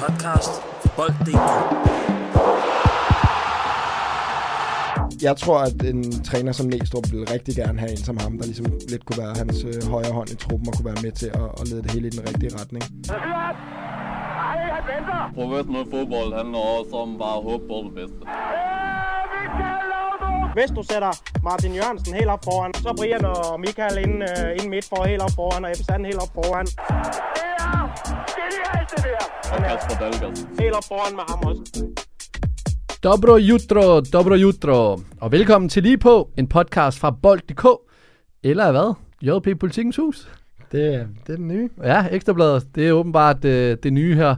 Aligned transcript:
podcast 0.00 0.52
for 0.82 0.90
Bold.dk. 0.96 1.50
Jeg 5.22 5.36
tror, 5.36 5.58
at 5.58 5.82
en 5.82 6.22
træner 6.22 6.52
som 6.52 6.66
Næstrup 6.66 7.06
ville 7.10 7.26
rigtig 7.34 7.54
gerne 7.56 7.78
have 7.78 7.90
en 7.90 7.96
som 7.96 8.16
ham, 8.16 8.38
der 8.38 8.44
ligesom 8.44 8.66
lidt 8.88 9.04
kunne 9.06 9.18
være 9.24 9.34
hans 9.36 9.64
øh, 9.64 9.90
højre 9.90 10.12
hånd 10.12 10.30
i 10.30 10.36
truppen 10.36 10.68
og 10.68 10.74
kunne 10.76 10.88
være 10.92 11.02
med 11.02 11.12
til 11.12 11.26
at, 11.26 11.48
at 11.60 11.68
lede 11.68 11.82
det 11.82 11.90
hele 11.90 12.06
i 12.06 12.10
den 12.10 12.22
rigtige 12.28 12.52
retning. 12.60 12.82
Professionel 15.34 15.86
fodbold 15.90 16.30
handler 16.40 16.58
også 16.78 16.94
om 17.04 17.18
bare 17.18 17.36
at 17.38 17.42
håbe 17.48 17.64
på 17.70 17.76
det 17.86 17.94
bedste. 17.98 18.20
Hvis 20.56 20.70
du 20.76 20.82
sætter 20.92 21.12
Martin 21.42 21.72
Jørgensen 21.74 22.14
helt 22.14 22.30
op 22.34 22.44
foran, 22.44 22.74
så 22.74 22.94
Brian 22.98 23.24
og 23.24 23.60
Michael 23.60 23.96
ind, 24.06 24.16
uh, 24.22 24.50
ind 24.58 24.68
midt 24.74 24.86
for 24.88 25.04
helt 25.10 25.22
op 25.22 25.34
foran, 25.40 25.64
og 25.64 25.70
Ebbe 25.70 25.84
Sand 25.84 26.06
helt 26.06 26.22
op 26.24 26.32
foran. 26.34 26.66
Og 28.92 29.58
Kasper 29.58 29.98
Dahlgaard. 30.00 30.74
Op 30.76 30.84
foran 30.88 31.14
med 31.16 31.22
ham 31.28 31.38
også. 31.44 31.86
Dobro 33.02 33.36
jutro, 33.36 34.00
dobro 34.00 34.34
jutro. 34.34 34.98
Og 35.20 35.32
velkommen 35.32 35.68
til 35.68 35.82
Lige 35.82 35.98
på, 35.98 36.30
en 36.36 36.46
podcast 36.46 36.98
fra 36.98 37.10
Bold.dk. 37.22 37.66
Eller 38.42 38.70
hvad? 38.72 38.94
JP 39.22 39.60
Politikens 39.60 39.96
Hus. 39.96 40.28
Det, 40.72 40.94
er- 40.94 41.06
det 41.26 41.32
er 41.32 41.36
den 41.36 41.48
nye. 41.48 41.68
Ja, 41.84 42.04
Ekstrabladet. 42.10 42.66
Det 42.74 42.88
er 42.88 42.92
åbenbart 42.92 43.44
øh, 43.44 43.76
det 43.82 43.92
nye 43.92 44.14
her. 44.14 44.36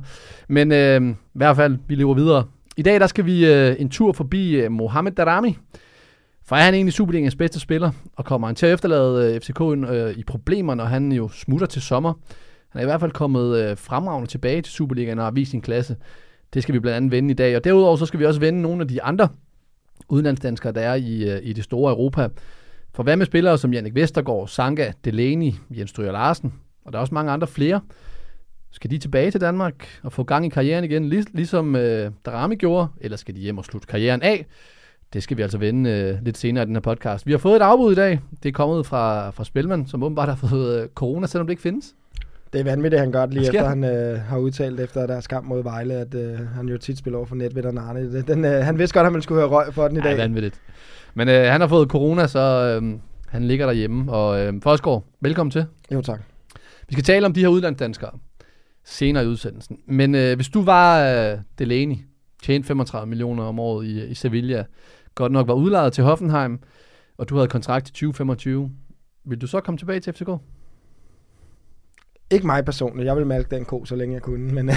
Men 0.49 0.73
øh, 0.73 1.11
i 1.11 1.15
hvert 1.35 1.57
fald, 1.57 1.79
vi 1.89 1.95
lever 1.95 2.15
videre. 2.15 2.45
I 2.77 2.83
dag 2.83 3.01
der 3.01 3.07
skal 3.07 3.25
vi 3.27 3.47
øh, 3.53 3.77
en 3.79 3.91
tur 3.91 4.13
forbi 4.13 4.51
øh, 4.55 4.71
Mohamed 4.73 5.13
Darami. 5.13 5.59
For 6.47 6.57
er 6.57 6.61
han 6.61 6.75
egentlig 6.75 6.93
Superligaens 6.93 7.37
bedste 7.37 7.61
spiller, 7.61 7.91
og 8.17 8.25
kommer 8.25 8.47
han 8.49 8.55
til 8.57 8.67
at 8.67 8.73
efterlade 8.75 9.35
øh, 9.35 9.41
FCK 9.41 9.61
øh, 9.61 10.19
i 10.19 10.25
problemer, 10.25 10.75
når 10.75 10.85
han 10.85 11.13
jo 11.13 11.29
smutter 11.29 11.67
til 11.67 11.83
sommer. 11.83 12.13
Han 12.73 12.79
er 12.79 12.83
i 12.83 12.87
hvert 12.87 13.01
fald 13.01 13.13
kommet 13.13 13.57
øh, 13.59 13.77
fremragende 13.77 14.31
tilbage 14.31 14.63
til 14.63 14.73
Superligaen 14.73 15.19
og 15.19 15.25
har 15.25 15.31
vist 15.31 15.51
sin 15.51 15.61
klasse. 15.61 15.97
Det 16.55 16.63
skal 16.63 16.75
vi 16.75 16.81
blandt 16.81 16.97
andet 16.97 17.11
vende 17.11 17.31
i 17.31 17.35
dag. 17.35 17.57
Og 17.57 17.65
derudover 17.65 17.97
så 17.97 18.07
skal 18.07 18.21
vi 18.21 18.27
også 18.27 18.41
vende 18.41 18.63
nogle 18.63 18.83
af 18.83 18.89
de 18.89 19.03
andre 19.03 19.29
udenlandsdanskere, 20.09 20.73
der 20.73 20.81
er 20.81 20.95
i, 20.95 21.31
øh, 21.31 21.41
i 21.43 21.53
det 21.53 21.65
store 21.65 21.93
Europa. 21.93 22.29
For 22.95 23.03
hvad 23.03 23.17
med 23.17 23.27
spillere 23.27 23.59
som 23.59 23.73
Jannik 23.73 23.95
Vestergaard, 23.95 24.49
Sanka, 24.49 24.93
Delaney, 25.05 25.53
Jens 25.71 25.91
Stryger 25.91 26.13
Larsen, 26.13 26.55
og 26.85 26.93
der 26.93 26.99
er 26.99 27.01
også 27.01 27.15
mange 27.15 27.33
andre 27.33 27.47
flere. 27.47 27.81
Skal 28.71 28.91
de 28.91 28.99
tilbage 28.99 29.31
til 29.31 29.41
Danmark 29.41 30.01
og 30.03 30.13
få 30.13 30.25
gang 30.25 30.47
i 30.47 30.49
karrieren 30.49 30.85
igen, 30.85 31.09
lig, 31.09 31.25
ligesom 31.33 31.77
øh, 31.77 32.11
Darami 32.27 32.57
gjorde, 32.57 32.89
eller 33.01 33.17
skal 33.17 33.35
de 33.35 33.41
hjem 33.41 33.59
og 33.59 33.65
slutte 33.65 33.87
karrieren 33.87 34.23
af? 34.23 34.47
Det 35.13 35.23
skal 35.23 35.37
vi 35.37 35.43
altså 35.43 35.59
vende 35.59 35.91
øh, 35.91 36.25
lidt 36.25 36.39
senere 36.39 36.65
i 36.65 36.67
den 36.67 36.77
her 36.77 36.81
podcast. 36.81 37.27
Vi 37.27 37.33
har 37.33 37.39
fået 37.39 37.57
et 37.57 37.63
afbud 37.63 37.93
i 37.93 37.95
dag. 37.95 38.21
Det 38.43 38.49
er 38.49 38.53
kommet 38.53 38.87
fra, 38.87 39.31
fra 39.31 39.45
Spilman, 39.45 39.87
som 39.87 40.03
åbenbart 40.03 40.29
har 40.29 40.37
fået 40.37 40.83
øh, 40.83 40.89
corona, 40.89 41.27
selvom 41.27 41.47
det 41.47 41.53
ikke 41.53 41.63
findes. 41.63 41.95
Det 42.53 42.61
er 42.61 42.65
vanvittigt, 42.65 43.01
han 43.01 43.13
gør 43.13 43.27
det 43.27 43.35
lige 43.35 43.47
efter, 43.47 43.61
der? 43.61 43.69
han 43.69 43.85
øh, 43.85 44.21
har 44.21 44.39
udtalt 44.39 44.81
efter 44.81 45.07
deres 45.07 45.27
kamp 45.27 45.47
mod 45.47 45.63
Vejle, 45.63 45.95
at 45.95 46.15
øh, 46.15 46.39
han 46.49 46.69
jo 46.69 46.79
tit 46.79 46.99
spiller 46.99 47.17
over 47.19 47.27
for 47.27 47.35
Netvitteren 47.35 47.79
Arne. 47.79 48.13
Det- 48.13 48.27
Den, 48.29 48.45
øh, 48.45 48.51
han 48.65 48.79
vidste 48.79 48.95
godt, 48.99 49.07
at 49.07 49.13
man 49.13 49.23
skulle 49.23 49.41
høre 49.41 49.51
røg 49.51 49.75
for 49.75 49.89
den 49.89 49.97
i 49.97 50.01
Ja, 50.01 50.09
dag. 50.09 50.19
vanvittigt. 50.19 50.61
Men 51.15 51.29
øh, 51.29 51.45
han 51.45 51.61
har 51.61 51.69
fået 51.69 51.89
corona, 51.89 52.27
så 52.27 52.39
øh, 52.83 52.99
han 53.29 53.45
ligger 53.45 53.67
derhjemme. 53.67 54.13
Og 54.13 54.41
øh, 54.41 54.55
Forsgaard, 54.63 55.05
velkommen 55.21 55.51
til. 55.51 55.65
Jo 55.93 56.01
tak. 56.01 56.21
Vi 56.89 56.93
skal 56.93 57.05
tale 57.05 57.27
om 57.27 57.33
de 57.33 57.41
her 57.41 57.49
udlandsdanskere 57.49 58.11
senere 58.85 59.25
i 59.25 59.27
udsendelsen. 59.27 59.79
Men 59.87 60.15
øh, 60.15 60.37
hvis 60.37 60.49
du 60.49 60.63
var 60.63 61.05
øh, 61.33 61.39
Delaney, 61.59 61.97
tjente 62.43 62.67
35 62.67 63.07
millioner 63.09 63.45
om 63.45 63.59
året 63.59 63.87
i, 63.87 64.05
i 64.07 64.15
Sevilla, 64.15 64.65
godt 65.15 65.33
nok 65.33 65.49
var 65.49 65.55
udlejet 65.55 65.93
til 65.93 66.05
Hoffenheim, 66.05 66.59
og 67.19 67.29
du 67.29 67.35
havde 67.37 67.49
kontrakt 67.49 67.85
til 67.87 67.93
2025, 67.95 68.71
vil 69.25 69.41
du 69.41 69.47
så 69.47 69.61
komme 69.61 69.79
tilbage 69.79 70.01
til 70.01 70.13
FCK? 70.13 70.29
Ikke 72.33 72.47
mig 72.47 72.65
personligt. 72.65 73.07
Jeg 73.07 73.17
vil 73.17 73.27
malke 73.27 73.57
den 73.57 73.65
ko, 73.65 73.85
så 73.85 73.97
længe 73.97 74.15
jeg 74.15 74.23
kunne. 74.23 74.55
Men 74.55 74.71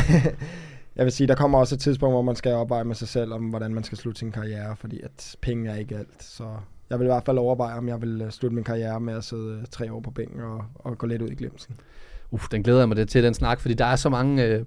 jeg 0.95 1.06
vil 1.06 1.11
sige, 1.11 1.28
der 1.28 1.36
kommer 1.36 1.59
også 1.59 1.75
et 1.75 1.81
tidspunkt, 1.81 2.14
hvor 2.14 2.22
man 2.22 2.36
skal 2.36 2.53
opveje 2.53 2.84
med 2.84 2.95
sig 2.95 3.08
selv, 3.08 3.34
om 3.34 3.44
hvordan 3.44 3.73
man 3.73 3.84
skal 3.84 3.98
slutte 3.98 4.20
sin 4.20 4.31
karriere, 4.31 4.75
fordi 4.75 5.02
at 5.02 5.36
penge 5.42 5.70
er 5.70 5.76
ikke 5.76 5.95
alt. 5.95 6.23
Så 6.23 6.44
jeg 6.89 7.00
vil 7.00 7.06
i 7.06 7.08
hvert 7.08 7.23
fald 7.26 7.38
overveje, 7.38 7.77
om 7.77 7.88
jeg 7.88 8.02
vil 8.02 8.21
øh, 8.21 8.32
slutte 8.32 8.55
min 8.55 8.64
karriere 8.64 8.99
med 8.99 9.14
at 9.14 9.23
sidde 9.23 9.58
øh, 9.60 9.65
tre 9.71 9.94
år 9.94 9.99
på 10.02 10.11
bænken 10.11 10.42
og, 10.42 10.65
og 10.76 10.98
gå 10.98 11.08
lidt 11.08 11.21
ud 11.21 11.30
i 11.30 11.36
glemsen. 11.36 11.76
Uff, 12.32 12.48
den 12.52 12.64
glæder 12.64 12.80
jeg 12.80 12.88
mig 12.88 12.98
det 12.98 13.10
til, 13.10 13.23
den 13.23 13.33
snak, 13.33 13.60
fordi 13.60 13.73
der 13.73 13.86
er 13.86 13.95
så 13.95 14.10
mange, 14.10 14.44
øh, 14.44 14.65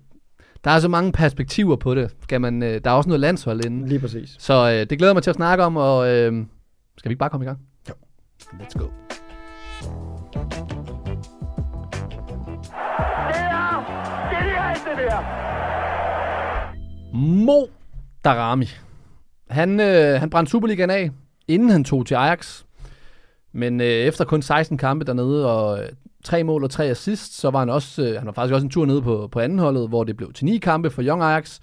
der 0.64 0.70
er 0.70 0.80
så 0.80 0.88
mange 0.88 1.12
perspektiver 1.12 1.76
på 1.76 1.94
det. 1.94 2.14
Skal 2.22 2.40
man, 2.40 2.62
øh, 2.62 2.80
der 2.84 2.90
er 2.90 2.94
også 2.94 3.08
noget 3.08 3.20
landshold 3.20 3.64
inde. 3.64 3.88
Lige 3.88 4.00
præcis. 4.00 4.36
Så 4.38 4.70
øh, 4.70 4.90
det 4.90 4.98
glæder 4.98 5.14
mig 5.14 5.22
til 5.22 5.30
at 5.30 5.36
snakke 5.36 5.64
om, 5.64 5.76
og 5.76 6.08
øh, 6.08 6.44
skal 6.96 7.08
vi 7.08 7.12
ikke 7.12 7.18
bare 7.18 7.30
komme 7.30 7.44
i 7.44 7.48
gang? 7.48 7.58
Jo. 7.88 7.94
Let's 8.60 8.78
go. 8.78 8.86
Der. 14.96 15.22
Mo 17.14 17.66
Darami. 18.24 18.66
Han, 19.50 19.80
øh, 19.80 20.20
han 20.20 20.30
brændte 20.30 20.50
Superligaen 20.50 20.90
af, 20.90 21.10
inden 21.48 21.70
han 21.70 21.84
tog 21.84 22.06
til 22.06 22.14
Ajax. 22.14 22.62
Men 23.52 23.80
øh, 23.80 23.86
efter 23.86 24.24
kun 24.24 24.42
16 24.42 24.78
kampe 24.78 25.04
dernede, 25.04 25.52
og 25.52 25.82
øh, 25.82 25.88
tre 26.24 26.44
mål 26.44 26.64
og 26.64 26.70
tre 26.70 26.84
assist, 26.84 27.40
så 27.40 27.50
var 27.50 27.58
han 27.58 27.70
også, 27.70 28.02
øh, 28.02 28.16
han 28.16 28.26
var 28.26 28.32
faktisk 28.32 28.54
også 28.54 28.66
en 28.66 28.70
tur 28.70 28.86
nede 28.86 29.02
på, 29.02 29.28
på 29.32 29.40
anden 29.40 29.58
holdet, 29.58 29.88
hvor 29.88 30.04
det 30.04 30.16
blev 30.16 30.32
til 30.32 30.44
ni 30.44 30.58
kampe 30.58 30.90
for 30.90 31.02
Young 31.02 31.22
Ajax. 31.22 31.58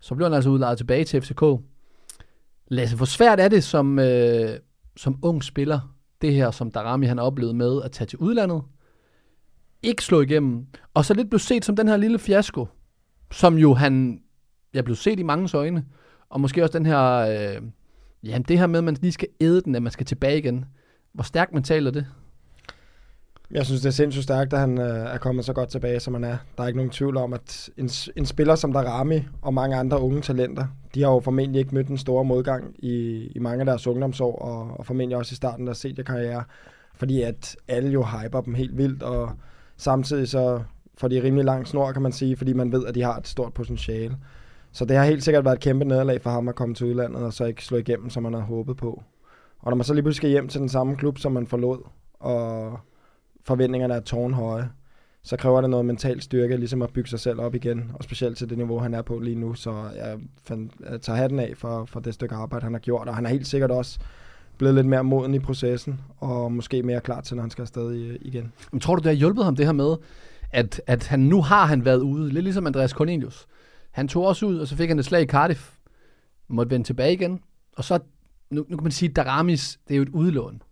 Så 0.00 0.14
blev 0.14 0.26
han 0.26 0.34
altså 0.34 0.50
udlejet 0.50 0.78
tilbage 0.78 1.04
til 1.04 1.22
FCK. 1.22 1.42
Lasse, 2.68 2.96
hvor 2.96 3.06
svært 3.06 3.40
er 3.40 3.48
det 3.48 3.64
som, 3.64 3.98
øh, 3.98 4.58
som 4.96 5.18
ung 5.22 5.44
spiller, 5.44 5.94
det 6.22 6.34
her, 6.34 6.50
som 6.50 6.70
Darami 6.70 7.06
han 7.06 7.18
oplevede 7.18 7.54
med 7.54 7.82
at 7.82 7.92
tage 7.92 8.06
til 8.06 8.18
udlandet, 8.18 8.62
ikke 9.82 10.04
slå 10.04 10.20
igennem, 10.20 10.66
og 10.94 11.04
så 11.04 11.14
lidt 11.14 11.30
blev 11.30 11.38
set 11.38 11.64
som 11.64 11.76
den 11.76 11.88
her 11.88 11.96
lille 11.96 12.18
fiasko, 12.18 12.68
som 13.32 13.58
jo 13.58 13.74
han, 13.74 14.20
jeg 14.74 14.84
blev 14.84 14.96
set 14.96 15.18
i 15.18 15.22
mange 15.22 15.56
øjne, 15.56 15.84
og 16.30 16.40
måske 16.40 16.62
også 16.62 16.78
den 16.78 16.86
her, 16.86 17.00
øh, 17.14 17.62
jamen 18.22 18.42
det 18.42 18.58
her 18.58 18.66
med, 18.66 18.78
at 18.78 18.84
man 18.84 18.96
lige 19.00 19.12
skal 19.12 19.28
æde 19.40 19.60
den, 19.60 19.74
at 19.74 19.82
man 19.82 19.92
skal 19.92 20.06
tilbage 20.06 20.38
igen. 20.38 20.64
Hvor 21.12 21.24
stærkt 21.24 21.52
man 21.52 21.64
er 21.70 21.90
det? 21.90 22.06
Jeg 23.50 23.66
synes, 23.66 23.80
det 23.80 23.88
er 23.88 23.92
sindssygt 23.92 24.22
stærkt, 24.22 24.52
at 24.52 24.60
han 24.60 24.78
øh, 24.78 25.14
er 25.14 25.18
kommet 25.18 25.44
så 25.44 25.52
godt 25.52 25.68
tilbage, 25.68 26.00
som 26.00 26.14
han 26.14 26.24
er. 26.24 26.36
Der 26.56 26.62
er 26.62 26.66
ikke 26.66 26.76
nogen 26.76 26.90
tvivl 26.90 27.16
om, 27.16 27.32
at 27.32 27.70
en, 27.76 27.90
en 28.16 28.26
spiller 28.26 28.54
som 28.54 28.72
Darami 28.72 29.20
og 29.42 29.54
mange 29.54 29.76
andre 29.76 30.00
unge 30.00 30.20
talenter, 30.20 30.66
de 30.94 31.02
har 31.02 31.10
jo 31.10 31.20
formentlig 31.20 31.58
ikke 31.60 31.74
mødt 31.74 31.88
en 31.88 31.98
stor 31.98 32.22
modgang 32.22 32.74
i, 32.78 33.26
i 33.34 33.38
mange 33.38 33.60
af 33.60 33.66
deres 33.66 33.86
ungdomsår, 33.86 34.38
og, 34.38 34.78
og 34.78 34.86
formentlig 34.86 35.16
også 35.16 35.32
i 35.32 35.36
starten 35.36 35.62
af 35.62 35.66
deres 35.66 35.78
seniorkarriere, 35.78 36.44
fordi 36.94 37.22
at 37.22 37.56
alle 37.68 37.90
jo 37.90 38.04
hyper 38.04 38.40
dem 38.40 38.54
helt 38.54 38.76
vildt, 38.76 39.02
og 39.02 39.32
samtidig 39.78 40.28
så 40.28 40.62
får 40.98 41.08
de 41.08 41.22
rimelig 41.22 41.44
lang 41.44 41.66
snor, 41.66 41.92
kan 41.92 42.02
man 42.02 42.12
sige, 42.12 42.36
fordi 42.36 42.52
man 42.52 42.72
ved, 42.72 42.86
at 42.86 42.94
de 42.94 43.02
har 43.02 43.16
et 43.16 43.28
stort 43.28 43.54
potentiale. 43.54 44.16
Så 44.72 44.84
det 44.84 44.96
har 44.96 45.04
helt 45.04 45.24
sikkert 45.24 45.44
været 45.44 45.56
et 45.56 45.62
kæmpe 45.62 45.84
nederlag 45.84 46.22
for 46.22 46.30
ham 46.30 46.48
at 46.48 46.54
komme 46.54 46.74
til 46.74 46.86
udlandet, 46.86 47.22
og 47.22 47.32
så 47.32 47.44
ikke 47.44 47.64
slå 47.64 47.76
igennem, 47.76 48.10
som 48.10 48.22
man 48.22 48.32
havde 48.32 48.44
håbet 48.44 48.76
på. 48.76 49.02
Og 49.58 49.70
når 49.70 49.76
man 49.76 49.84
så 49.84 49.94
lige 49.94 50.02
pludselig 50.02 50.16
skal 50.16 50.30
hjem 50.30 50.48
til 50.48 50.60
den 50.60 50.68
samme 50.68 50.96
klub, 50.96 51.18
som 51.18 51.32
man 51.32 51.46
forlod, 51.46 51.78
og 52.20 52.78
forventningerne 53.44 53.94
er 53.94 54.00
tårnhøje, 54.00 54.70
så 55.22 55.36
kræver 55.36 55.60
det 55.60 55.70
noget 55.70 55.86
mental 55.86 56.22
styrke, 56.22 56.56
ligesom 56.56 56.82
at 56.82 56.92
bygge 56.92 57.10
sig 57.10 57.20
selv 57.20 57.40
op 57.40 57.54
igen, 57.54 57.90
og 57.94 58.04
specielt 58.04 58.38
til 58.38 58.50
det 58.50 58.58
niveau, 58.58 58.78
han 58.78 58.94
er 58.94 59.02
på 59.02 59.18
lige 59.18 59.36
nu. 59.36 59.54
Så 59.54 59.70
jeg, 59.96 60.18
fandt, 60.44 60.72
jeg 60.90 61.00
tager 61.00 61.16
hatten 61.16 61.38
af 61.38 61.52
for, 61.56 61.84
for 61.84 62.00
det 62.00 62.14
stykke 62.14 62.34
arbejde, 62.34 62.64
han 62.64 62.72
har 62.72 62.80
gjort, 62.80 63.08
og 63.08 63.14
han 63.14 63.26
er 63.26 63.30
helt 63.30 63.46
sikkert 63.46 63.70
også 63.70 64.00
blevet 64.58 64.74
lidt 64.74 64.86
mere 64.86 65.04
moden 65.04 65.34
i 65.34 65.38
processen, 65.38 66.00
og 66.16 66.52
måske 66.52 66.82
mere 66.82 67.00
klar 67.00 67.20
til, 67.20 67.36
når 67.36 67.42
han 67.42 67.50
skal 67.50 67.62
afsted 67.62 67.94
i, 67.94 68.16
igen. 68.20 68.52
Men 68.72 68.80
tror 68.80 68.94
du, 68.96 68.98
det 68.98 69.06
har 69.06 69.16
hjulpet 69.16 69.44
ham 69.44 69.56
det 69.56 69.66
her 69.66 69.72
med, 69.72 69.96
at, 70.52 70.80
at 70.86 71.06
han 71.06 71.20
nu 71.20 71.42
har 71.42 71.66
han 71.66 71.84
været 71.84 72.00
ude, 72.00 72.32
lidt 72.32 72.44
ligesom 72.44 72.66
Andreas 72.66 72.90
Cornelius. 72.90 73.46
Han 73.90 74.08
tog 74.08 74.26
også 74.26 74.46
ud, 74.46 74.58
og 74.58 74.68
så 74.68 74.76
fik 74.76 74.88
han 74.88 74.98
et 74.98 75.04
slag 75.04 75.22
i 75.22 75.26
Cardiff, 75.26 75.70
måtte 76.48 76.70
vende 76.70 76.86
tilbage 76.86 77.12
igen, 77.12 77.40
og 77.76 77.84
så, 77.84 77.98
nu, 78.50 78.64
nu 78.68 78.76
kan 78.76 78.84
man 78.84 78.92
sige, 78.92 79.08
Daramis, 79.08 79.78
det 79.88 79.94
er 79.94 79.96
jo 79.96 80.02
et 80.02 80.08
udlån. 80.08 80.62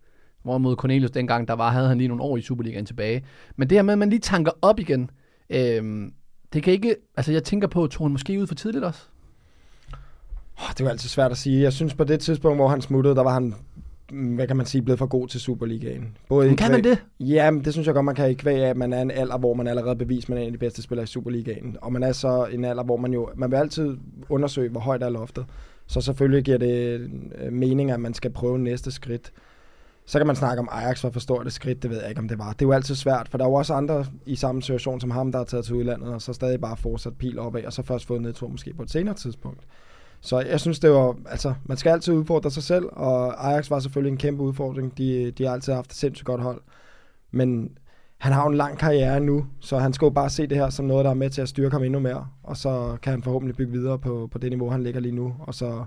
Hvorimod 0.43 0.75
Cornelius 0.75 1.11
dengang, 1.11 1.47
der 1.47 1.53
var, 1.53 1.69
havde 1.71 1.87
han 1.87 1.97
lige 1.97 2.07
nogle 2.07 2.23
år 2.23 2.37
i 2.37 2.41
Superligaen 2.41 2.85
tilbage. 2.85 3.25
Men 3.55 3.69
det 3.69 3.77
her 3.77 3.83
med, 3.83 3.91
at 3.91 3.97
man 3.97 4.09
lige 4.09 4.19
tanker 4.19 4.51
op 4.61 4.79
igen, 4.79 5.09
øhm, 5.49 6.13
det 6.53 6.63
kan 6.63 6.73
ikke, 6.73 6.95
altså 7.17 7.31
jeg 7.31 7.43
tænker 7.43 7.67
på, 7.67 7.87
tog 7.87 8.05
han 8.05 8.11
måske 8.11 8.41
ud 8.41 8.47
for 8.47 8.55
tidligt 8.55 8.85
også? 8.85 9.01
Oh, 10.61 10.69
det 10.69 10.81
jo 10.81 10.87
altid 10.87 11.09
svært 11.09 11.31
at 11.31 11.37
sige. 11.37 11.61
Jeg 11.61 11.73
synes 11.73 11.93
på 11.93 12.03
det 12.03 12.19
tidspunkt, 12.19 12.57
hvor 12.57 12.67
han 12.67 12.81
smuttede, 12.81 13.15
der 13.15 13.23
var 13.23 13.33
han, 13.33 13.53
mm, 14.11 14.35
hvad 14.35 14.47
kan 14.47 14.57
man 14.57 14.65
sige, 14.65 14.81
blevet 14.81 14.99
for 14.99 15.05
god 15.05 15.27
til 15.27 15.39
Superligaen. 15.39 16.17
Både 16.29 16.47
Men 16.47 16.55
kan 16.55 16.71
man 16.71 16.83
det? 16.83 17.03
Ja, 17.19 17.51
men 17.51 17.65
det 17.65 17.73
synes 17.73 17.85
jeg 17.85 17.93
godt, 17.93 18.05
man 18.05 18.15
kan 18.15 18.29
i 18.29 18.33
kvæg 18.33 18.63
af, 18.63 18.69
at 18.69 18.77
man 18.77 18.93
er 18.93 19.01
en 19.01 19.11
alder, 19.11 19.37
hvor 19.37 19.53
man 19.53 19.67
allerede 19.67 19.95
bevist, 19.95 20.29
man 20.29 20.37
er 20.37 20.41
en 20.41 20.47
af 20.47 20.51
de 20.51 20.57
bedste 20.57 20.81
spillere 20.81 21.03
i 21.03 21.07
Superligaen. 21.07 21.77
Og 21.81 21.93
man 21.93 22.03
er 22.03 22.11
så 22.11 22.45
en 22.51 22.65
alder, 22.65 22.83
hvor 22.83 22.97
man 22.97 23.13
jo, 23.13 23.29
man 23.35 23.51
vil 23.51 23.57
altid 23.57 23.97
undersøge, 24.29 24.69
hvor 24.69 24.79
højt 24.79 25.03
er 25.03 25.09
loftet. 25.09 25.45
Så 25.87 26.01
selvfølgelig 26.01 26.43
giver 26.43 26.57
det 26.57 27.09
øh, 27.41 27.53
mening, 27.53 27.91
at 27.91 27.99
man 27.99 28.13
skal 28.13 28.31
prøve 28.31 28.59
næste 28.59 28.91
skridt. 28.91 29.31
Så 30.05 30.19
kan 30.19 30.27
man 30.27 30.35
snakke 30.35 30.61
om 30.61 30.69
Ajax 30.71 31.03
var 31.03 31.09
for 31.09 31.19
stort 31.19 31.47
et 31.47 31.53
skridt, 31.53 31.83
det 31.83 31.91
ved 31.91 31.99
jeg 31.99 32.09
ikke, 32.09 32.19
om 32.19 32.27
det 32.27 32.37
var. 32.37 32.51
Det 32.53 32.61
er 32.61 32.65
jo 32.65 32.71
altid 32.71 32.95
svært, 32.95 33.27
for 33.29 33.37
der 33.37 33.45
er 33.45 33.49
jo 33.49 33.53
også 33.53 33.73
andre 33.73 34.05
i 34.25 34.35
samme 34.35 34.61
situation 34.61 34.99
som 34.99 35.11
ham, 35.11 35.31
der 35.31 35.39
er 35.39 35.43
taget 35.43 35.65
til 35.65 35.75
udlandet, 35.75 36.13
og 36.13 36.21
så 36.21 36.33
stadig 36.33 36.61
bare 36.61 36.77
fortsat 36.77 37.17
pil 37.17 37.39
opad, 37.39 37.65
og 37.65 37.73
så 37.73 37.81
først 37.81 38.05
fået 38.05 38.21
nedtur 38.21 38.47
måske 38.47 38.73
på 38.73 38.83
et 38.83 38.91
senere 38.91 39.15
tidspunkt. 39.15 39.63
Så 40.21 40.39
jeg 40.39 40.59
synes, 40.59 40.79
det 40.79 40.91
var, 40.91 41.15
altså, 41.25 41.53
man 41.65 41.77
skal 41.77 41.89
altid 41.89 42.13
udfordre 42.13 42.51
sig 42.51 42.63
selv, 42.63 42.85
og 42.91 43.47
Ajax 43.49 43.69
var 43.69 43.79
selvfølgelig 43.79 44.11
en 44.11 44.17
kæmpe 44.17 44.43
udfordring. 44.43 44.97
De, 44.97 45.31
de 45.31 45.43
har 45.45 45.53
altid 45.53 45.73
haft 45.73 45.91
et 45.91 45.97
sindssygt 45.97 46.25
godt 46.25 46.41
hold. 46.41 46.61
Men 47.31 47.77
han 48.17 48.33
har 48.33 48.43
jo 48.43 48.49
en 48.49 48.57
lang 48.57 48.77
karriere 48.77 49.19
nu, 49.19 49.45
så 49.59 49.77
han 49.77 49.93
skal 49.93 50.05
jo 50.05 50.09
bare 50.09 50.29
se 50.29 50.47
det 50.47 50.57
her 50.57 50.69
som 50.69 50.85
noget, 50.85 51.05
der 51.05 51.11
er 51.11 51.15
med 51.15 51.29
til 51.29 51.41
at 51.41 51.49
styrke 51.49 51.73
ham 51.73 51.83
endnu 51.83 51.99
mere, 51.99 52.27
og 52.43 52.57
så 52.57 52.97
kan 53.01 53.11
han 53.11 53.23
forhåbentlig 53.23 53.55
bygge 53.55 53.71
videre 53.71 53.99
på, 53.99 54.29
på 54.31 54.37
det 54.37 54.51
niveau, 54.51 54.69
han 54.69 54.83
ligger 54.83 54.99
lige 54.99 55.15
nu, 55.15 55.35
og 55.39 55.53
så, 55.53 55.85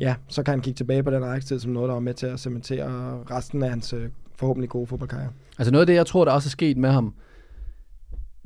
ja, 0.00 0.14
så 0.28 0.42
kan 0.42 0.52
han 0.52 0.60
kigge 0.60 0.76
tilbage 0.76 1.02
på 1.02 1.10
den 1.10 1.22
Ajax-tid 1.22 1.58
som 1.58 1.72
noget, 1.72 1.88
der 1.88 1.94
er 1.96 2.00
med 2.00 2.14
til 2.14 2.26
at 2.26 2.40
cementere 2.40 3.18
resten 3.30 3.62
af 3.62 3.70
hans 3.70 3.92
øh, 3.92 4.08
forhåbentlig 4.36 4.70
gode 4.70 4.86
fodboldkarriere. 4.86 5.30
Altså 5.58 5.72
noget 5.72 5.82
af 5.82 5.86
det, 5.86 5.94
jeg 5.94 6.06
tror, 6.06 6.24
der 6.24 6.32
også 6.32 6.46
er 6.46 6.50
sket 6.50 6.76
med 6.76 6.90
ham, 6.90 7.14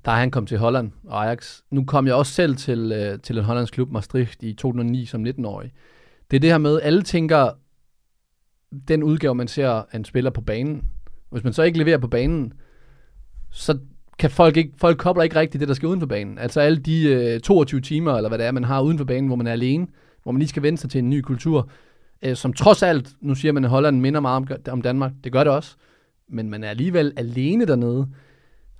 da 0.06 0.10
han 0.10 0.30
kom 0.30 0.46
til 0.46 0.58
Holland 0.58 0.92
og 1.04 1.24
Ajax. 1.24 1.60
Nu 1.70 1.84
kom 1.84 2.06
jeg 2.06 2.14
også 2.14 2.32
selv 2.32 2.56
til, 2.56 2.92
øh, 2.92 3.20
til 3.20 3.38
en 3.38 3.44
hollandsk 3.44 3.74
klub, 3.74 3.90
Maastricht, 3.90 4.42
i 4.42 4.52
2009 4.52 5.06
som 5.06 5.24
19-årig. 5.24 5.72
Det 6.30 6.36
er 6.36 6.40
det 6.40 6.50
her 6.50 6.58
med, 6.58 6.80
alle 6.82 7.02
tænker, 7.02 7.50
den 8.88 9.02
udgave, 9.02 9.34
man 9.34 9.48
ser 9.48 9.68
af 9.68 9.96
en 9.96 10.04
spiller 10.04 10.30
på 10.30 10.40
banen. 10.40 10.82
Hvis 11.30 11.44
man 11.44 11.52
så 11.52 11.62
ikke 11.62 11.78
leverer 11.78 11.98
på 11.98 12.08
banen, 12.08 12.52
så 13.50 13.78
kan 14.18 14.30
folk 14.30 14.56
ikke, 14.56 14.72
folk 14.76 14.98
kobler 14.98 15.22
ikke 15.22 15.36
rigtigt 15.36 15.60
det, 15.60 15.68
der 15.68 15.74
skal 15.74 15.86
uden 15.86 16.00
for 16.00 16.06
banen. 16.06 16.38
Altså 16.38 16.60
alle 16.60 16.78
de 16.78 17.08
øh, 17.08 17.40
22 17.40 17.80
timer, 17.80 18.16
eller 18.16 18.28
hvad 18.28 18.38
det 18.38 18.46
er, 18.46 18.52
man 18.52 18.64
har 18.64 18.80
uden 18.80 18.98
for 18.98 19.04
banen, 19.04 19.26
hvor 19.26 19.36
man 19.36 19.46
er 19.46 19.52
alene, 19.52 19.86
hvor 20.22 20.32
man 20.32 20.38
lige 20.38 20.48
skal 20.48 20.62
vende 20.62 20.78
sig 20.78 20.90
til 20.90 20.98
en 20.98 21.10
ny 21.10 21.20
kultur, 21.20 21.68
øh, 22.22 22.36
som 22.36 22.52
trods 22.52 22.82
alt, 22.82 23.08
nu 23.20 23.34
siger 23.34 23.52
man, 23.52 23.64
at 23.64 23.70
Holland 23.70 24.00
minder 24.00 24.20
meget 24.20 24.36
om, 24.36 24.72
om 24.72 24.82
Danmark, 24.82 25.12
det 25.24 25.32
gør 25.32 25.44
det 25.44 25.52
også, 25.52 25.76
men 26.28 26.50
man 26.50 26.64
er 26.64 26.70
alligevel 26.70 27.12
alene 27.16 27.66
dernede. 27.66 28.08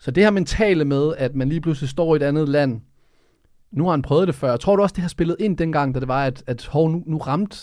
Så 0.07 0.11
det 0.11 0.23
her 0.23 0.31
mentale 0.31 0.85
med, 0.85 1.15
at 1.19 1.35
man 1.35 1.49
lige 1.49 1.61
pludselig 1.61 1.89
står 1.91 2.15
i 2.15 2.17
et 2.17 2.23
andet 2.23 2.49
land, 2.49 2.81
nu 3.73 3.85
har 3.85 3.91
han 3.91 4.03
prøvet 4.03 4.27
det 4.27 4.35
før. 4.35 4.51
Jeg 4.51 4.61
tror 4.61 4.77
du 4.77 4.83
også, 4.83 4.93
det 4.93 5.03
har 5.03 5.09
spillet 5.09 5.37
ind 5.41 5.57
dengang, 5.57 5.95
da 5.95 6.01
det 6.01 6.09
var, 6.09 6.25
at, 6.25 6.45
at 6.47 6.67
hov, 6.67 6.91
nu, 6.91 7.03
nu 7.07 7.19
ramte 7.19 7.57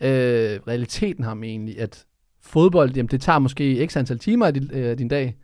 øh, 0.00 0.60
realiteten 0.68 1.24
ham 1.24 1.44
egentlig, 1.44 1.80
at 1.80 2.04
fodbold, 2.40 2.92
jamen 2.96 3.08
det 3.08 3.20
tager 3.20 3.38
måske 3.38 3.86
x 3.86 3.96
antal 3.96 4.18
timer 4.18 4.46
af 4.46 4.54
din, 4.54 4.70
øh, 4.72 4.98
din 4.98 5.08
dag, 5.08 5.36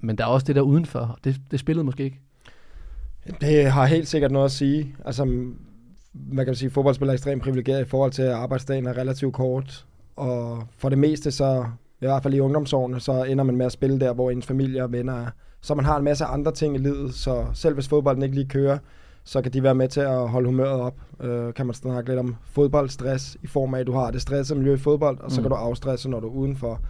men 0.00 0.18
der 0.18 0.24
er 0.24 0.28
også 0.28 0.46
det 0.46 0.56
der 0.56 0.62
udenfor. 0.62 0.98
og 0.98 1.18
Det, 1.24 1.40
det 1.50 1.60
spillede 1.60 1.84
måske 1.84 2.04
ikke. 2.04 2.20
Det 3.40 3.70
har 3.70 3.86
helt 3.86 4.08
sikkert 4.08 4.30
noget 4.30 4.44
at 4.44 4.52
sige. 4.52 4.96
Altså, 5.04 5.24
man 6.14 6.44
kan 6.44 6.54
sige, 6.54 6.66
at 6.66 6.72
fodboldspillere 6.72 7.12
er 7.12 7.16
ekstremt 7.16 7.42
privilegeret 7.42 7.80
i 7.80 7.88
forhold 7.88 8.12
til, 8.12 8.22
at 8.22 8.32
arbejdsdagen 8.32 8.86
er 8.86 8.96
relativt 8.96 9.34
kort. 9.34 9.86
Og 10.16 10.66
for 10.78 10.88
det 10.88 10.98
meste, 10.98 11.30
så 11.30 11.66
i 12.00 12.06
hvert 12.06 12.22
fald 12.22 12.34
i 12.34 12.40
ungdomsårene, 12.40 13.00
så 13.00 13.24
ender 13.24 13.44
man 13.44 13.56
med 13.56 13.66
at 13.66 13.72
spille 13.72 14.00
der, 14.00 14.12
hvor 14.12 14.30
ens 14.30 14.46
familie 14.46 14.82
og 14.84 14.92
venner 14.92 15.14
er. 15.14 15.26
Så 15.60 15.74
man 15.74 15.84
har 15.84 15.96
en 15.96 16.04
masse 16.04 16.24
andre 16.24 16.52
ting 16.52 16.74
i 16.74 16.78
livet, 16.78 17.14
så 17.14 17.46
selv 17.54 17.74
hvis 17.74 17.88
fodbolden 17.88 18.22
ikke 18.22 18.34
lige 18.34 18.48
kører, 18.48 18.78
så 19.24 19.42
kan 19.42 19.52
de 19.52 19.62
være 19.62 19.74
med 19.74 19.88
til 19.88 20.00
at 20.00 20.28
holde 20.28 20.46
humøret 20.48 20.80
op. 20.80 21.00
Øh, 21.20 21.54
kan 21.54 21.66
man 21.66 21.74
snakke 21.74 22.10
lidt 22.10 22.18
om 22.18 22.36
fodboldstress 22.44 23.36
i 23.42 23.46
form 23.46 23.74
af, 23.74 23.80
at 23.80 23.86
du 23.86 23.92
har 23.92 24.10
det 24.10 24.22
stresset 24.22 24.56
miljø 24.56 24.74
i 24.74 24.78
fodbold, 24.78 25.20
og 25.20 25.30
så 25.30 25.40
mm. 25.40 25.44
kan 25.44 25.50
du 25.50 25.56
afstresse, 25.56 26.10
når 26.10 26.20
du 26.20 26.26
er 26.26 26.32
udenfor. 26.32 26.80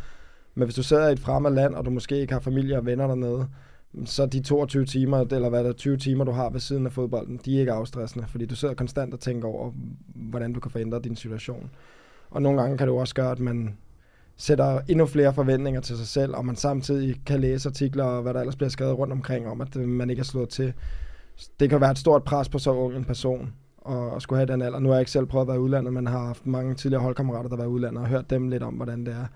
Men 0.55 0.65
hvis 0.65 0.75
du 0.75 0.83
sidder 0.83 1.09
i 1.09 1.12
et 1.12 1.21
fremmed 1.21 1.51
land, 1.51 1.75
og 1.75 1.85
du 1.85 1.91
måske 1.91 2.21
ikke 2.21 2.33
har 2.33 2.41
familie 2.41 2.79
og 2.79 2.87
venner 2.87 3.07
dernede, 3.07 3.47
så 4.05 4.27
de 4.27 4.41
22 4.41 4.85
timer, 4.85 5.25
eller 5.33 5.49
hvad 5.49 5.65
der 5.65 5.73
20 5.73 5.97
timer, 5.97 6.25
du 6.25 6.33
har 6.33 6.51
ved 6.51 6.61
siden 6.61 6.87
af 6.87 6.93
fodbolden, 6.93 7.41
de 7.45 7.57
er 7.57 7.61
ikke 7.61 7.73
afstressende, 7.73 8.27
fordi 8.29 8.47
du 8.47 8.57
sidder 8.57 8.75
konstant 8.75 9.15
og 9.15 9.21
tænker 9.21 9.49
over, 9.49 9.71
hvordan 10.15 10.53
du 10.53 10.61
kan 10.61 10.71
forændre 10.71 11.01
din 11.05 11.17
situation. 11.17 11.71
Og 12.31 12.43
nogle 12.43 12.61
gange 12.61 12.79
kan 12.79 12.87
det 12.87 12.93
jo 12.93 12.97
også 12.97 13.15
gøre, 13.15 13.31
at 13.31 13.41
man 13.41 13.77
sætter 14.40 14.81
endnu 14.88 15.06
flere 15.06 15.34
forventninger 15.34 15.81
til 15.81 15.96
sig 15.96 16.06
selv, 16.06 16.34
og 16.34 16.46
man 16.46 16.56
samtidig 16.56 17.16
kan 17.26 17.40
læse 17.40 17.69
artikler 17.69 18.04
og 18.04 18.22
hvad 18.22 18.34
der 18.34 18.40
ellers 18.40 18.56
bliver 18.56 18.70
skrevet 18.70 18.98
rundt 18.98 19.12
omkring 19.12 19.48
om, 19.48 19.60
at 19.60 19.76
man 19.76 20.10
ikke 20.10 20.20
er 20.20 20.25
slået 20.25 20.48
til. 20.48 20.72
Det 21.60 21.70
kan 21.70 21.81
være 21.81 21.90
et 21.90 21.98
stort 21.98 22.25
pres 22.25 22.48
på 22.48 22.58
så 22.58 22.72
ung 22.72 22.96
en 22.96 23.04
person 23.04 23.52
og, 23.78 24.10
og 24.10 24.22
skulle 24.22 24.38
have 24.38 24.52
den 24.52 24.62
alder. 24.62 24.78
Nu 24.78 24.88
har 24.88 24.94
jeg 24.94 25.00
ikke 25.00 25.10
selv 25.10 25.26
prøvet 25.26 25.44
at 25.44 25.48
være 25.48 25.60
udlandet, 25.60 25.92
men 25.92 26.06
har 26.06 26.26
haft 26.26 26.46
mange 26.46 26.75
tidligere 26.75 27.02
holdkammerater, 27.02 27.48
der 27.48 27.56
har 27.56 27.62
været 27.62 27.72
udlandet, 27.72 28.02
og 28.02 28.08
hørt 28.08 28.31
dem 28.31 28.48
lidt 28.48 28.62
om, 28.62 28.75
hvordan 28.75 29.06
det 29.06 29.14
er. 29.14 29.26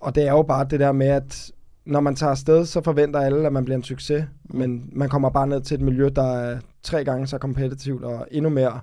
Og 0.00 0.14
det 0.14 0.28
er 0.28 0.32
jo 0.32 0.42
bare 0.42 0.66
det 0.70 0.80
der 0.80 0.92
med, 0.92 1.06
at 1.06 1.52
når 1.84 2.00
man 2.00 2.14
tager 2.14 2.30
afsted, 2.30 2.64
så 2.64 2.80
forventer 2.82 3.20
alle, 3.20 3.46
at 3.46 3.52
man 3.52 3.64
bliver 3.64 3.76
en 3.76 3.82
succes, 3.82 4.24
men 4.44 4.90
man 4.92 5.08
kommer 5.08 5.30
bare 5.30 5.46
ned 5.46 5.60
til 5.60 5.74
et 5.74 5.80
miljø, 5.80 6.10
der 6.16 6.32
er 6.32 6.58
tre 6.82 7.04
gange 7.04 7.26
så 7.26 7.38
kompetitivt 7.38 8.04
og 8.04 8.26
endnu 8.30 8.50
mere 8.50 8.80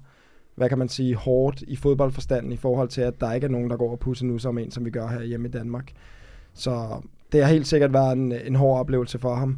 hvad 0.58 0.70
kan 0.70 0.78
man 0.78 0.90
sige, 0.90 1.16
hårdt 1.16 1.62
i 1.62 1.76
fodboldforstanden 1.76 2.52
i 2.52 2.58
forhold 2.58 2.90
til, 2.90 3.02
at 3.02 3.22
der 3.22 3.34
ikke 3.34 3.46
er 3.46 3.52
nogen, 3.52 3.70
der 3.70 3.78
går 3.78 3.92
og 3.92 4.00
pusser 4.00 4.26
nu 4.26 4.38
som 4.38 4.58
en, 4.58 4.72
som 4.72 4.86
vi 4.86 4.90
gør 4.90 5.08
her 5.08 5.24
hjemme 5.24 5.48
i 5.48 5.52
Danmark. 5.52 5.92
Så 6.54 7.02
det 7.32 7.44
har 7.44 7.52
helt 7.52 7.68
sikkert 7.68 7.94
været 7.94 8.18
en, 8.18 8.32
en 8.32 8.56
hård 8.56 8.80
oplevelse 8.80 9.20
for 9.20 9.36
ham. 9.36 9.58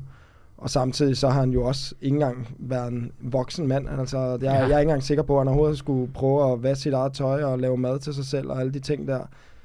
Og 0.57 0.69
samtidig 0.69 1.17
så 1.17 1.29
har 1.29 1.39
han 1.39 1.51
jo 1.51 1.63
også 1.63 1.95
ikke 2.01 2.13
engang 2.13 2.55
været 2.59 2.91
en 2.91 3.11
voksen 3.19 3.67
mand. 3.67 3.89
Altså, 3.89 4.17
jeg, 4.17 4.41
ja. 4.41 4.51
jeg 4.51 4.61
er 4.61 4.65
ikke 4.65 4.81
engang 4.81 5.03
sikker 5.03 5.23
på, 5.23 5.35
at 5.35 5.39
han 5.39 5.47
overhovedet 5.47 5.77
skulle 5.77 6.13
prøve 6.13 6.53
at 6.53 6.63
vaske 6.63 6.81
sit 6.81 6.93
eget 6.93 7.13
tøj 7.13 7.43
og 7.43 7.59
lave 7.59 7.77
mad 7.77 7.99
til 7.99 8.13
sig 8.13 8.25
selv 8.25 8.49
og 8.51 8.59
alle 8.59 8.73
de 8.73 8.79
ting 8.79 9.07
der, 9.07 9.19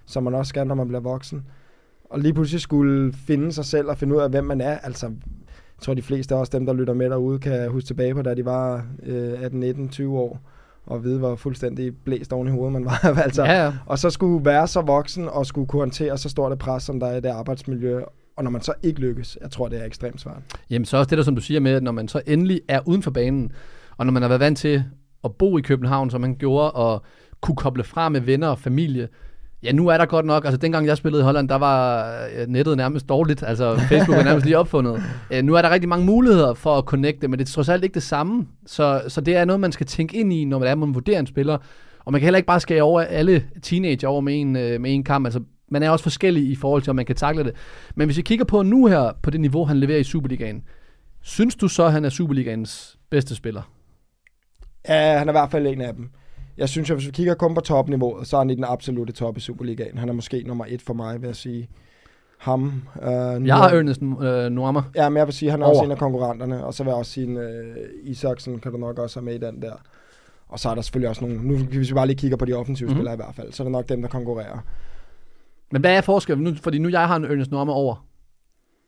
som 0.06 0.22
man 0.22 0.34
også 0.34 0.48
skal, 0.48 0.66
når 0.66 0.74
man 0.74 0.88
bliver 0.88 1.00
voksen. 1.00 1.44
Og 2.10 2.20
lige 2.20 2.34
pludselig 2.34 2.60
skulle 2.60 3.12
finde 3.12 3.52
sig 3.52 3.64
selv 3.64 3.88
og 3.88 3.98
finde 3.98 4.16
ud 4.16 4.20
af, 4.20 4.30
hvem 4.30 4.44
man 4.44 4.60
er. 4.60 4.78
Altså, 4.78 5.06
jeg 5.06 5.80
tror, 5.80 5.94
de 5.94 6.02
fleste 6.02 6.34
af 6.34 6.38
os, 6.38 6.48
dem 6.48 6.66
der 6.66 6.72
lytter 6.72 6.94
med 6.94 7.10
derude, 7.10 7.38
kan 7.38 7.70
huske 7.70 7.86
tilbage 7.86 8.14
på, 8.14 8.22
da 8.22 8.34
de 8.34 8.44
var 8.44 8.86
øh, 9.02 9.42
18, 9.42 9.60
19, 9.60 9.88
20 9.88 10.18
år 10.18 10.40
og 10.86 11.04
vide, 11.04 11.18
hvor 11.18 11.36
fuldstændig 11.36 11.92
blæst 12.04 12.32
oven 12.32 12.48
i 12.48 12.50
hovedet 12.50 12.72
man 12.72 12.84
var. 12.84 13.00
altså, 13.24 13.44
Ja, 13.44 13.64
ja. 13.64 13.72
Og 13.86 13.98
så 13.98 14.10
skulle 14.10 14.44
være 14.44 14.66
så 14.66 14.80
voksen 14.80 15.28
og 15.28 15.46
skulle 15.46 15.66
kunne 15.66 15.80
håndtere 15.80 16.18
så 16.18 16.28
stort 16.28 16.52
et 16.52 16.58
pres, 16.58 16.82
som 16.82 17.00
der 17.00 17.06
er 17.06 17.16
i 17.16 17.20
det 17.20 17.28
arbejdsmiljø. 17.28 18.00
Og 18.36 18.44
når 18.44 18.50
man 18.50 18.62
så 18.62 18.72
ikke 18.82 19.00
lykkes, 19.00 19.38
jeg 19.40 19.50
tror, 19.50 19.68
det 19.68 19.80
er 19.80 19.84
ekstremt 19.84 20.20
svært. 20.20 20.42
Jamen 20.70 20.84
så 20.84 20.96
også 20.96 21.10
det 21.10 21.18
der, 21.18 21.24
som 21.24 21.34
du 21.34 21.40
siger 21.40 21.60
med, 21.60 21.72
at 21.72 21.82
når 21.82 21.92
man 21.92 22.08
så 22.08 22.22
endelig 22.26 22.60
er 22.68 22.80
uden 22.86 23.02
for 23.02 23.10
banen, 23.10 23.52
og 23.96 24.06
når 24.06 24.12
man 24.12 24.22
har 24.22 24.28
været 24.28 24.40
vant 24.40 24.58
til 24.58 24.84
at 25.24 25.34
bo 25.34 25.58
i 25.58 25.60
København, 25.60 26.10
som 26.10 26.20
man 26.20 26.36
gjorde, 26.36 26.70
og 26.70 27.02
kunne 27.40 27.56
koble 27.56 27.84
fra 27.84 28.08
med 28.08 28.20
venner 28.20 28.48
og 28.48 28.58
familie, 28.58 29.08
Ja, 29.64 29.72
nu 29.72 29.88
er 29.88 29.98
der 29.98 30.06
godt 30.06 30.26
nok, 30.26 30.44
altså 30.44 30.56
dengang 30.56 30.86
jeg 30.86 30.96
spillede 30.96 31.20
i 31.20 31.24
Holland, 31.24 31.48
der 31.48 31.54
var 31.54 32.08
øh, 32.36 32.46
nettet 32.46 32.76
nærmest 32.76 33.08
dårligt, 33.08 33.42
altså 33.42 33.76
Facebook 33.88 34.16
var 34.16 34.24
nærmest 34.24 34.46
lige 34.46 34.58
opfundet. 34.58 35.02
Øh, 35.30 35.42
nu 35.42 35.54
er 35.54 35.62
der 35.62 35.70
rigtig 35.70 35.88
mange 35.88 36.06
muligheder 36.06 36.54
for 36.54 36.78
at 36.78 36.84
connecte, 36.84 37.28
men 37.28 37.38
det 37.38 37.48
er 37.48 37.52
trods 37.52 37.68
alt 37.68 37.84
ikke 37.84 37.94
det 37.94 38.02
samme. 38.02 38.46
Så, 38.66 39.02
så 39.08 39.20
det 39.20 39.36
er 39.36 39.44
noget, 39.44 39.60
man 39.60 39.72
skal 39.72 39.86
tænke 39.86 40.16
ind 40.16 40.32
i, 40.32 40.44
når 40.44 40.58
man 40.58 40.68
er, 40.68 40.74
man 40.74 40.94
vurderer 40.94 41.20
en 41.20 41.26
spiller. 41.26 41.58
Og 42.04 42.12
man 42.12 42.20
kan 42.20 42.26
heller 42.26 42.36
ikke 42.36 42.46
bare 42.46 42.60
skære 42.60 42.82
over 42.82 43.00
alle 43.00 43.44
teenager 43.62 44.08
over 44.08 44.20
med 44.20 44.40
en, 44.40 44.56
øh, 44.56 44.80
med 44.80 44.94
en 44.94 45.04
kamp. 45.04 45.26
Altså, 45.26 45.40
man 45.70 45.82
er 45.82 45.90
også 45.90 46.02
forskellig 46.02 46.50
i 46.50 46.54
forhold 46.54 46.82
til, 46.82 46.90
om 46.90 46.96
man 46.96 47.06
kan 47.06 47.16
takle 47.16 47.44
det. 47.44 47.52
Men 47.94 48.06
hvis 48.06 48.16
vi 48.16 48.22
kigger 48.22 48.44
på 48.44 48.62
nu 48.62 48.86
her, 48.86 49.12
på 49.22 49.30
det 49.30 49.40
niveau, 49.40 49.64
han 49.64 49.76
leverer 49.76 49.98
i 49.98 50.04
Superligaen, 50.04 50.62
synes 51.22 51.56
du 51.56 51.68
så, 51.68 51.84
at 51.84 51.92
han 51.92 52.04
er 52.04 52.08
Superligaens 52.08 52.98
bedste 53.10 53.34
spiller? 53.34 53.62
Ja, 54.88 55.18
han 55.18 55.28
er 55.28 55.32
i 55.32 55.38
hvert 55.38 55.50
fald 55.50 55.66
en 55.66 55.80
af 55.80 55.94
dem. 55.94 56.10
Jeg 56.56 56.68
synes, 56.68 56.90
at 56.90 56.96
hvis 56.96 57.06
vi 57.06 57.12
kigger 57.12 57.34
kun 57.34 57.54
på 57.54 57.60
topniveauet, 57.60 58.26
så 58.26 58.36
er 58.36 58.40
han 58.40 58.50
i 58.50 58.54
den 58.54 58.64
absolute 58.64 59.12
top 59.12 59.36
i 59.36 59.40
Superligaen. 59.40 59.98
Han 59.98 60.08
er 60.08 60.12
måske 60.12 60.42
nummer 60.46 60.64
et 60.68 60.82
for 60.82 60.94
mig, 60.94 61.20
vil 61.20 61.26
jeg 61.26 61.36
sige. 61.36 61.68
Ham. 62.38 62.82
Øh, 63.02 63.46
Jeg 63.46 63.56
har 63.56 63.68
Ernest 63.70 64.02
øh, 64.02 64.50
Nuama. 64.52 64.82
Ja, 64.96 65.08
men 65.08 65.16
jeg 65.16 65.26
vil 65.26 65.34
sige, 65.34 65.48
at 65.48 65.50
han 65.50 65.62
er 65.62 65.66
Over. 65.66 65.74
også 65.74 65.84
en 65.84 65.90
af 65.90 65.98
konkurrenterne. 65.98 66.64
Og 66.64 66.74
så 66.74 66.82
vil 66.84 66.90
jeg 66.90 66.96
også 66.98 67.12
sige, 67.12 67.28
øh, 67.40 67.76
Isaksen 68.02 68.58
kan 68.58 68.72
du 68.72 68.78
nok 68.78 68.98
også 68.98 69.20
have 69.20 69.24
med 69.24 69.34
i 69.34 69.38
den 69.38 69.62
der. 69.62 69.72
Og 70.48 70.58
så 70.60 70.68
er 70.70 70.74
der 70.74 70.82
selvfølgelig 70.82 71.08
også 71.08 71.24
nogle... 71.24 71.42
Nu, 71.48 71.56
hvis 71.56 71.88
vi 71.90 71.94
bare 71.94 72.06
lige 72.06 72.16
kigger 72.16 72.36
på 72.36 72.44
de 72.44 72.52
offensive 72.52 72.86
Mhm. 72.86 72.90
mm-hmm. 72.92 72.98
spillere 72.98 73.14
i 73.14 73.16
hvert 73.16 73.34
fald, 73.34 73.52
så 73.52 73.62
er 73.62 73.64
det 73.64 73.72
nok 73.72 73.88
dem, 73.88 74.02
der 74.02 74.08
konkurrerer. 74.08 74.58
Men 75.72 75.80
hvad 75.80 75.96
er 75.96 76.00
forskellen? 76.00 76.44
Nu, 76.44 76.54
fordi 76.62 76.78
nu 76.78 76.88
jeg 76.88 77.06
har 77.08 77.16
en 77.16 77.24
Ernest 77.24 77.50
Nuama 77.50 77.72
over. 77.72 78.06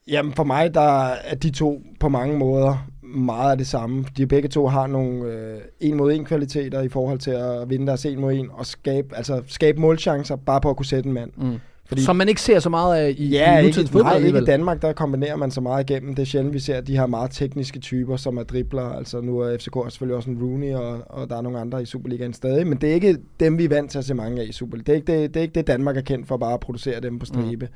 Jamen 0.08 0.32
for 0.32 0.44
mig, 0.44 0.74
der 0.74 1.06
er 1.06 1.34
de 1.34 1.50
to 1.50 1.82
på 2.00 2.08
mange 2.08 2.38
måder 2.38 2.86
meget 3.14 3.50
af 3.50 3.58
det 3.58 3.66
samme. 3.66 4.04
De 4.16 4.26
begge 4.26 4.48
to 4.48 4.66
har 4.66 4.86
nogle 4.86 5.32
øh, 5.32 5.58
en 5.80 5.96
mod 5.96 6.12
en 6.12 6.24
kvaliteter 6.24 6.82
i 6.82 6.88
forhold 6.88 7.18
til 7.18 7.30
at 7.30 7.70
vinde 7.70 7.86
deres 7.86 8.06
en 8.06 8.20
mod 8.20 8.32
en 8.32 8.48
og 8.52 8.66
skabe, 8.66 9.16
altså 9.16 9.42
skabe 9.46 9.80
målchancer 9.80 10.36
bare 10.36 10.60
på 10.60 10.70
at 10.70 10.76
kunne 10.76 10.86
sætte 10.86 11.06
en 11.06 11.12
mand. 11.12 11.30
Mm. 11.36 11.58
Fordi, 11.88 12.02
Som 12.02 12.16
man 12.16 12.28
ikke 12.28 12.40
ser 12.40 12.58
så 12.58 12.68
meget 12.68 12.96
af 12.96 13.14
i, 13.18 13.28
ja, 13.28 13.54
i 13.54 13.58
ikke, 13.58 13.68
nutidens 13.68 13.90
fodbold 13.90 14.20
nej, 14.20 14.26
ikke 14.26 14.38
i. 14.38 14.44
Danmark, 14.44 14.82
der 14.82 14.92
kombinerer 14.92 15.36
man 15.36 15.50
så 15.50 15.60
meget 15.60 15.90
igennem. 15.90 16.14
Det 16.14 16.22
er 16.22 16.26
sjældent, 16.26 16.54
vi 16.54 16.58
ser 16.58 16.80
de 16.80 16.96
her 16.96 17.06
meget 17.06 17.30
tekniske 17.30 17.78
typer, 17.78 18.16
som 18.16 18.36
er 18.36 18.42
dribler. 18.42 18.82
Altså 18.82 19.20
nu 19.20 19.38
er 19.38 19.56
FCK 19.56 19.76
selvfølgelig 19.88 20.16
også 20.16 20.30
en 20.30 20.38
Rooney, 20.42 20.74
og, 20.74 21.00
og 21.06 21.30
der 21.30 21.36
er 21.36 21.40
nogle 21.40 21.60
andre 21.60 21.82
i 21.82 21.84
Superligaen 21.84 22.32
stadig. 22.32 22.66
Men 22.66 22.78
det 22.78 22.90
er 22.90 22.94
ikke 22.94 23.16
dem, 23.40 23.58
vi 23.58 23.64
er 23.64 23.68
vant 23.68 23.90
til 23.90 23.98
at 23.98 24.04
se 24.04 24.14
mange 24.14 24.42
af 24.42 24.46
i 24.46 24.52
Superligaen. 24.52 24.86
Det 24.86 25.08
er 25.12 25.14
ikke 25.14 25.22
det, 25.22 25.34
det, 25.34 25.40
er 25.40 25.42
ikke 25.42 25.54
det 25.54 25.66
Danmark 25.66 25.96
er 25.96 26.00
kendt 26.00 26.28
for 26.28 26.36
bare 26.36 26.54
at 26.54 26.60
producere 26.60 27.00
dem 27.00 27.18
på 27.18 27.26
stribe. 27.26 27.66
Mm. 27.66 27.72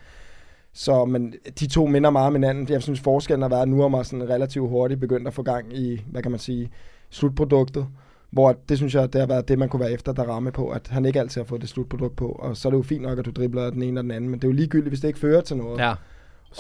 Så 0.73 1.05
men 1.05 1.35
de 1.61 1.67
to 1.67 1.87
minder 1.87 2.11
meget 2.11 2.27
om 2.27 2.33
hinanden. 2.33 2.69
Jeg 2.69 2.83
synes, 2.83 3.01
forskellen 3.01 3.43
har 3.43 3.49
været, 3.49 3.63
at 3.63 3.69
nu 3.69 3.83
er 3.83 3.89
man 3.89 4.05
sådan 4.05 4.29
relativt 4.29 4.69
hurtigt 4.69 5.01
begyndt 5.01 5.27
at 5.27 5.35
få 5.35 5.43
gang 5.43 5.77
i, 5.77 6.05
hvad 6.07 6.23
kan 6.23 6.31
man 6.31 6.41
sige, 6.41 6.71
slutproduktet. 7.11 7.87
Hvor 8.31 8.57
det 8.69 8.77
synes 8.77 8.95
jeg, 8.95 9.13
det 9.13 9.21
har 9.21 9.29
været 9.29 9.49
det, 9.49 9.59
man 9.59 9.69
kunne 9.69 9.81
være 9.81 9.93
efter, 9.93 10.13
der 10.13 10.23
ramme 10.23 10.53
på, 10.53 10.69
at 10.69 10.89
han 10.89 11.05
ikke 11.05 11.21
altid 11.21 11.41
har 11.41 11.47
fået 11.47 11.61
det 11.61 11.69
slutprodukt 11.69 12.17
på. 12.17 12.27
Og 12.29 12.57
så 12.57 12.69
er 12.69 12.71
det 12.71 12.79
jo 12.79 12.83
fint 12.83 13.03
nok, 13.03 13.19
at 13.19 13.25
du 13.25 13.31
dribler 13.31 13.71
den 13.71 13.83
ene 13.83 14.01
og 14.01 14.05
den 14.05 14.11
anden, 14.11 14.31
men 14.31 14.41
det 14.41 14.45
er 14.45 14.49
jo 14.49 14.55
ligegyldigt, 14.55 14.91
hvis 14.91 15.01
det 15.01 15.09
ikke 15.09 15.21
fører 15.21 15.41
til 15.41 15.57
noget. 15.57 15.79
Ja. 15.79 15.95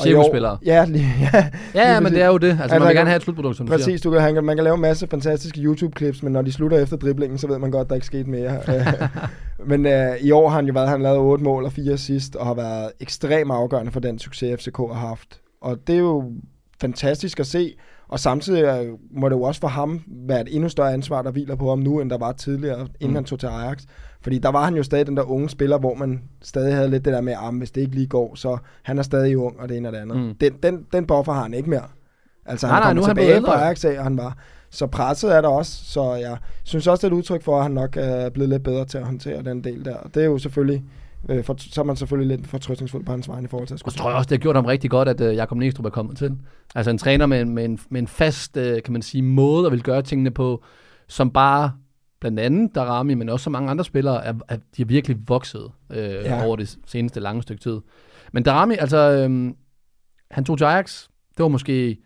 Cirkusspillere. 0.02 0.58
Ja, 0.64 0.84
lige, 0.88 1.08
ja. 1.20 1.50
Ja, 1.74 1.92
ja, 1.92 2.00
men 2.00 2.12
det 2.12 2.22
er 2.22 2.26
jo 2.26 2.38
det. 2.38 2.48
Altså, 2.48 2.62
Altså, 2.62 2.78
man 2.78 2.88
vil 2.88 2.96
gerne 2.96 3.10
have 3.10 3.16
et 3.16 3.22
slutprodukt, 3.22 3.56
som 3.56 3.66
du 3.66 3.72
siger. 3.72 3.78
Præcis, 3.78 4.00
du 4.00 4.10
kan, 4.10 4.20
han, 4.20 4.44
man 4.44 4.56
kan 4.56 4.64
lave 4.64 4.74
en 4.74 4.80
masse 4.80 5.06
fantastiske 5.06 5.60
YouTube-clips, 5.60 6.22
men 6.22 6.32
når 6.32 6.42
de 6.42 6.52
slutter 6.52 6.78
efter 6.78 6.96
driblingen, 6.96 7.38
så 7.38 7.46
ved 7.46 7.58
man 7.58 7.70
godt, 7.70 7.84
at 7.84 7.88
der 7.88 7.94
ikke 7.94 8.06
skete 8.06 8.30
mere. 8.30 8.58
Øh, 8.68 9.66
men 9.66 9.86
øh, 9.86 10.16
i 10.20 10.30
år 10.30 10.48
har 10.48 10.56
han 10.56 10.66
jo 10.66 10.72
været, 10.72 10.88
han 10.88 11.02
lavet 11.02 11.18
8 11.18 11.44
mål 11.44 11.64
og 11.64 11.72
4 11.72 11.98
sidst, 11.98 12.36
og 12.36 12.46
har 12.46 12.54
været 12.54 12.92
ekstremt 13.00 13.50
afgørende 13.52 13.92
for 13.92 14.00
den 14.00 14.18
succes, 14.18 14.60
FCK 14.60 14.76
har 14.76 15.08
haft. 15.08 15.40
Og 15.62 15.76
det 15.86 15.94
er 15.94 15.98
jo 15.98 16.32
fantastisk 16.80 17.40
at 17.40 17.46
se, 17.46 17.74
Og 18.08 18.20
samtidig 18.20 18.64
øh, 18.64 18.92
må 19.10 19.28
det 19.28 19.34
jo 19.36 19.42
også 19.42 19.60
for 19.60 19.68
ham 19.68 20.00
være 20.26 20.40
et 20.40 20.48
endnu 20.50 20.68
større 20.68 20.92
ansvar, 20.92 21.22
der 21.22 21.30
hviler 21.30 21.54
på 21.56 21.68
ham 21.68 21.78
nu, 21.78 22.00
end 22.00 22.10
der 22.10 22.18
var 22.18 22.32
tidligere, 22.32 22.80
inden 22.80 23.10
mm. 23.10 23.14
han 23.14 23.24
tog 23.24 23.38
til 23.38 23.46
Ajax. 23.46 23.82
Fordi 24.22 24.38
der 24.38 24.48
var 24.48 24.64
han 24.64 24.74
jo 24.76 24.82
stadig 24.82 25.06
den 25.06 25.16
der 25.16 25.22
unge 25.30 25.48
spiller, 25.48 25.78
hvor 25.78 25.94
man 25.94 26.22
stadig 26.42 26.74
havde 26.74 26.90
lidt 26.90 27.04
det 27.04 27.12
der 27.12 27.20
med, 27.20 27.32
at 27.32 27.54
hvis 27.54 27.70
det 27.70 27.80
ikke 27.80 27.94
lige 27.94 28.06
går, 28.06 28.34
så 28.34 28.56
han 28.82 28.98
er 28.98 29.02
stadig 29.02 29.38
ung, 29.38 29.60
og 29.60 29.68
det 29.68 29.76
ene 29.76 29.88
og 29.88 29.92
det 29.92 29.98
andet. 29.98 30.16
Mm. 30.16 30.34
Den, 30.40 30.52
den, 30.62 30.86
den 30.92 31.06
buffer 31.06 31.32
har 31.32 31.42
han 31.42 31.54
ikke 31.54 31.70
mere. 31.70 31.82
Altså 32.46 32.66
Nej, 32.66 32.74
han 32.76 32.82
nej, 32.82 32.92
nu 32.94 33.00
han 33.02 33.08
tilbage 33.16 33.34
ældre. 33.36 33.52
fra 33.52 33.60
Ajax 33.64 33.84
af, 33.84 33.98
og 33.98 34.04
han 34.04 34.16
var. 34.16 34.36
Så 34.70 34.86
presset 34.86 35.34
er 35.36 35.40
der 35.40 35.48
også, 35.48 35.84
så 35.84 36.14
jeg 36.14 36.36
synes 36.64 36.86
også, 36.86 37.06
det 37.06 37.12
er 37.12 37.16
et 37.16 37.18
udtryk 37.18 37.42
for, 37.42 37.56
at 37.56 37.62
han 37.62 37.72
nok 37.72 37.96
er 37.96 38.28
blevet 38.30 38.48
lidt 38.48 38.62
bedre 38.62 38.84
til 38.84 38.98
at 38.98 39.04
håndtere 39.04 39.42
den 39.42 39.64
del 39.64 39.84
der. 39.84 39.94
Og 39.96 40.14
det 40.14 40.20
er 40.22 40.26
jo 40.26 40.38
selvfølgelig, 40.38 40.84
øh, 41.28 41.44
for, 41.44 41.54
så 41.58 41.80
er 41.80 41.84
man 41.84 41.96
selvfølgelig 41.96 42.36
lidt 42.36 42.48
fortrøstningsfuld 42.48 43.04
på 43.04 43.12
hans 43.12 43.28
vegne 43.28 43.44
i 43.44 43.48
forhold 43.48 43.66
til 43.66 43.74
at 43.74 43.76
Og 43.76 43.78
skulle 43.80 43.94
så 43.94 43.98
tror 43.98 44.10
jeg 44.10 44.16
også, 44.16 44.28
det 44.28 44.38
har 44.38 44.42
gjort 44.42 44.56
ham 44.56 44.64
rigtig 44.64 44.90
godt, 44.90 45.08
at 45.08 45.20
uh, 45.20 45.34
Jakob 45.36 45.58
Næstrup 45.58 45.86
er 45.86 45.90
kommet 45.90 46.16
til. 46.16 46.36
Altså 46.74 46.90
en 46.90 46.98
træner 46.98 47.26
med, 47.26 47.40
en- 47.40 47.54
med, 47.54 47.64
en, 47.64 47.78
med 47.90 48.00
en 48.00 48.08
fast, 48.08 48.56
uh, 48.56 48.62
kan 48.84 48.92
man 48.92 49.02
sige, 49.02 49.22
måde 49.22 49.66
at 49.66 49.72
vil 49.72 49.82
gøre 49.82 50.02
tingene 50.02 50.30
på, 50.30 50.62
som 51.08 51.30
bare 51.30 51.72
blandt 52.20 52.40
andet 52.40 52.74
Darami, 52.74 53.14
men 53.14 53.28
også 53.28 53.44
så 53.44 53.50
mange 53.50 53.70
andre 53.70 53.84
spillere, 53.84 54.24
er, 54.24 54.34
er, 54.48 54.56
de 54.76 54.82
er 54.82 54.86
virkelig 54.86 55.16
vokset 55.28 55.70
øh, 55.90 55.98
ja. 55.98 56.44
Over 56.46 56.56
det 56.56 56.78
seneste 56.86 57.20
lange 57.20 57.42
stykke 57.42 57.62
tid. 57.62 57.80
Men 58.32 58.42
Darami, 58.42 58.74
altså, 58.78 58.96
øhm, 58.96 59.56
han 60.30 60.44
tog 60.44 60.58
til 60.58 60.64
Ajax. 60.64 61.06
Det 61.36 61.42
var 61.42 61.48
måske... 61.48 61.96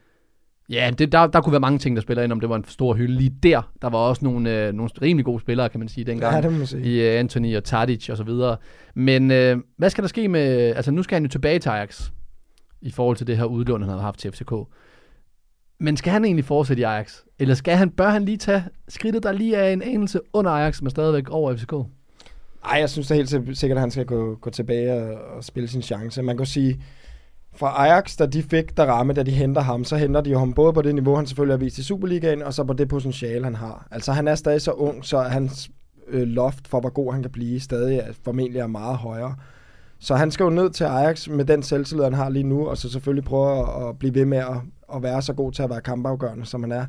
Ja, 0.69 0.91
det, 0.99 1.13
der, 1.13 1.27
der 1.27 1.41
kunne 1.41 1.53
være 1.53 1.61
mange 1.61 1.79
ting, 1.79 1.97
der 1.97 2.03
spiller 2.03 2.23
ind, 2.23 2.33
om 2.33 2.41
det 2.41 2.49
var 2.49 2.57
en 2.57 2.65
stor 2.69 2.95
hylde. 2.95 3.15
Lige 3.15 3.37
der, 3.43 3.73
der 3.83 3.89
var 3.91 3.99
også 3.99 4.25
nogle, 4.25 4.67
øh, 4.67 4.73
nogle 4.73 4.91
rimelig 5.03 5.25
gode 5.25 5.41
spillere, 5.41 5.69
kan 5.69 5.81
man 5.81 5.89
sige, 5.89 6.05
dengang 6.05 6.35
Ja, 6.35 6.41
det 6.41 6.53
må 6.53 6.59
man 6.59 6.67
sige. 6.67 6.85
i 6.85 7.15
uh, 7.15 7.21
Anthony 7.21 7.57
og 7.57 7.65
Tadic 7.65 8.11
og 8.11 8.17
så 8.17 8.25
videre. 8.25 8.57
Men 8.95 9.23
uh, 9.31 9.63
hvad 9.77 9.91
skal 9.91 10.03
der 10.03 10.09
ske 10.09 10.29
med... 10.29 10.47
Altså, 10.77 10.91
nu 10.91 11.03
skal 11.03 11.17
han 11.17 11.23
jo 11.23 11.29
tilbage 11.29 11.59
til 11.59 11.69
Ajax 11.69 12.11
i 12.81 12.91
forhold 12.91 13.17
til 13.17 13.27
det 13.27 13.37
her 13.37 13.45
udlån, 13.45 13.83
han 13.83 13.91
har 13.91 13.99
haft 13.99 14.19
til 14.19 14.33
FCK. 14.33 14.53
Men 15.85 15.97
skal 15.97 16.13
han 16.13 16.25
egentlig 16.25 16.45
fortsætte 16.45 16.81
i 16.81 16.85
Ajax? 16.85 17.17
Eller 17.39 17.55
skal 17.55 17.77
han, 17.77 17.91
bør 17.91 18.09
han 18.09 18.25
lige 18.25 18.37
tage 18.37 18.65
skridtet, 18.89 19.23
der 19.23 19.33
lige 19.33 19.57
er 19.57 19.73
en 19.73 19.83
anelse 19.83 20.21
under 20.33 20.51
Ajax, 20.51 20.83
men 20.83 20.91
stadigvæk 20.91 21.31
over 21.31 21.57
FCK? 21.57 21.73
Ej, 22.65 22.79
jeg 22.79 22.91
synes 22.91 23.09
da 23.09 23.15
helt 23.15 23.59
sikkert, 23.59 23.77
at 23.77 23.81
han 23.81 23.91
skal 23.91 24.07
gå, 24.07 24.35
gå 24.35 24.51
tilbage 24.51 24.93
og, 24.93 25.37
og 25.37 25.45
spille 25.45 25.69
sin 25.69 25.83
chance. 25.83 26.23
Man 26.23 26.37
kan 26.37 26.47
sige, 26.47 26.83
fra 27.57 27.87
Ajax, 27.87 28.17
da 28.17 28.27
de 28.27 28.43
fik 28.43 28.77
der 28.77 28.85
ramme, 28.85 29.13
da 29.13 29.23
de 29.23 29.31
henter 29.31 29.61
ham, 29.61 29.85
så 29.85 29.97
henter 29.97 30.21
de 30.21 30.31
jo 30.31 30.39
ham 30.39 30.55
både 30.55 30.73
på 30.73 30.83
det 30.83 30.95
niveau, 30.95 31.17
han 31.17 31.27
selvfølgelig 31.27 31.53
har 31.53 31.65
vist 31.65 31.79
i 31.79 31.83
Superligaen, 31.83 32.43
og 32.43 32.55
så 32.55 32.65
på 32.65 32.73
det 32.73 32.89
potentiale, 32.89 33.45
han 33.45 33.55
har. 33.55 33.87
Altså, 33.91 34.13
han 34.13 34.29
er 34.29 34.35
stadig 34.35 34.63
så 34.63 34.73
ung, 34.73 35.05
så 35.05 35.21
hans 35.21 35.71
øh, 36.09 36.23
loft 36.23 36.69
for, 36.69 36.81
hvor 36.81 36.91
god 36.91 37.13
han 37.13 37.23
kan 37.23 37.31
blive, 37.31 37.61
stadig 37.61 37.99
er, 37.99 38.13
formentlig 38.25 38.61
er 38.61 38.67
meget 38.67 38.97
højere. 38.97 39.35
Så 39.99 40.15
han 40.15 40.31
skal 40.31 40.45
jo 40.45 40.51
ned 40.51 40.71
til 40.71 40.85
Ajax 40.85 41.29
med 41.29 41.45
den 41.45 41.63
selvtillid, 41.63 42.05
han 42.05 42.15
har 42.15 42.29
lige 42.29 42.43
nu, 42.43 42.67
og 42.69 42.77
så 42.79 42.91
selvfølgelig 42.91 43.25
prøve 43.25 43.59
at, 43.59 43.89
at 43.89 43.99
blive 43.99 44.15
ved 44.15 44.25
med 44.25 44.39
at, 44.39 44.57
at 44.95 45.03
være 45.03 45.23
så 45.23 45.33
god 45.33 45.53
til 45.53 45.63
at 45.63 45.71
være 45.71 45.81
kampafgørende, 45.81 46.47
som 46.47 46.63
han 46.63 46.73
er. 46.73 46.85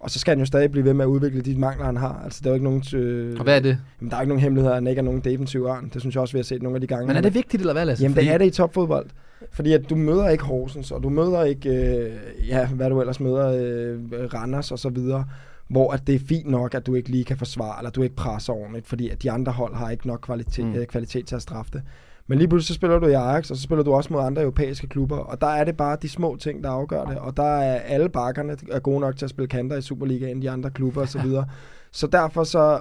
Og 0.00 0.10
så 0.10 0.18
skal 0.18 0.30
han 0.30 0.38
jo 0.38 0.44
stadig 0.44 0.70
blive 0.70 0.84
ved 0.84 0.94
med 0.94 1.04
at 1.04 1.08
udvikle 1.08 1.40
de 1.40 1.58
mangler, 1.58 1.86
han 1.86 1.96
har. 1.96 2.20
Altså, 2.24 2.40
der 2.44 2.50
er 2.50 2.52
jo 2.52 2.54
ikke 2.54 2.64
nogen... 2.64 2.82
Øh, 2.94 3.36
Og 3.38 3.44
hvad 3.44 3.56
er 3.56 3.60
det? 3.60 3.78
Jamen, 4.00 4.10
der 4.10 4.16
er 4.16 4.20
ikke 4.20 4.28
nogen 4.28 4.42
hemmelighed, 4.42 4.70
at 4.70 4.76
han 4.76 4.86
ikke 4.86 4.98
er 4.98 5.02
nogen 5.04 5.20
defensiv 5.20 5.64
ørn. 5.66 5.90
Det 5.94 6.00
synes 6.00 6.14
jeg 6.14 6.20
også, 6.22 6.32
vi 6.32 6.38
har 6.38 6.44
set 6.44 6.62
nogle 6.62 6.76
af 6.76 6.80
de 6.80 6.86
gange. 6.86 7.06
Men 7.06 7.16
er 7.16 7.20
det 7.20 7.34
vigtigt, 7.34 7.60
eller 7.60 7.72
hvad, 7.72 7.86
Lasse? 7.86 8.02
Jamen, 8.02 8.14
Fordi- 8.14 8.26
det 8.26 8.34
er 8.34 8.38
det 8.38 8.46
i 8.46 8.50
topfodbold. 8.50 9.06
Fordi 9.52 9.72
at 9.72 9.90
du 9.90 9.94
møder 9.96 10.28
ikke 10.28 10.44
Horsens, 10.44 10.90
og 10.90 11.02
du 11.02 11.08
møder 11.08 11.44
ikke, 11.44 11.68
øh, 11.70 12.12
ja, 12.48 12.66
hvad 12.68 12.90
du 12.90 13.00
ellers 13.00 13.20
møder, 13.20 13.48
øh, 13.48 13.98
Randers 14.34 14.70
og 14.72 14.78
så 14.78 14.88
videre, 14.88 15.24
hvor 15.68 15.92
at 15.92 16.06
det 16.06 16.14
er 16.14 16.18
fint 16.28 16.50
nok, 16.50 16.74
at 16.74 16.86
du 16.86 16.94
ikke 16.94 17.08
lige 17.10 17.24
kan 17.24 17.36
forsvare, 17.36 17.74
eller 17.78 17.90
du 17.90 18.02
ikke 18.02 18.16
presser 18.16 18.52
ordentligt, 18.52 18.86
fordi 18.86 19.08
at 19.08 19.22
de 19.22 19.30
andre 19.30 19.52
hold 19.52 19.74
har 19.74 19.90
ikke 19.90 20.06
nok 20.06 20.20
kvalitet, 20.22 20.64
Mm. 20.64 20.70
mm. 20.70 20.76
øh, 20.76 20.86
kvalitet 20.86 21.26
til 21.26 21.34
at 21.36 21.42
straffe 21.42 21.70
det. 21.72 21.82
Men 22.26 22.38
lige 22.38 22.48
pludselig 22.48 22.68
så 22.68 22.74
spiller 22.74 22.98
du 22.98 23.06
i 23.06 23.12
Ajax, 23.12 23.50
og 23.50 23.56
så 23.56 23.62
spiller 23.62 23.84
du 23.84 23.92
også 23.92 24.12
mod 24.12 24.20
andre 24.22 24.42
europæiske 24.42 24.86
klubber, 24.86 25.16
og 25.18 25.40
der 25.40 25.46
er 25.46 25.64
det 25.64 25.76
bare 25.76 25.96
de 26.02 26.08
små 26.08 26.36
ting, 26.36 26.64
der 26.64 26.70
afgør 26.70 27.04
det, 27.04 27.18
og 27.18 27.36
der 27.36 27.42
er 27.58 27.80
alle 27.80 28.08
bakkerne 28.08 28.56
er 28.70 28.78
gode 28.80 29.00
nok 29.00 29.16
til 29.16 29.26
at 29.26 29.30
spille 29.30 29.48
kanter 29.48 29.76
i 29.76 29.82
Superligaen, 29.82 30.42
de 30.42 30.50
andre 30.50 30.70
klubber 30.70 31.02
osv. 31.02 31.20
Så, 31.20 31.44
så 31.92 32.06
derfor 32.06 32.44
så, 32.44 32.80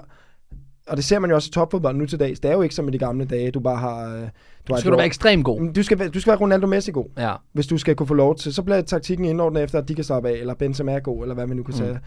og 0.88 0.98
det 0.98 1.06
ser 1.06 1.20
man 1.20 1.30
jo 1.30 1.36
også 1.36 1.48
i 1.50 1.52
topfodbold 1.52 1.96
nu 1.96 2.06
til 2.06 2.20
dags, 2.20 2.40
det 2.40 2.52
er 2.52 2.56
jo 2.56 2.62
ikke 2.62 2.76
som 2.76 2.88
i 2.88 2.92
de 2.92 2.98
gamle 2.98 3.26
dage, 3.26 3.52
du 3.52 3.60
bare 3.60 3.78
har... 3.78 4.16
øh, 4.16 4.22
Du 4.68 4.74
har 4.74 4.80
skal 4.80 4.90
et 4.90 4.92
du 4.94 4.98
være 4.98 5.06
ekstremt 5.06 5.46
god. 5.46 5.74
Du 5.74 5.84
skal, 5.84 6.10
du 6.10 6.20
skal 6.20 6.32
være 6.32 6.40
Ronaldo 6.42 6.68
Messi 6.68 6.92
god, 6.92 7.06
Ja. 7.18 7.34
hvis 7.54 7.68
du 7.68 7.78
skal 7.78 7.96
kunne 7.96 8.08
få 8.08 8.14
lov 8.14 8.36
til. 8.36 8.54
Så 8.54 8.64
bliver 8.64 8.82
taktikken 8.82 9.26
indordnet 9.26 9.64
efter, 9.64 9.80
at 9.80 9.88
de 9.88 9.96
kan 9.96 10.04
slappe 10.04 10.30
af, 10.30 10.34
eller 10.34 10.54
Benzema 10.54 10.92
er 10.94 11.00
god, 11.00 11.22
eller 11.22 11.36
hvad 11.36 11.48
man 11.48 11.58
nu 11.58 11.64
kan 11.64 11.74
Mm. 11.74 11.78
sige. 11.78 12.00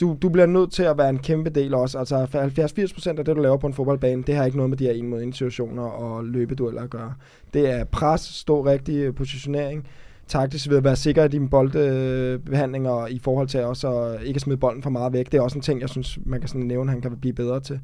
Du, 0.00 0.16
du 0.22 0.28
bliver 0.28 0.46
nødt 0.46 0.72
til 0.72 0.82
at 0.82 0.98
være 0.98 1.08
en 1.10 1.18
kæmpe 1.18 1.50
del 1.50 1.74
også. 1.74 1.98
Altså 1.98 2.24
70-80% 2.24 3.08
af 3.08 3.24
det, 3.24 3.36
du 3.36 3.40
laver 3.40 3.56
på 3.56 3.66
en 3.66 3.74
fodboldbane, 3.74 4.22
det 4.22 4.34
har 4.34 4.44
ikke 4.44 4.56
noget 4.56 4.70
med 4.70 4.78
de 4.78 4.84
her 4.84 4.92
en 4.92 5.08
mod 5.08 5.22
en 5.22 5.32
situationer 5.32 5.82
og 5.82 6.24
løbedueller 6.24 6.82
at 6.82 6.90
gøre. 6.90 7.14
Det 7.54 7.70
er 7.70 7.84
pres, 7.84 8.20
stå 8.20 8.66
rigtig 8.66 8.96
øh, 8.96 9.14
positionering, 9.14 9.86
taktisk 10.28 10.68
ved 10.68 10.76
at 10.76 10.84
være 10.84 10.96
sikker 10.96 11.24
i 11.24 11.28
dine 11.28 11.48
boldbehandlinger 11.48 12.90
og 12.90 13.10
i 13.10 13.18
forhold 13.18 13.48
til 13.48 13.60
også 13.60 13.98
at 13.98 14.22
ikke 14.22 14.40
smide 14.40 14.58
bolden 14.58 14.82
for 14.82 14.90
meget 14.90 15.12
væk. 15.12 15.32
Det 15.32 15.38
er 15.38 15.42
også 15.42 15.58
en 15.58 15.62
ting, 15.62 15.80
jeg 15.80 15.88
synes, 15.88 16.18
man 16.26 16.40
kan 16.40 16.48
sådan 16.48 16.62
nævne, 16.62 16.90
han 16.90 17.00
kan 17.00 17.16
blive 17.20 17.34
bedre 17.34 17.60
til. 17.60 17.80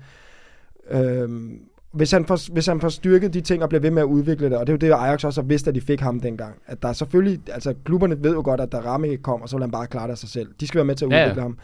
Øhm, 0.91 1.61
hvis 1.93 2.11
han, 2.11 2.25
får, 2.27 2.53
hvis 2.53 2.67
han 2.67 2.81
får 2.81 2.89
styrket 2.89 3.35
de 3.35 3.41
ting 3.41 3.63
og 3.63 3.69
bliver 3.69 3.83
ved 3.83 3.91
med 3.91 4.03
at 4.03 4.07
udvikle 4.07 4.51
det, 4.51 4.59
og 4.59 4.67
det 4.67 4.73
er 4.73 4.89
jo 4.89 4.95
det, 4.95 5.03
Ajax 5.05 5.25
også 5.25 5.41
har 5.41 5.47
vidst, 5.49 5.69
at 5.69 5.75
de 5.75 5.81
fik 5.81 6.01
ham 6.01 6.21
dengang. 6.21 6.55
At 6.67 6.83
der 6.83 6.89
er 6.89 6.93
selvfølgelig, 6.93 7.41
altså 7.49 7.75
klubberne 7.85 8.23
ved 8.25 8.35
jo 8.35 8.43
godt, 8.45 8.61
at 8.61 8.73
der 8.73 8.79
ramme 8.81 9.09
ikke 9.09 9.23
kommer, 9.23 9.47
så 9.47 9.57
vil 9.57 9.63
han 9.63 9.71
bare 9.71 9.87
klare 9.87 10.05
det 10.07 10.13
af 10.13 10.19
sig 10.19 10.29
selv. 10.29 10.49
De 10.61 10.67
skal 10.67 10.79
være 10.79 10.85
med 10.85 10.95
til 10.95 11.05
at 11.05 11.11
Ja, 11.11 11.17
ja. 11.19 11.25
udvikle 11.25 11.43
ham. 11.43 11.59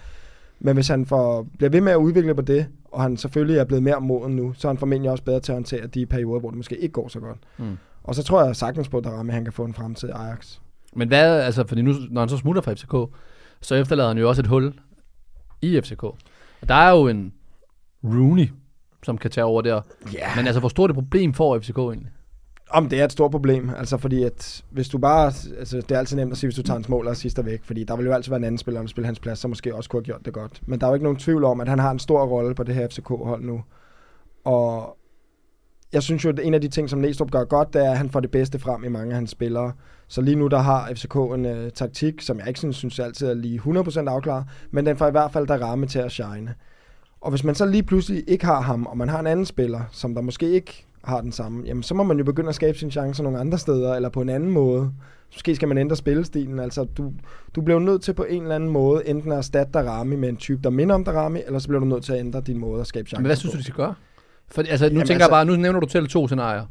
Men 0.61 0.75
hvis 0.75 0.89
han 0.89 1.07
får, 1.07 1.47
bliver 1.59 1.71
ved 1.71 1.81
med 1.81 1.93
at 1.93 1.97
udvikle 1.97 2.35
på 2.35 2.43
det, 2.43 2.67
og 2.85 3.03
han 3.03 3.17
selvfølgelig 3.17 3.59
er 3.59 3.65
blevet 3.65 3.83
mere 3.83 4.01
moden 4.01 4.37
nu, 4.37 4.53
så 4.57 4.69
er 4.69 4.73
han 4.73 4.79
formentlig 4.79 5.11
også 5.11 5.25
bedre 5.25 5.41
til 5.41 5.53
at 5.53 5.57
håndtere 5.57 5.87
de 5.87 6.07
perioder, 6.07 6.41
hvor 6.41 6.51
det 6.51 6.57
måske 6.57 6.77
ikke 6.77 6.93
går 6.93 7.09
så 7.09 7.21
godt. 7.21 7.39
Mm. 7.59 7.79
Og 8.03 8.15
så 8.15 8.23
tror 8.23 8.45
jeg 8.45 8.57
sagtens 8.57 8.89
på, 8.89 8.99
at 8.99 9.33
han 9.35 9.45
kan 9.45 9.53
få 9.53 9.65
en 9.65 9.75
fremtid 9.75 10.09
i 10.09 10.13
Ajax. 10.15 10.59
Men 10.93 11.09
hvad, 11.09 11.41
altså, 11.41 11.67
fordi 11.67 11.83
nu, 11.83 11.95
når 12.11 12.21
han 12.21 12.29
så 12.29 12.37
smutter 12.37 12.63
fra 12.63 12.73
FCK, 12.75 13.17
så 13.61 13.75
efterlader 13.75 14.09
han 14.09 14.19
jo 14.19 14.29
også 14.29 14.43
et 14.43 14.47
hul 14.47 14.73
i 15.63 15.81
FCK. 15.81 16.03
Og 16.03 16.69
der 16.69 16.75
er 16.75 16.91
jo 16.91 17.09
en 17.09 17.33
Rooney, 18.05 18.49
som 19.03 19.19
kan 19.19 19.31
tage 19.31 19.45
over 19.45 19.63
der. 19.63 19.81
Ja. 20.13 20.29
Men 20.37 20.47
altså, 20.47 20.61
hvor 20.61 20.69
stort 20.69 20.91
et 20.91 20.95
problem 20.95 21.35
får 21.35 21.59
FCK 21.59 21.79
egentlig? 21.79 22.11
Om 22.75 22.89
det 22.89 23.01
er 23.01 23.05
et 23.05 23.13
stort 23.13 23.31
problem, 23.31 23.71
altså 23.79 23.97
fordi 23.97 24.23
at 24.23 24.65
hvis 24.71 24.89
du 24.89 24.99
bare, 24.99 25.33
altså 25.59 25.77
det 25.77 25.91
er 25.91 25.99
altid 25.99 26.17
nemt 26.17 26.33
at 26.33 26.39
sige, 26.39 26.49
hvis 26.49 26.57
du 26.57 26.63
tager 26.63 26.79
en 26.79 26.85
mål 26.89 27.07
og 27.07 27.17
sidster 27.17 27.43
væk, 27.43 27.65
fordi 27.65 27.85
der 27.85 27.97
vil 27.97 28.07
jo 28.07 28.13
altid 28.13 28.31
være 28.31 28.39
en 28.39 28.45
anden 28.45 28.59
spiller, 28.59 28.81
der 28.81 28.89
spiller 28.89 29.07
hans 29.07 29.21
plads, 29.21 29.39
så 29.39 29.49
måske 29.49 29.75
også 29.75 29.91
kunne 29.91 29.99
have 29.99 30.05
gjort 30.05 30.25
det 30.25 30.33
godt. 30.33 30.63
Men 30.67 30.81
der 30.81 30.87
er 30.87 30.91
jo 30.91 30.95
ikke 30.95 31.05
nogen 31.05 31.19
tvivl 31.19 31.45
om, 31.45 31.61
at 31.61 31.69
han 31.69 31.79
har 31.79 31.91
en 31.91 31.99
stor 31.99 32.27
rolle 32.27 32.55
på 32.55 32.63
det 32.63 32.75
her 32.75 32.89
FCK-hold 32.89 33.45
nu. 33.45 33.63
Og 34.45 34.97
jeg 35.93 36.03
synes 36.03 36.25
jo, 36.25 36.29
at 36.29 36.41
en 36.43 36.55
af 36.55 36.61
de 36.61 36.69
ting, 36.69 36.91
som 36.91 36.99
Næstrup 36.99 37.31
gør 37.31 37.45
godt, 37.45 37.73
det 37.75 37.87
er, 37.87 37.91
at 37.91 37.99
han 37.99 38.11
får 38.11 38.21
det 38.21 38.31
bedste 38.31 38.59
frem 38.59 38.85
i 38.85 38.89
mange 38.89 39.11
af 39.11 39.15
hans 39.15 39.31
spillere. 39.31 39.73
Så 40.09 40.21
lige 40.21 40.37
nu, 40.37 40.47
der 40.47 40.59
har 40.59 40.91
FCK 40.95 41.15
en 41.15 41.47
uh, 41.47 41.51
øh, 41.51 41.71
taktik, 41.71 42.23
som 42.23 42.39
jeg 42.39 42.49
ikke 42.49 42.59
synes, 42.59 42.77
synes 42.77 42.99
altid 42.99 43.27
er 43.27 43.35
lige 43.35 43.61
100% 43.61 43.99
afklaret, 43.99 44.45
men 44.71 44.87
den 44.87 44.97
får 44.97 45.09
i 45.09 45.11
hvert 45.11 45.33
fald 45.33 45.47
der 45.47 45.59
ramme 45.59 45.87
til 45.87 45.99
at 45.99 46.13
shine. 46.13 46.55
Og 47.21 47.31
hvis 47.31 47.45
man 47.45 47.55
så 47.55 47.67
lige 47.67 47.83
pludselig 47.83 48.25
ikke 48.27 48.45
har 48.45 48.61
ham, 48.61 48.87
og 48.87 48.97
man 48.97 49.09
har 49.09 49.21
en 49.21 49.27
anden 49.27 49.47
spiller, 49.47 49.81
som 49.93 50.15
der 50.15 50.21
måske 50.21 50.51
ikke 50.51 50.87
har 51.05 51.21
den 51.21 51.33
samme, 51.33 51.63
jamen 51.67 51.83
så 51.83 51.95
må 51.95 52.03
man 52.03 52.19
jo 52.19 52.25
begynde 52.25 52.49
at 52.49 52.55
skabe 52.55 52.79
sine 52.79 52.91
chancer 52.91 53.23
nogle 53.23 53.39
andre 53.39 53.59
steder, 53.59 53.95
eller 53.95 54.09
på 54.09 54.21
en 54.21 54.29
anden 54.29 54.51
måde. 54.51 54.91
Måske 55.35 55.57
skal 55.57 55.69
man 55.69 55.79
ændre 55.79 55.97
spillestilen. 55.97 56.59
Altså, 56.61 56.85
du, 56.85 57.13
du 57.55 57.61
bliver 57.63 57.81
nødt 57.81 58.03
til 58.03 58.13
på 58.15 58.25
en 58.29 58.43
eller 58.43 58.55
anden 58.55 58.71
måde 58.71 59.09
enten 59.09 59.33
at 59.33 59.39
erstatte 59.39 59.73
Darami 59.73 60.17
med 60.17 60.29
en 60.29 60.37
type, 60.37 60.63
der 60.63 60.71
minder 60.71 60.95
om 60.95 61.05
Darami, 61.05 61.41
eller 61.47 61.59
så 61.59 61.69
bliver 61.69 61.81
du 61.81 61.87
nødt 61.87 62.05
til 62.05 62.13
at 62.13 62.19
ændre 62.19 62.41
din 62.41 62.59
måde 62.59 62.81
at 62.81 62.87
skabe 62.87 63.09
chancer 63.09 63.21
Men 63.21 63.27
hvad 63.27 63.37
synes 63.37 63.53
på. 63.53 63.57
du, 63.57 63.59
de 63.59 63.65
skal 63.65 63.75
gøre? 63.77 63.95
For, 64.49 64.63
altså, 64.63 64.85
nu 64.85 64.89
Jamen, 64.91 65.01
tænker 65.07 65.15
jeg 65.15 65.21
altså- 65.21 65.31
bare, 65.31 65.45
nu 65.45 65.57
nævner 65.57 65.81
du 65.81 65.87
til 65.87 66.07
to 66.09 66.27
scenarier. 66.29 66.65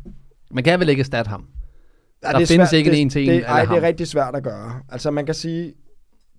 Man 0.51 0.63
kan 0.63 0.79
vel 0.79 0.89
ikke 0.89 0.99
erstatte 0.99 1.29
ham? 1.29 1.45
Ja, 2.23 2.31
Der 2.31 2.37
det 2.39 2.47
findes 2.47 2.69
svært- 2.69 2.77
ikke 2.77 2.87
en 2.89 2.93
det- 2.93 3.01
en-til-en 3.01 3.29
det- 3.29 3.35
eller 3.35 3.49
Ej, 3.49 3.65
det 3.65 3.77
er 3.77 3.81
rigtig 3.81 4.07
svært 4.07 4.35
at 4.35 4.43
gøre. 4.43 4.71
Altså 4.89 5.11
man 5.11 5.25
kan 5.25 5.35
sige, 5.35 5.73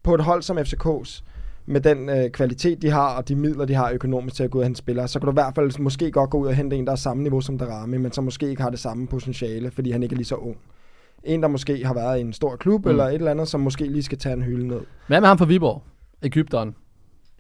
på 0.02 0.14
et 0.14 0.20
hold 0.20 0.42
som 0.42 0.58
FCK's, 0.58 1.22
med 1.66 1.80
den 1.80 2.09
øh, 2.09 2.30
kvalitet, 2.30 2.83
de 2.83 2.90
har, 2.90 3.16
og 3.16 3.28
de 3.28 3.35
midler, 3.37 3.64
de 3.64 3.75
har 3.75 3.90
økonomisk 3.90 4.37
til 4.37 4.44
at 4.44 4.50
gå 4.50 4.59
ud 4.59 4.62
og 4.62 4.66
hente 4.66 4.78
spillere, 4.78 5.09
så 5.09 5.18
kan 5.18 5.26
du 5.26 5.33
i 5.33 5.35
hvert 5.35 5.54
fald 5.54 5.78
måske 5.80 6.11
godt 6.11 6.30
gå 6.30 6.38
ud 6.38 6.47
og 6.47 6.54
hente 6.54 6.76
en, 6.76 6.87
der 6.87 6.92
er 6.92 6.97
samme 6.97 7.23
niveau 7.23 7.40
som 7.40 7.59
Darami, 7.59 7.97
men 7.99 8.12
som 8.12 8.25
måske 8.25 8.49
ikke 8.49 8.62
har 8.62 8.71
det 8.71 8.78
samme 8.78 9.06
potentiale, 9.06 9.71
fordi 9.71 9.90
han 9.90 10.02
ikke 10.02 10.12
er 10.12 10.16
lige 10.16 10.26
så 10.26 10.35
ung. 10.35 10.56
En, 11.25 11.42
der 11.42 11.49
måske 11.49 11.87
har 11.87 11.94
været 11.94 12.18
i 12.18 12.21
en 12.21 12.33
stor 12.33 12.56
klub, 12.56 12.85
Mm. 12.85 12.90
eller 12.90 13.04
et 13.04 13.14
eller 13.14 13.30
andet, 13.30 13.49
som 13.49 13.61
måske 13.61 13.85
lige 13.85 14.02
skal 14.02 14.18
tage 14.18 14.33
en 14.33 14.42
hylde 14.42 14.66
ned. 14.68 14.80
Hvad 15.06 15.21
med 15.21 15.28
ham 15.28 15.38
fra 15.38 15.44
Viborg? 15.44 15.83
Ægypteren 16.23 16.75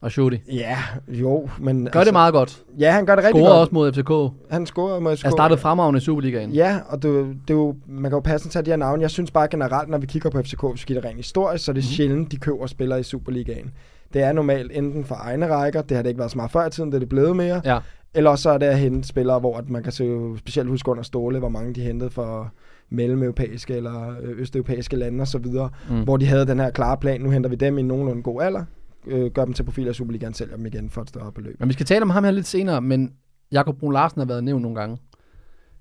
og 0.02 0.10
Shudi. 0.10 0.36
Ja, 0.52 0.78
jo, 1.08 1.48
men... 1.60 1.88
Gør 1.92 2.04
det 2.04 2.12
meget 2.12 2.32
godt. 2.32 2.62
Ja, 2.78 2.92
han 2.92 3.06
gør 3.06 3.14
det 3.16 3.24
rigtig 3.24 3.40
Scorer 3.40 3.50
godt. 3.52 3.60
også 3.60 3.74
mod 3.74 3.92
FCK. 3.92 4.52
Han 4.52 4.66
scorede 4.66 5.00
mod 5.00 5.16
FCK. 5.16 5.26
Er 5.26 5.30
startet 5.30 5.60
fremragende 5.60 5.98
i 5.98 6.00
Superligaen. 6.00 6.50
Ja, 6.50 6.78
og 6.88 7.02
det, 7.02 7.10
er 7.10 7.14
det 7.24 7.50
er 7.50 7.54
jo, 7.54 7.76
man 7.88 8.02
kan 8.10 8.12
jo 8.16 8.20
passende 8.20 8.52
tage 8.54 8.62
de 8.62 8.70
her 8.70 8.76
navne. 8.76 9.02
Jeg 9.02 9.10
synes 9.10 9.30
bare 9.30 9.48
generelt, 9.48 9.88
når 9.88 9.98
vi 9.98 10.06
kigger 10.06 10.30
på 10.30 10.42
FCK, 10.42 10.62
vi 10.62 10.78
kigger 10.86 11.04
rent 11.04 11.16
historisk, 11.16 11.64
så 11.64 11.70
er 11.70 11.72
det 11.72 11.84
Mhm. 11.84 11.88
mm. 11.90 11.94
sjældent, 11.94 12.32
de 12.32 12.36
køber 12.36 12.66
spillere 12.66 13.00
i 13.00 13.02
Superligaen. 13.02 13.70
Det 14.14 14.22
er 14.22 14.32
normalt 14.32 14.72
enten 14.74 15.04
for 15.04 15.14
egne 15.20 15.46
rækker, 15.48 15.82
det 15.82 15.96
har 15.96 16.02
det 16.02 16.08
ikke 16.10 16.18
været 16.18 16.30
så 16.30 16.38
meget 16.38 16.50
før 16.50 16.66
i 16.66 16.70
tiden, 16.70 16.90
det 16.90 16.94
er 16.96 16.98
det 17.00 17.08
blevet 17.08 17.36
mere, 17.36 17.60
Ja. 17.64 17.78
eller 18.14 18.34
så 18.36 18.50
er 18.50 18.58
det 18.58 18.66
at 18.66 18.78
hente 18.78 19.08
spillere, 19.08 19.38
hvor 19.38 19.56
at 19.56 19.68
man 19.70 19.82
kan 19.82 19.92
se, 19.92 20.32
specielt 20.38 20.68
huske 20.68 20.90
under 20.90 21.02
Ståle, 21.02 21.38
hvor 21.38 21.48
mange 21.48 21.74
de 21.74 21.80
hentede 21.80 22.10
for 22.10 22.52
mellemeuropæiske 22.90 23.74
eller 23.74 24.14
øh, 24.22 24.38
østeuropæiske 24.40 24.96
lande 24.96 25.22
og 25.22 25.28
så 25.28 25.38
videre, 25.38 25.70
Mm. 25.90 26.02
hvor 26.02 26.16
de 26.16 26.26
havde 26.26 26.46
den 26.46 26.60
her 26.60 26.70
klare 26.70 26.96
plan, 26.96 27.20
nu 27.20 27.30
henter 27.30 27.50
vi 27.50 27.56
dem 27.56 27.78
i 27.78 27.80
en 27.80 27.88
nogenlunde 27.88 28.22
god 28.22 28.42
alder, 28.42 28.64
øh, 29.06 29.30
gør 29.30 29.44
dem 29.44 29.54
til 29.54 29.62
profiler 29.62 29.90
i 29.90 29.94
Superligaen, 29.94 30.34
sælger 30.34 30.56
dem 30.56 30.66
igen 30.66 30.90
for 30.90 31.00
et 31.02 31.08
større 31.08 31.32
beløb. 31.32 31.56
Men 31.60 31.68
vi 31.68 31.72
skal 31.72 31.86
tale 31.86 32.02
om 32.02 32.10
ham 32.10 32.24
her 32.24 32.30
lidt 32.30 32.46
senere, 32.46 32.80
men 32.80 33.12
Jakob 33.52 33.78
Brun 33.78 33.92
Larsen 33.92 34.18
har 34.20 34.26
været 34.26 34.44
nævnt 34.44 34.62
nogle 34.62 34.80
gange. 34.80 34.96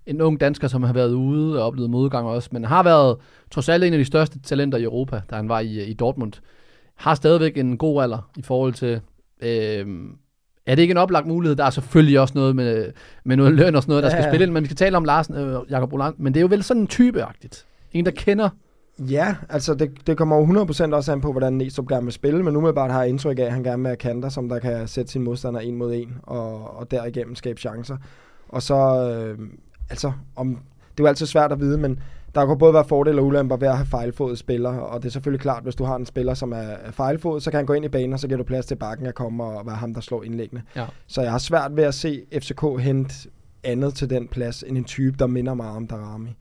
En 0.06 0.22
ung 0.22 0.40
dansker, 0.40 0.68
som 0.68 0.84
har 0.84 0.94
været 0.94 1.14
ude 1.14 1.60
og 1.62 1.68
oplevet 1.68 1.90
modgang 1.90 2.28
også, 2.28 2.50
men 2.52 2.66
har 2.66 2.84
været 2.84 3.18
trods 3.52 3.70
alt 3.70 3.84
en 3.84 3.94
af 3.94 4.00
de 4.00 4.06
største 4.06 4.40
talenter 4.40 4.78
i 4.78 4.84
Europa, 4.84 5.22
da 5.30 5.36
han 5.36 5.50
var 5.50 5.60
i, 5.60 5.84
i 5.84 5.94
Dortmund. 5.94 6.34
Har 6.96 7.16
stadigvæk 7.16 7.58
en 7.58 7.78
god 7.78 8.04
alder 8.04 8.30
i 8.38 8.42
forhold 8.42 8.74
til... 8.74 9.02
Øh, 9.42 9.88
er 10.66 10.76
det 10.76 10.82
ikke 10.82 10.92
en 10.92 10.98
oplagt 10.98 11.28
mulighed? 11.28 11.56
Der 11.56 11.66
er 11.66 11.70
selvfølgelig 11.70 12.20
også 12.20 12.34
noget 12.36 12.56
med, 12.56 12.92
med 13.24 13.38
noget 13.38 13.54
løn 13.54 13.76
og 13.76 13.84
sådan 13.84 13.92
noget, 13.92 14.04
der 14.04 14.10
skal 14.10 14.20
Ja, 14.20 14.26
ja. 14.26 14.32
spille 14.32 14.44
ind, 14.44 14.52
men 14.54 14.64
vi 14.64 14.68
skal 14.68 14.78
tale 14.78 14.98
om 14.98 15.06
Larsen, 15.06 15.36
øh, 15.36 15.60
Jakob 15.70 15.94
Roland, 15.94 16.16
men 16.18 16.34
det 16.34 16.40
er 16.40 16.42
jo 16.42 16.48
vel 16.48 16.64
sådan 16.64 16.82
en 16.82 16.88
typeagtigt. 16.88 17.66
En, 17.92 18.06
der 18.06 18.12
kender... 18.12 18.50
Ja, 19.00 19.36
altså 19.50 19.74
det, 19.74 20.08
det 20.08 20.18
kommer 20.18 20.36
jo 20.38 20.64
100% 20.64 20.94
også 20.96 21.12
an 21.12 21.22
på, 21.22 21.32
hvordan 21.32 21.54
Næstrup 21.54 21.88
gerne 21.88 22.04
vil 22.04 22.14
spille, 22.14 22.44
men 22.44 22.56
umiddelbart 22.56 22.92
har 22.92 23.00
jeg 23.02 23.10
indtryk 23.10 23.40
af, 23.40 23.44
at 23.44 23.52
han 23.52 23.64
gerne 23.64 23.82
vil 23.82 23.88
have 23.88 23.98
kanter, 23.98 24.30
som 24.30 24.50
der 24.50 24.60
kan 24.60 24.88
sætte 24.88 25.12
sin 25.12 25.24
modstander 25.24 25.60
en 25.60 25.76
mod 25.76 25.94
en, 25.94 26.18
og, 26.24 26.78
og 26.78 26.92
derigennem 26.92 27.36
skabe 27.36 27.60
chancer. 27.60 27.98
Og 28.50 28.62
så, 28.62 29.10
øh, 29.10 29.40
altså, 29.90 30.12
om, 30.36 30.58
det 30.98 31.00
er 31.00 31.04
jo 31.04 31.08
altid 31.08 31.26
svært 31.26 31.52
at 31.52 31.60
vide, 31.60 31.78
men 31.78 32.00
der 32.36 32.46
kan 32.46 32.58
både 32.58 32.74
være 32.74 32.86
fordele 32.86 33.22
og 33.22 33.26
ulemper 33.26 33.58
ved 33.58 33.68
at 33.68 33.78
have 33.78 33.86
fejlfodet 33.86 34.38
spillere, 34.38 34.86
og 34.86 35.02
det 35.02 35.08
er 35.08 35.12
selvfølgelig 35.12 35.42
klart, 35.42 35.64
hvis 35.64 35.76
du 35.76 35.84
har 35.84 35.96
en 35.96 36.06
spiller, 36.06 36.34
som 36.34 36.52
er 36.52 36.92
fejlfodet, 36.92 37.44
så 37.44 37.52
kan 37.52 37.58
han 37.58 37.66
gå 37.66 37.74
ind 37.74 37.86
i 37.86 37.90
banen, 37.90 38.14
og 38.14 38.20
så 38.20 38.28
giver 38.28 38.38
du 38.38 38.44
plads 38.44 38.66
til 38.66 38.76
bakken 38.76 39.06
at 39.06 39.16
komme 39.16 39.44
og 39.44 39.66
være 39.66 39.76
ham, 39.76 39.94
der 39.94 40.02
slår 40.02 40.24
indlæggende. 40.24 40.64
Ja. 40.76 40.86
Så 41.08 41.22
jeg 41.22 41.32
har 41.32 41.38
svært 41.38 41.76
ved 41.76 41.84
at 41.84 41.94
se 41.94 42.22
FCK 42.40 42.62
hente 42.80 43.30
andet 43.64 43.94
til 43.94 44.10
den 44.10 44.28
plads, 44.28 44.64
end 44.64 44.78
en 44.78 44.84
type, 44.84 45.16
der 45.20 45.28
minder 45.28 45.54
meget 45.54 45.76
om 45.76 45.88
Darami. 45.88 46.36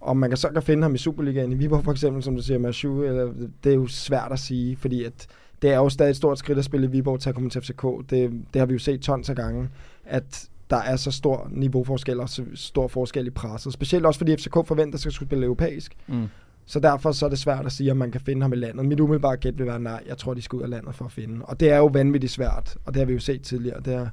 Om 0.00 0.16
man 0.16 0.30
kan 0.30 0.36
så 0.36 0.48
kan 0.48 0.62
finde 0.62 0.82
ham 0.82 0.94
i 0.94 0.98
Superligaen 0.98 1.52
i 1.52 1.54
Viborg 1.54 1.84
for 1.84 1.92
eksempel, 1.92 2.22
som 2.22 2.36
du 2.36 2.42
siger, 2.42 2.58
Mashu, 2.58 3.02
eller, 3.02 3.32
det 3.64 3.72
er 3.72 3.76
jo 3.76 3.86
svært 3.86 4.32
at 4.32 4.38
sige, 4.38 4.76
fordi 4.76 5.04
at 5.04 5.26
det 5.62 5.72
er 5.72 5.76
jo 5.76 5.88
stadig 5.88 6.10
et 6.10 6.16
stort 6.16 6.38
skridt 6.38 6.58
at 6.58 6.64
spille 6.64 6.86
i 6.86 6.90
Viborg 6.90 7.20
til 7.20 7.28
at 7.28 7.34
komme 7.34 7.50
til 7.50 7.60
FCK. 7.60 7.82
Det, 8.10 8.30
det 8.54 8.60
har 8.60 8.66
vi 8.66 8.72
jo 8.72 8.78
set 8.78 9.00
tons 9.00 9.30
af 9.30 9.36
gange, 9.36 9.68
at 10.04 10.48
der 10.70 10.76
er 10.76 10.96
så 10.96 11.10
stor 11.10 11.48
niveauforskel 11.50 12.20
og 12.20 12.28
så 12.28 12.44
stor 12.54 12.88
forskel 12.88 13.26
i 13.26 13.30
presset. 13.30 13.72
Specielt 13.72 14.06
også 14.06 14.18
fordi 14.18 14.36
FCK 14.36 14.54
forventer 14.54 14.98
sig 14.98 15.08
at 15.08 15.12
skulle 15.12 15.28
spille 15.28 15.44
europæisk. 15.44 15.94
Mm. 16.06 16.28
Så 16.66 16.80
derfor 16.80 17.12
så 17.12 17.26
er 17.26 17.30
det 17.30 17.38
svært 17.38 17.66
at 17.66 17.72
sige, 17.72 17.90
om 17.90 17.96
man 17.96 18.10
kan 18.10 18.20
finde 18.20 18.42
ham 18.42 18.52
i 18.52 18.56
landet. 18.56 18.86
Mit 18.86 19.00
umiddelbare 19.00 19.36
gæt 19.36 19.58
vil 19.58 19.66
være 19.66 19.80
nej. 19.80 20.02
Jeg 20.06 20.18
tror, 20.18 20.34
de 20.34 20.42
skal 20.42 20.56
ud 20.56 20.62
af 20.62 20.70
landet 20.70 20.94
for 20.94 21.04
at 21.04 21.12
finde. 21.12 21.44
Og 21.44 21.60
det 21.60 21.70
er 21.70 21.76
jo 21.76 21.86
vanvittigt 21.86 22.32
svært, 22.32 22.76
og 22.84 22.94
det 22.94 23.00
har 23.00 23.06
vi 23.06 23.12
jo 23.12 23.20
set 23.20 23.42
tidligere. 23.42 23.80
Det 23.80 23.94
har, 23.94 24.10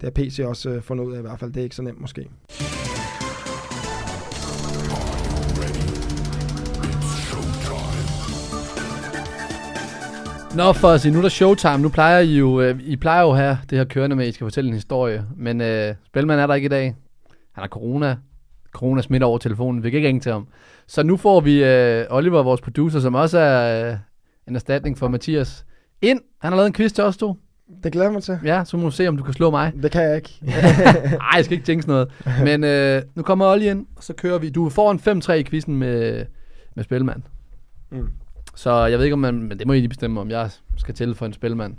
det 0.00 0.02
har 0.02 0.10
PC 0.10 0.40
også 0.44 0.70
øh, 0.70 0.82
fundet 0.82 1.04
ud 1.04 1.14
af 1.14 1.18
i 1.18 1.22
hvert 1.22 1.38
fald. 1.38 1.52
Det 1.52 1.60
er 1.60 1.64
ikke 1.64 1.76
så 1.76 1.82
nemt 1.82 2.00
måske. 2.00 2.28
Nå, 10.56 10.72
for 10.72 10.88
at 10.88 11.00
sige, 11.00 11.12
nu 11.12 11.18
er 11.18 11.22
der 11.22 11.28
showtime. 11.28 11.78
Nu 11.78 11.88
plejer 11.88 12.18
I 12.18 12.36
jo, 12.36 12.60
øh, 12.60 12.80
I 12.80 12.96
plejer 12.96 13.22
jo 13.22 13.32
have 13.32 13.58
det 13.70 13.78
her 13.78 13.84
kørende 13.84 14.16
med, 14.16 14.24
at 14.24 14.28
I 14.28 14.32
skal 14.32 14.44
fortælle 14.44 14.68
en 14.68 14.74
historie. 14.74 15.24
Men 15.36 15.60
øh, 15.60 15.94
Spelman 16.06 16.38
er 16.38 16.46
der 16.46 16.54
ikke 16.54 16.66
i 16.66 16.68
dag. 16.68 16.84
Han 17.52 17.62
har 17.62 17.68
corona. 17.68 18.16
Corona 18.72 19.02
smitter 19.02 19.26
over 19.26 19.38
telefonen. 19.38 19.82
Vi 19.82 19.90
kan 19.90 19.96
ikke 19.96 20.08
ringe 20.08 20.20
til 20.20 20.32
ham. 20.32 20.46
Så 20.86 21.02
nu 21.02 21.16
får 21.16 21.40
vi 21.40 21.64
øh, 21.64 22.04
Oliver, 22.10 22.42
vores 22.42 22.60
producer, 22.60 23.00
som 23.00 23.14
også 23.14 23.38
er 23.38 23.90
øh, 23.90 23.96
en 24.48 24.54
erstatning 24.54 24.98
for 24.98 25.08
Mathias, 25.08 25.64
ind. 26.02 26.20
Han 26.40 26.52
har 26.52 26.56
lavet 26.56 26.66
en 26.66 26.72
quiz 26.72 26.92
til 26.92 27.04
os 27.04 27.16
to. 27.16 27.36
Det 27.84 27.92
glæder 27.92 28.10
mig 28.10 28.22
til. 28.22 28.38
Ja, 28.44 28.64
så 28.64 28.76
må 28.76 28.84
du 28.84 28.90
se, 28.90 29.08
om 29.08 29.16
du 29.16 29.22
kan 29.22 29.34
slå 29.34 29.50
mig. 29.50 29.72
Det 29.82 29.90
kan 29.90 30.02
jeg 30.02 30.16
ikke. 30.16 30.38
Nej, 30.44 31.36
jeg 31.36 31.44
skal 31.44 31.52
ikke 31.52 31.66
tænke 31.66 31.82
sådan 31.82 31.92
noget. 32.24 32.44
Men 32.44 32.64
øh, 32.64 33.02
nu 33.14 33.22
kommer 33.22 33.46
Olli 33.46 33.70
ind, 33.70 33.86
og 33.96 34.02
så 34.02 34.12
kører 34.12 34.38
vi. 34.38 34.50
Du 34.50 34.68
får 34.68 34.90
en 34.90 35.22
5-3 35.22 35.32
i 35.32 35.42
quizzen 35.42 35.76
med, 35.76 36.24
med 36.74 36.84
Spelman. 36.84 37.24
Mm. 37.90 38.08
Så 38.54 38.84
jeg 38.86 38.98
ved 38.98 39.04
ikke, 39.04 39.12
om 39.14 39.18
man, 39.18 39.34
men 39.42 39.58
det 39.58 39.66
må 39.66 39.72
I 39.72 39.78
lige 39.78 39.88
bestemme, 39.88 40.20
om 40.20 40.30
jeg 40.30 40.50
skal 40.76 40.94
til 40.94 41.14
for 41.14 41.26
en 41.26 41.32
Spelman. 41.32 41.78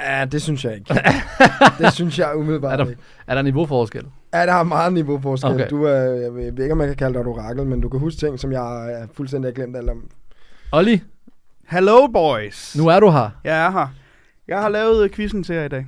Ja, 0.00 0.24
det 0.24 0.42
synes 0.42 0.64
jeg 0.64 0.74
ikke. 0.74 0.94
det 1.78 1.92
synes 1.92 2.18
jeg 2.18 2.36
umiddelbart 2.36 2.72
Er 2.80 2.84
der- 2.84 2.90
ikke. 2.90 3.02
Er 3.26 3.34
der 3.34 3.42
niveauforskel? 3.42 4.02
Ja, 4.34 4.46
der 4.46 4.52
er 4.52 4.62
meget 4.62 4.92
niveauforskel. 4.92 5.50
Okay. 5.50 5.66
Du 5.70 5.84
er, 5.84 5.94
jeg 5.94 6.34
ved 6.34 6.62
ikke, 6.62 6.72
om 6.72 6.80
jeg 6.80 6.88
kan 6.88 6.96
kalde 6.96 7.14
dig 7.14 7.20
et 7.20 7.26
orakel, 7.26 7.66
men 7.66 7.80
du 7.80 7.88
kan 7.88 8.00
huske 8.00 8.18
ting, 8.20 8.40
som 8.40 8.52
jeg 8.52 8.92
er 8.92 9.06
fuldstændig 9.12 9.48
har 9.48 9.52
glemt 9.54 9.76
alt 9.76 9.90
om. 9.90 10.10
Olli, 10.72 11.02
Hello 11.68 12.06
boys. 12.06 12.76
nu 12.76 12.86
er 12.88 13.00
du 13.00 13.10
her. 13.10 13.30
Jeg 13.44 13.66
er 13.66 13.70
her. 13.70 13.86
Jeg 14.48 14.60
har 14.62 14.68
lavet 14.68 15.04
øh, 15.04 15.10
quizzen 15.10 15.42
til 15.44 15.54
jer 15.54 15.64
i 15.64 15.68
dag. 15.68 15.86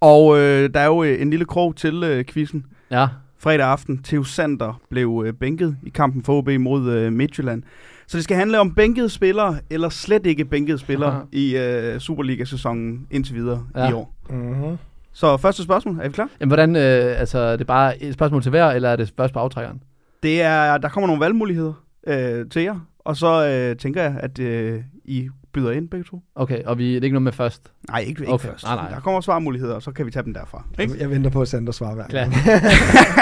Og 0.00 0.38
øh, 0.38 0.70
der 0.74 0.80
er 0.80 0.86
jo 0.86 1.02
øh, 1.02 1.22
en 1.22 1.30
lille 1.30 1.44
krog 1.44 1.76
til 1.76 2.02
øh, 2.04 2.24
quizzen. 2.24 2.66
Ja. 2.90 3.08
Fredag 3.38 3.66
aften, 3.66 4.02
Theo 4.02 4.22
Sander 4.24 4.80
blev 4.90 5.22
øh, 5.26 5.32
bænket 5.32 5.76
i 5.82 5.88
kampen 5.88 6.22
for 6.22 6.38
OB 6.38 6.48
mod 6.60 6.90
øh, 6.90 7.12
Midtjylland. 7.12 7.62
Så 8.08 8.16
det 8.16 8.24
skal 8.24 8.36
handle 8.36 8.60
om 8.60 8.74
bænkede 8.74 9.08
spillere, 9.08 9.58
eller 9.70 9.88
slet 9.88 10.26
ikke 10.26 10.44
bænkede 10.44 10.78
spillere 10.78 11.10
Aha. 11.10 11.20
i 11.32 11.56
øh, 11.56 11.98
Superliga-sæsonen 12.00 13.06
indtil 13.10 13.34
videre 13.34 13.64
Ja. 13.76 13.90
i 13.90 13.92
år. 13.92 14.14
Mm-hmm. 14.30 14.76
Så 15.12 15.36
første 15.36 15.62
spørgsmål, 15.62 15.98
er 16.02 16.08
vi 16.08 16.12
klar? 16.12 16.28
Jamen, 16.40 16.50
hvordan, 16.50 16.76
øh, 16.76 17.20
altså, 17.20 17.38
er 17.38 17.56
det 17.56 17.66
bare 17.66 18.02
et 18.02 18.14
spørgsmål 18.14 18.42
til 18.42 18.50
hver, 18.50 18.66
eller 18.66 18.88
er 18.88 18.96
det 18.96 19.12
først 19.16 19.32
på 19.34 19.38
aftrækkeren? 19.40 19.82
Det 20.22 20.42
er, 20.42 20.78
der 20.78 20.88
kommer 20.88 21.06
nogle 21.06 21.20
valgmuligheder 21.20 21.72
øh, 22.06 22.46
til 22.50 22.62
jer, 22.62 22.86
og 22.98 23.16
så 23.16 23.46
øh, 23.48 23.76
tænker 23.76 24.02
jeg, 24.02 24.16
at 24.20 24.38
øh, 24.38 24.80
I 25.08 25.28
byder 25.52 25.70
ind 25.72 25.88
begge 25.88 26.04
to. 26.10 26.22
Okay, 26.34 26.62
og 26.64 26.78
vi, 26.78 26.88
det 26.94 26.96
er 26.98 27.02
ikke 27.04 27.14
noget 27.14 27.22
med 27.22 27.32
først. 27.32 27.72
Nej, 27.90 28.00
ikke, 28.00 28.10
ikke 28.22 28.32
Okay. 28.32 28.48
først. 28.48 28.64
Nej, 28.64 28.74
nej. 28.74 28.90
Der 28.90 29.00
kommer 29.00 29.20
svarmuligheder, 29.20 29.74
og 29.74 29.82
så 29.82 29.92
kan 29.92 30.06
vi 30.06 30.10
tage 30.10 30.24
dem 30.24 30.34
derfra. 30.34 30.64
Ikke? 30.78 30.92
Jeg, 30.92 31.00
jeg 31.00 31.10
venter 31.10 31.30
på, 31.30 31.42
at 31.42 31.48
Sander 31.48 31.72
svarer 31.72 31.94
hver 31.94 32.06
gang. 32.08 32.32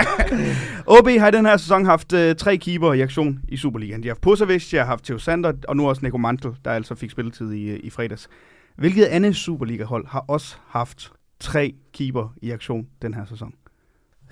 OB 0.99 1.09
har 1.21 1.29
i 1.29 1.31
den 1.31 1.47
her 1.47 1.57
sæson 1.57 1.85
haft 1.85 2.13
øh, 2.13 2.35
tre 2.37 2.57
keeper 2.57 2.93
i 2.93 3.01
aktion 3.01 3.39
i 3.49 3.57
Superligaen. 3.57 4.03
De 4.03 4.09
har 4.09 4.15
haft 4.15 4.21
Pusovic, 4.21 4.71
de 4.71 4.77
har 4.77 4.85
haft 4.85 5.05
Theo 5.05 5.19
Sander, 5.19 5.53
og 5.69 5.77
nu 5.77 5.89
også 5.89 6.03
Nico 6.05 6.19
Mantel, 6.19 6.51
der 6.65 6.71
altså 6.71 6.95
fik 6.95 7.11
spilletid 7.11 7.53
i, 7.53 7.69
øh, 7.71 7.81
i 7.83 7.91
fredags. 7.91 8.29
Hvilket 8.77 9.05
andet 9.05 9.37
Superliga-hold 9.37 10.07
har 10.09 10.25
også 10.29 10.57
haft 10.69 11.13
tre 11.41 11.75
keeper 11.95 12.35
i 12.43 12.51
aktion 12.51 12.87
den 13.03 13.15
her 13.15 13.25
sæson? 13.25 13.53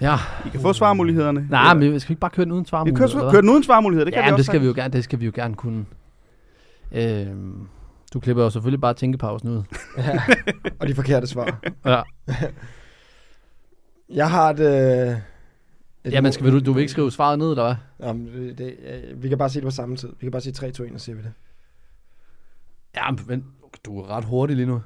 Ja. 0.01 0.15
I 0.47 0.49
kan 0.49 0.61
få 0.61 0.73
svarmulighederne. 0.73 1.47
Nej, 1.51 1.73
Eller- 1.73 1.91
men 1.91 2.01
skal 2.01 2.09
vi 2.09 2.13
ikke 2.13 2.21
bare 2.21 2.31
køre 2.31 2.45
den 2.45 2.53
uden 2.53 2.65
vi 2.65 2.69
svarmulighed? 2.69 3.09
kører, 3.09 3.31
kører 3.31 3.41
den 3.41 3.51
uden 3.51 3.63
svarmuligheder, 3.63 4.05
det 4.05 4.15
kan 4.15 4.23
ja, 4.23 4.29
vi 4.29 4.33
også 4.33 4.37
det 4.37 4.47
skal 4.47 4.61
vi 4.61 4.65
sagtens. 4.67 4.77
jo 4.79 4.83
gerne, 4.83 4.93
det 4.93 5.05
skal 5.05 5.21
vi 5.21 5.25
jo 5.27 5.33
gerne 5.35 5.55
kunne. 5.55 5.85
Øhm, 6.95 7.69
du 8.15 8.21
klipper 8.21 8.43
jo 8.43 8.51
selvfølgelig 8.51 8.81
bare 8.81 8.95
tænkepausen 8.95 9.49
ud. 9.49 9.63
Ja. 9.99 10.21
Og 10.81 10.89
de 10.89 10.95
forkerte 10.95 11.27
svar. 11.27 11.61
Ja. 11.87 12.03
Jeg 14.09 14.31
har 14.31 14.51
et... 14.51 14.61
Øh, 14.61 15.17
et 16.05 16.13
Jamen, 16.13 16.33
skal 16.33 16.47
vi, 16.47 16.51
du, 16.51 16.61
du 16.61 16.73
vil 16.73 16.81
ikke 16.81 16.91
skrive 16.93 17.11
svaret 17.19 17.39
ned, 17.39 17.51
eller 17.51 17.65
hvad? 17.65 18.07
Jamen, 18.09 18.27
det, 18.27 18.59
det, 18.59 18.77
øh, 18.87 19.23
vi 19.23 19.29
kan 19.29 19.39
bare 19.39 19.49
sige 19.51 19.61
det 19.61 19.67
på 19.67 19.71
samme 19.71 19.97
tid. 19.97 20.09
Vi 20.09 20.25
kan 20.25 20.31
bare 20.31 20.41
sige 20.43 20.53
3, 20.53 20.71
2, 20.71 20.85
1, 20.85 20.93
og 20.93 21.01
siger 21.01 21.17
vi 21.17 21.23
det. 21.23 21.33
Ja, 22.97 23.11
men 23.27 23.45
du 23.85 24.01
er 24.01 24.11
ret 24.11 24.25
hurtig 24.25 24.57
lige 24.57 24.67
nu. 24.67 24.83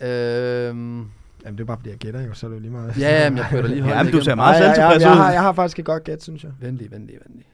Øhm, 0.00 1.10
Jamen, 1.44 1.58
det 1.58 1.60
er 1.60 1.66
bare 1.66 1.76
fordi, 1.76 1.90
jeg 1.90 1.98
gætter 1.98 2.20
jo, 2.20 2.34
så 2.34 2.46
er 2.46 2.48
det 2.48 2.56
jo 2.56 2.60
lige 2.60 2.70
meget. 2.72 2.98
ja, 2.98 3.22
jamen, 3.24 3.36
jeg 3.38 3.46
kører 3.50 3.66
lige 3.66 3.76
Ja, 3.86 3.94
højt 3.94 4.04
men 4.06 4.14
du 4.14 4.20
ser 4.20 4.34
meget 4.34 4.60
Nej, 4.60 4.68
jeg, 4.68 4.68
jeg, 4.68 4.74
selvtilfreds 4.76 5.02
jeg, 5.02 5.10
ud. 5.12 5.16
har, 5.16 5.32
jeg 5.32 5.40
har 5.42 5.52
faktisk 5.52 5.78
et 5.78 5.84
godt 5.84 6.04
gæt, 6.04 6.22
synes 6.22 6.44
jeg. 6.44 6.52
Venlig, 6.60 6.90
venlig, 6.90 7.18
venlig. 7.26 7.46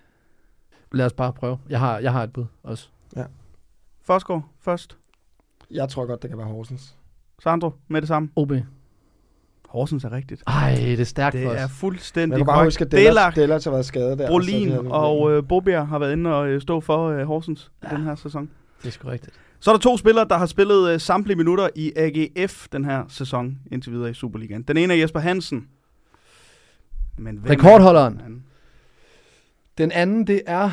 Lad 0.93 1.07
os 1.07 1.13
bare 1.13 1.33
prøve. 1.33 1.59
Jeg 1.69 1.81
har, 1.81 1.99
jeg 1.99 2.13
har 2.13 2.23
et 2.23 2.33
bud 2.33 2.45
også. 2.63 2.89
Forsgaard 4.05 4.43
først. 4.61 4.97
Jeg 5.71 5.89
tror 5.89 6.07
godt, 6.07 6.23
det 6.23 6.31
kan 6.31 6.39
være 6.39 6.47
Horsens. 6.47 6.95
Sandro 7.43 7.73
med 7.89 8.01
det 8.01 8.09
samme. 8.09 8.29
OB. 8.37 8.53
Horsens 9.69 10.05
er 10.05 10.13
rigtigt. 10.13 10.43
Ej, 10.47 10.75
det 10.79 11.01
er 11.01 11.05
stærkt 11.05 11.33
Det 11.33 11.45
for 11.45 11.51
os. 11.51 11.57
er 11.57 11.61
Men 11.61 11.69
fuldstændig 11.71 12.33
jeg 12.33 12.39
kan 12.39 12.47
bare 12.47 12.57
korrekt. 12.57 12.67
huske, 12.67 12.85
at 12.85 12.93
Dellert, 12.93 13.07
Delak, 13.15 13.37
Dellert 13.37 13.65
har 13.65 13.71
været 13.71 13.87
skadet 13.87 14.19
der. 14.19 14.29
Brolin 14.29 14.71
så 14.71 14.79
det 14.83 14.87
er- 14.87 14.91
og 14.91 15.33
øh, 15.33 15.49
Bobjerg 15.49 15.89
har 15.89 15.99
været 15.99 16.13
inde 16.13 16.35
og 16.35 16.49
øh, 16.49 16.61
stå 16.61 16.81
for 16.81 17.09
øh, 17.09 17.27
Horsens 17.27 17.73
ja. 17.83 17.89
Ja. 17.91 17.97
den 17.97 18.05
her 18.05 18.15
sæson. 18.15 18.51
Det 18.83 18.89
er 18.89 18.93
sgu 18.93 19.09
rigtigt. 19.09 19.41
Så 19.61 19.71
er 19.71 19.75
der 19.75 19.81
to 19.81 19.97
spillere, 19.97 20.29
der 20.29 20.39
har 20.39 20.47
spillet 20.47 20.91
øh, 20.91 21.01
samtlige 21.01 21.37
minutter 21.37 21.69
i 21.75 21.93
AGF 21.97 22.69
den 22.73 22.85
her 22.85 23.05
sæson 23.09 23.59
indtil 23.73 23.93
videre 23.93 24.11
i 24.11 24.15
Superligaen. 24.15 24.63
Den 24.63 24.77
ene 24.77 24.95
er 24.95 24.99
Jesper 24.99 25.21
Hansen. 25.21 25.69
Men 27.19 27.37
hvem 27.37 27.53
er 27.53 27.57
Rekordholderen. 27.57 28.13
den 28.13 28.23
anden? 28.25 28.45
Den 29.79 29.93
anden, 29.93 30.27
det 30.27 30.43
er... 30.47 30.71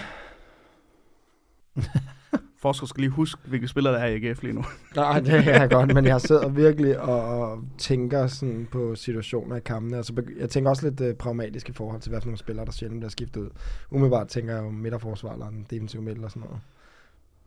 Forsker 2.62 2.88
skal 2.88 3.02
lige 3.02 3.12
huske, 3.12 3.42
hvilke 3.46 3.68
spillere 3.68 3.94
der 3.94 4.00
er 4.00 4.08
i 4.08 4.26
AGF 4.30 4.44
lige 4.44 4.54
nu. 4.54 4.64
Nej, 4.96 5.20
det 5.20 5.44
kan 5.44 5.54
jeg 5.54 5.70
godt, 5.70 5.94
men 5.94 6.06
jeg 6.06 6.22
sidder 6.22 6.50
virkelig 6.50 7.00
og, 7.00 7.64
tænker 7.78 8.28
sådan 8.28 8.68
på 8.72 8.96
situationer 8.96 9.56
i 9.56 9.60
kampene. 9.60 9.98
Altså, 9.98 10.24
jeg 10.40 10.50
tænker 10.50 10.70
også 10.70 10.90
lidt 10.90 11.02
uh, 11.02 11.14
pragmatisk 11.18 11.70
i 11.70 11.74
forhold 11.74 12.02
til, 12.02 12.10
hvad 12.10 12.22
for 12.22 12.28
nogle 12.28 12.38
spillere, 12.38 12.66
der 12.66 12.72
sjældent 12.72 13.00
bliver 13.00 13.10
skiftet 13.10 13.42
ud. 13.42 13.50
Umiddelbart 13.92 14.28
tænker 14.28 14.54
jeg 14.56 14.64
jo 14.64 14.70
midterforsvar 14.70 15.34
eller 15.34 15.48
en 15.48 15.66
defensiv 15.70 16.02
middel 16.02 16.24
og 16.24 16.30
sådan 16.32 16.42
noget. 16.42 16.60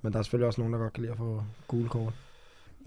Men 0.03 0.13
der 0.13 0.19
er 0.19 0.23
selvfølgelig 0.23 0.47
også 0.47 0.61
nogen, 0.61 0.73
der 0.73 0.79
godt 0.81 0.93
kan 0.93 1.01
lide 1.03 1.13
at 1.13 1.19
få 1.19 1.43
gule 1.69 1.89
kort. 1.89 2.13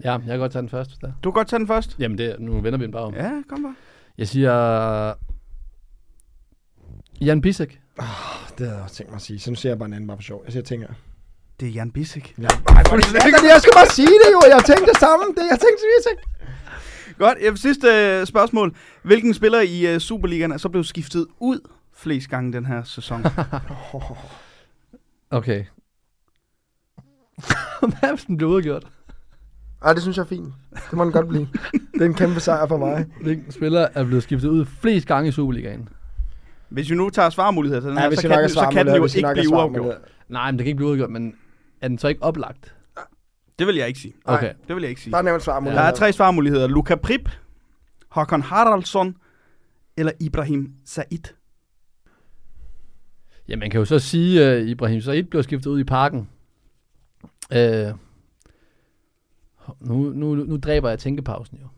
Ja, 0.04 0.12
jeg 0.12 0.22
kan 0.26 0.38
godt 0.38 0.52
tage 0.52 0.60
den 0.62 0.68
først. 0.68 0.90
hvis 0.90 0.98
det 0.98 1.06
er. 1.06 1.12
Du 1.24 1.30
kan 1.30 1.34
godt 1.34 1.48
tage 1.48 1.58
den 1.60 1.66
først. 1.66 1.96
Jamen, 1.98 2.18
det, 2.18 2.26
er- 2.30 2.36
nu 2.38 2.60
vender 2.60 2.78
vi 2.78 2.84
den 2.84 2.92
bare 2.92 3.02
om. 3.02 3.14
Ja, 3.14 3.42
kom 3.48 3.62
bare. 3.62 3.74
Jeg 4.18 4.28
siger... 4.28 5.14
Jan 7.20 7.40
Bisek. 7.40 7.80
Det 8.58 8.66
havde 8.66 8.74
jeg 8.74 8.82
også 8.82 8.96
tænkt 8.96 9.10
mig 9.10 9.16
at 9.16 9.22
sige. 9.22 9.38
Så 9.40 9.50
nu 9.50 9.54
siger 9.54 9.70
jeg 9.70 9.78
bare 9.78 9.86
en 9.86 9.92
anden 9.92 10.08
bare 10.08 10.16
for 10.16 10.22
sjov. 10.22 10.42
Jeg 10.44 10.52
siger 10.52 10.62
Tinger. 10.62 10.88
Det 11.60 11.68
er 11.68 11.72
Jan 11.72 11.90
Bissek. 11.90 12.34
Ja. 12.38 12.42
Ej, 12.68 12.82
hvor 12.88 12.96
det 12.96 13.12
lækkert. 13.12 13.42
Jeg 13.42 13.60
skal 13.62 13.72
bare 13.74 13.86
sige 13.86 14.06
det 14.06 14.32
jo. 14.32 14.40
Jeg 14.48 14.64
tænkte 14.64 14.86
det 14.86 14.96
samme. 15.00 15.24
Det, 15.36 15.42
jeg 15.50 15.58
tænkte, 15.60 15.82
jeg 15.98 16.04
tænkte. 16.08 16.24
Godt, 17.18 17.38
ja, 17.42 17.54
sidste 17.56 17.88
øh, 17.88 18.26
spørgsmål. 18.26 18.76
Hvilken 19.02 19.34
spiller 19.34 19.60
i 19.60 19.86
øh, 19.94 20.00
Superligaen 20.00 20.52
er 20.52 20.56
så 20.56 20.68
blevet 20.68 20.86
skiftet 20.86 21.26
ud 21.40 21.60
flest 21.96 22.28
gange 22.30 22.52
den 22.52 22.66
her 22.66 22.82
sæson? 22.84 23.24
Okay. 25.30 25.64
Hvad 27.80 28.14
hvis 28.14 28.24
den 28.24 28.36
blev 28.36 28.48
udgjort? 28.48 28.86
Ej, 29.84 29.92
det 29.92 30.02
synes 30.02 30.16
jeg 30.16 30.22
er 30.22 30.26
fint. 30.26 30.54
Det 30.90 30.92
må 30.92 31.04
den 31.04 31.12
godt 31.12 31.28
blive. 31.28 31.48
Det 31.94 32.00
er 32.00 32.06
en 32.06 32.14
kæmpe 32.14 32.40
sejr 32.40 32.66
for 32.66 32.76
mig. 32.76 33.06
Hvilken 33.22 33.52
spiller 33.52 33.88
er 33.94 34.04
blevet 34.04 34.22
skiftet 34.22 34.48
ud 34.48 34.64
flest 34.64 35.06
gange 35.06 35.28
i 35.28 35.32
Superligaen? 35.32 35.88
Hvis 36.68 36.90
vi 36.90 36.94
nu 36.94 37.10
tager 37.10 37.30
svarmuligheder 37.30 37.80
til 37.80 37.90
den 37.90 37.98
Ja, 37.98 38.08
her, 38.08 38.16
så, 38.16 38.28
kan 38.28 38.40
den, 38.42 38.48
så 38.48 38.68
kan 38.72 38.86
den 38.86 38.96
jo 38.96 39.04
ikke 39.04 39.28
blive 39.34 39.52
uafgjort. 39.52 39.96
Nej, 40.28 40.50
men 40.50 40.58
det 40.58 40.64
kan 40.64 40.68
ikke 40.68 40.76
blive 40.76 40.90
udgjort, 40.90 41.10
men 41.10 41.34
er 41.80 41.88
den 41.88 41.98
så 41.98 42.08
ikke 42.08 42.22
oplagt? 42.22 42.74
Det 43.58 43.66
vil 43.66 43.76
jeg 43.76 43.88
ikke 43.88 44.00
sige. 44.00 44.14
Okay. 44.24 44.46
Nej, 44.46 44.54
det 44.68 44.76
vil 44.76 44.82
jeg 44.82 44.90
ikke 44.90 45.00
sige. 45.00 45.10
Bare 45.10 45.22
nævn 45.22 45.40
svarmuligheder. 45.40 45.82
Der 45.82 45.92
er 45.92 45.94
tre 45.94 46.12
svarmuligheder. 46.12 46.66
Luka 46.66 46.94
Prip, 46.94 47.30
Håkon 48.08 48.42
Haraldsson 48.42 49.16
eller 49.96 50.12
Ibrahim 50.20 50.74
Said. 50.84 51.34
Ja, 53.48 53.56
man 53.56 53.70
kan 53.70 53.78
jo 53.78 53.84
så 53.84 53.98
sige, 53.98 54.44
at 54.44 54.62
uh, 54.62 54.68
Ibrahim 54.68 55.00
Said 55.00 55.22
blev 55.22 55.42
skiftet 55.42 55.70
ud 55.70 55.80
i 55.80 55.84
parken. 55.84 56.28
Uh, 57.50 57.98
nu, 59.80 60.12
nu, 60.12 60.34
nu 60.34 60.56
dræber 60.56 60.88
jeg 60.88 60.98
tænkepausen 60.98 61.58
jo. 61.58 61.68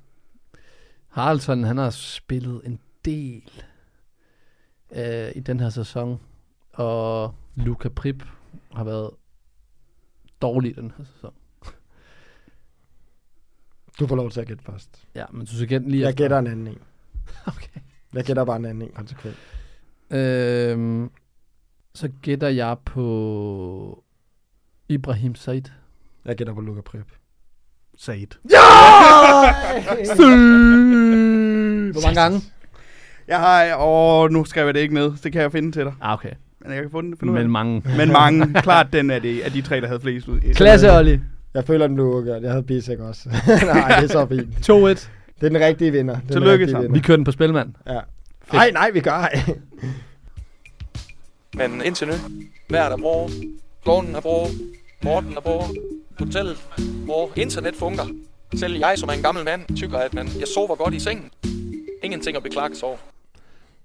Haraldsson, 1.08 1.64
han 1.64 1.76
har 1.76 1.90
spillet 1.90 2.60
en 2.64 2.80
del 3.04 3.50
uh, 4.90 5.36
i 5.36 5.40
den 5.40 5.60
her 5.60 5.68
sæson, 5.68 6.20
og 6.72 7.34
Luka 7.54 7.88
Prip 7.88 8.24
har 8.72 8.84
været 8.84 9.10
dårlig 10.42 10.76
den 10.76 10.92
her 10.96 11.04
sæson. 11.04 11.32
Du 14.00 14.06
får 14.06 14.16
lov 14.16 14.30
til 14.30 14.40
at 14.40 14.46
gætte 14.46 14.64
først. 14.64 15.04
Ja, 15.14 15.24
men 15.32 15.46
du 15.46 15.52
skal 15.56 15.68
gætte 15.68 15.88
lige 15.90 16.00
Jeg 16.02 16.08
efter. 16.08 16.24
gætter 16.24 16.38
en 16.38 16.46
anden 16.46 16.66
en. 16.66 16.78
Okay. 17.46 17.80
Jeg 18.14 18.24
gætter 18.24 18.44
bare 18.44 18.56
en 18.56 18.64
anden 18.64 18.82
en 18.82 18.92
konsekvent. 18.94 19.36
Øhm, 20.10 21.10
så 21.94 22.08
gætter 22.22 22.48
jeg 22.48 22.76
på 22.84 24.04
Ibrahim 24.88 25.34
Said. 25.34 25.62
Jeg 26.24 26.36
gætter 26.36 26.54
på 26.54 26.60
Luka 26.60 26.80
Prip. 26.80 27.12
Said. 27.98 28.26
Hvor 31.92 32.06
mange 32.06 32.20
gange? 32.20 32.40
Jeg 33.28 33.38
har, 33.40 33.74
og 33.74 34.32
nu 34.32 34.44
skrev 34.44 34.64
jeg 34.66 34.74
det 34.74 34.80
ikke 34.80 34.94
ned. 34.94 35.12
Det 35.22 35.32
kan 35.32 35.42
jeg 35.42 35.52
finde 35.52 35.72
til 35.72 35.84
dig. 35.84 35.94
Ah, 36.00 36.12
okay. 36.12 36.32
Men 36.64 36.72
jeg 36.72 36.82
kan 36.82 36.90
få 36.90 37.00
den, 37.00 37.16
finde 37.16 37.32
Men 37.32 37.42
det. 37.42 37.50
mange. 37.50 37.82
Men 37.96 38.12
mange. 38.12 38.54
Klart 38.62 38.86
den 38.92 39.10
af 39.10 39.22
de, 39.22 39.44
af 39.44 39.50
de 39.52 39.62
tre, 39.62 39.80
der 39.80 39.86
havde 39.86 40.00
flest 40.00 40.28
ud. 40.28 40.40
Klasse, 40.54 40.92
Olli. 40.98 41.18
Jeg 41.54 41.64
føler, 41.64 41.86
den 41.86 41.94
blev 41.96 42.06
uafgjort. 42.06 42.42
Jeg 42.42 42.50
havde 42.50 42.62
Bisek 42.62 42.98
også. 42.98 43.28
nej, 43.74 44.00
det 44.00 44.04
er 44.04 44.12
så 44.12 44.26
fint. 44.34 44.70
2-1. 44.70 45.08
Det 45.40 45.46
er 45.46 45.48
den 45.48 45.60
rigtige 45.60 45.90
vinder. 45.92 46.14
Det 46.14 46.20
er 46.22 46.26
den 46.26 46.32
Tillykke 46.32 46.52
rigtige 46.52 46.70
sammen. 46.70 46.82
vinder. 46.82 47.00
Vi 47.00 47.06
kører 47.06 47.16
den 47.16 47.24
på 47.24 47.32
spilmand. 47.32 47.74
Ja. 47.86 48.00
Nej, 48.52 48.70
nej, 48.70 48.90
vi 48.90 49.00
gør 49.00 49.10
ej. 49.10 49.42
Men 51.54 51.82
indtil 51.84 52.06
nu, 52.08 52.12
vejret 52.70 52.92
er 52.92 52.96
bra, 52.96 53.28
klonen 53.84 54.14
er 54.14 54.20
bra, 54.20 54.46
Morten 55.04 55.36
er 55.36 55.40
bra, 55.40 55.66
hotellet 56.18 56.56
bra, 57.06 57.28
internet 57.36 57.74
fungerer. 57.78 58.06
Selv 58.54 58.76
jeg, 58.78 58.94
som 58.96 59.08
er 59.08 59.12
en 59.12 59.22
gammel 59.22 59.44
mand, 59.44 59.76
tykker, 59.76 59.98
at 59.98 60.14
man, 60.14 60.26
jeg 60.38 60.48
sover 60.54 60.74
godt 60.76 60.94
i 60.94 61.00
sengen. 61.00 61.30
Ingenting 62.02 62.36
at 62.36 62.42
beklage 62.42 62.74
sig 62.74 62.88
over. 62.88 62.96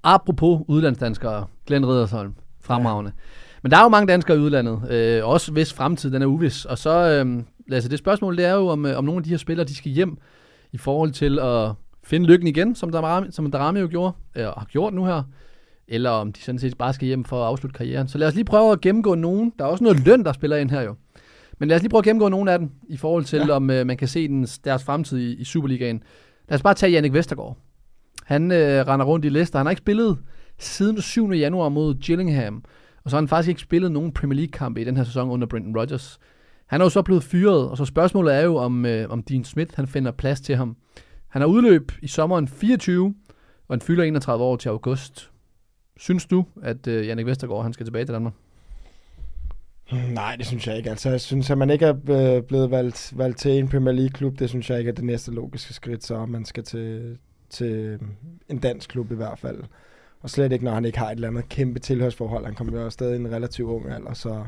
Apropos 0.03 0.61
udlandsdanskere, 0.67 1.45
Glenn 1.67 1.85
Riddersholm, 1.87 2.33
fremragende. 2.65 3.11
Men 3.63 3.71
der 3.71 3.77
er 3.77 3.83
jo 3.83 3.89
mange 3.89 4.07
danskere 4.07 4.37
i 4.37 4.39
udlandet, 4.39 4.91
øh, 4.91 5.27
også 5.27 5.51
hvis 5.51 5.73
fremtid 5.73 6.11
den 6.11 6.21
er 6.21 6.25
uvis. 6.25 6.65
Og 6.65 6.77
så, 6.77 6.89
øh, 6.89 7.43
altså 7.71 7.89
det 7.89 7.99
spørgsmål, 7.99 8.37
det 8.37 8.45
er 8.45 8.53
jo, 8.53 8.67
om, 8.67 8.85
øh, 8.85 8.97
om 8.97 9.03
nogle 9.03 9.19
af 9.19 9.23
de 9.23 9.29
her 9.29 9.37
spillere, 9.37 9.67
de 9.67 9.75
skal 9.75 9.91
hjem 9.91 10.17
i 10.71 10.77
forhold 10.77 11.11
til 11.11 11.39
at 11.39 11.71
finde 12.03 12.25
lykken 12.25 12.47
igen, 12.47 12.75
som 12.75 12.91
Darami, 12.91 13.27
som 13.31 13.51
Darami 13.51 13.79
jo 13.79 13.87
gjorde, 13.91 14.13
øh, 14.35 14.43
har 14.43 14.67
gjort 14.71 14.93
nu 14.93 15.05
her. 15.05 15.23
Eller 15.87 16.09
om 16.09 16.33
de 16.33 16.41
sådan 16.41 16.59
set 16.59 16.77
bare 16.77 16.93
skal 16.93 17.05
hjem 17.05 17.23
for 17.23 17.41
at 17.41 17.47
afslutte 17.47 17.77
karrieren. 17.77 18.07
Så 18.07 18.17
lad 18.17 18.27
os 18.27 18.35
lige 18.35 18.45
prøve 18.45 18.71
at 18.71 18.81
gennemgå 18.81 19.15
nogen. 19.15 19.53
Der 19.59 19.65
er 19.65 19.69
også 19.69 19.83
noget 19.83 20.05
løn, 20.05 20.23
der 20.23 20.33
spiller 20.33 20.57
ind 20.57 20.69
her 20.69 20.81
jo. 20.81 20.95
Men 21.59 21.69
lad 21.69 21.75
os 21.75 21.81
lige 21.81 21.89
prøve 21.89 21.99
at 21.99 22.05
gennemgå 22.05 22.29
nogle 22.29 22.51
af 22.51 22.59
dem, 22.59 22.69
i 22.87 22.97
forhold 22.97 23.23
til, 23.23 23.41
ja. 23.47 23.53
om 23.53 23.69
øh, 23.69 23.87
man 23.87 23.97
kan 23.97 24.07
se 24.07 24.27
den, 24.27 24.47
deres 24.63 24.83
fremtid 24.83 25.17
i, 25.17 25.35
i 25.35 25.43
Superligaen. 25.43 26.03
Lad 26.49 26.55
os 26.55 26.63
bare 26.63 26.73
tage 26.73 26.91
Jannik 26.91 27.13
Vestergaard. 27.13 27.57
Han 28.25 28.51
øh, 28.51 28.87
render 28.87 29.05
rundt 29.05 29.25
i 29.25 29.29
Leicester. 29.29 29.59
Han 29.59 29.65
har 29.65 29.71
ikke 29.71 29.79
spillet 29.79 30.17
siden 30.59 31.01
7. 31.01 31.31
januar 31.31 31.69
mod 31.69 31.95
Gillingham. 31.95 32.63
Og 33.03 33.09
så 33.09 33.15
har 33.15 33.21
han 33.21 33.27
faktisk 33.27 33.49
ikke 33.49 33.61
spillet 33.61 33.91
nogen 33.91 34.11
Premier 34.11 34.35
League-kampe 34.35 34.81
i 34.81 34.83
den 34.83 34.97
her 34.97 35.03
sæson 35.03 35.29
under 35.29 35.47
Brendan 35.47 35.77
Rodgers. 35.77 36.19
Han 36.65 36.81
er 36.81 36.85
jo 36.85 36.89
så 36.89 37.01
blevet 37.01 37.23
fyret, 37.23 37.69
og 37.69 37.77
så 37.77 37.85
spørgsmålet 37.85 38.35
er 38.35 38.41
jo, 38.41 38.55
om, 38.55 38.85
øh, 38.85 39.09
om 39.09 39.23
Dean 39.23 39.43
Smith 39.43 39.75
han 39.75 39.87
finder 39.87 40.11
plads 40.11 40.41
til 40.41 40.55
ham. 40.55 40.77
Han 41.27 41.41
har 41.41 41.47
udløb 41.47 41.91
i 42.01 42.07
sommeren 42.07 42.47
24, 42.47 43.15
og 43.67 43.73
han 43.73 43.81
fylder 43.81 44.03
31 44.03 44.43
år 44.43 44.55
til 44.55 44.69
august. 44.69 45.31
Synes 45.97 46.25
du, 46.25 46.45
at 46.63 46.87
øh, 46.87 47.07
Jannik 47.07 47.25
Vestergaard 47.25 47.63
han 47.63 47.73
skal 47.73 47.85
tilbage 47.85 48.05
til 48.05 48.13
Danmark? 48.13 48.33
Hmm, 49.91 49.99
nej, 49.99 50.35
det 50.35 50.45
synes 50.45 50.67
jeg 50.67 50.77
ikke. 50.77 50.89
Altså, 50.89 51.09
jeg 51.09 51.21
synes, 51.21 51.49
at 51.49 51.57
man 51.57 51.69
ikke 51.69 51.85
er 51.85 51.95
øh, 52.09 52.43
blevet 52.43 52.71
valgt, 52.71 53.13
valgt 53.15 53.37
til 53.37 53.51
en 53.51 53.67
Premier 53.67 53.93
League-klub, 53.93 54.39
det 54.39 54.49
synes 54.49 54.69
jeg 54.69 54.79
ikke 54.79 54.89
er 54.89 54.95
det 54.95 55.03
næste 55.03 55.31
logiske 55.31 55.73
skridt, 55.73 56.03
så 56.03 56.25
man 56.25 56.45
skal 56.45 56.63
til, 56.63 57.17
til 57.49 57.99
en 58.49 58.57
dansk 58.57 58.89
klub 58.89 59.11
i 59.11 59.15
hvert 59.15 59.39
fald. 59.39 59.63
Og 60.25 60.29
slet 60.29 60.51
ikke, 60.51 60.65
når 60.65 60.71
han 60.71 60.85
ikke 60.85 60.97
har 60.99 61.07
et 61.09 61.15
eller 61.15 61.27
andet 61.27 61.49
kæmpe 61.49 61.79
tilhørsforhold. 61.79 62.45
Han 62.45 62.55
kommer 62.55 62.81
jo 62.81 62.89
stadig 62.89 63.15
i 63.15 63.19
en 63.19 63.31
relativt 63.31 63.69
ung 63.69 63.91
alder, 63.91 64.13
så 64.13 64.43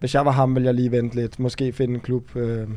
hvis 0.00 0.14
jeg 0.14 0.24
var 0.26 0.30
ham, 0.32 0.54
ville 0.54 0.66
jeg 0.66 0.74
lige 0.74 0.90
vente 0.90 1.16
lidt. 1.16 1.38
Måske 1.38 1.72
finde 1.72 1.94
en 1.94 2.00
klub 2.00 2.36
øh, 2.36 2.68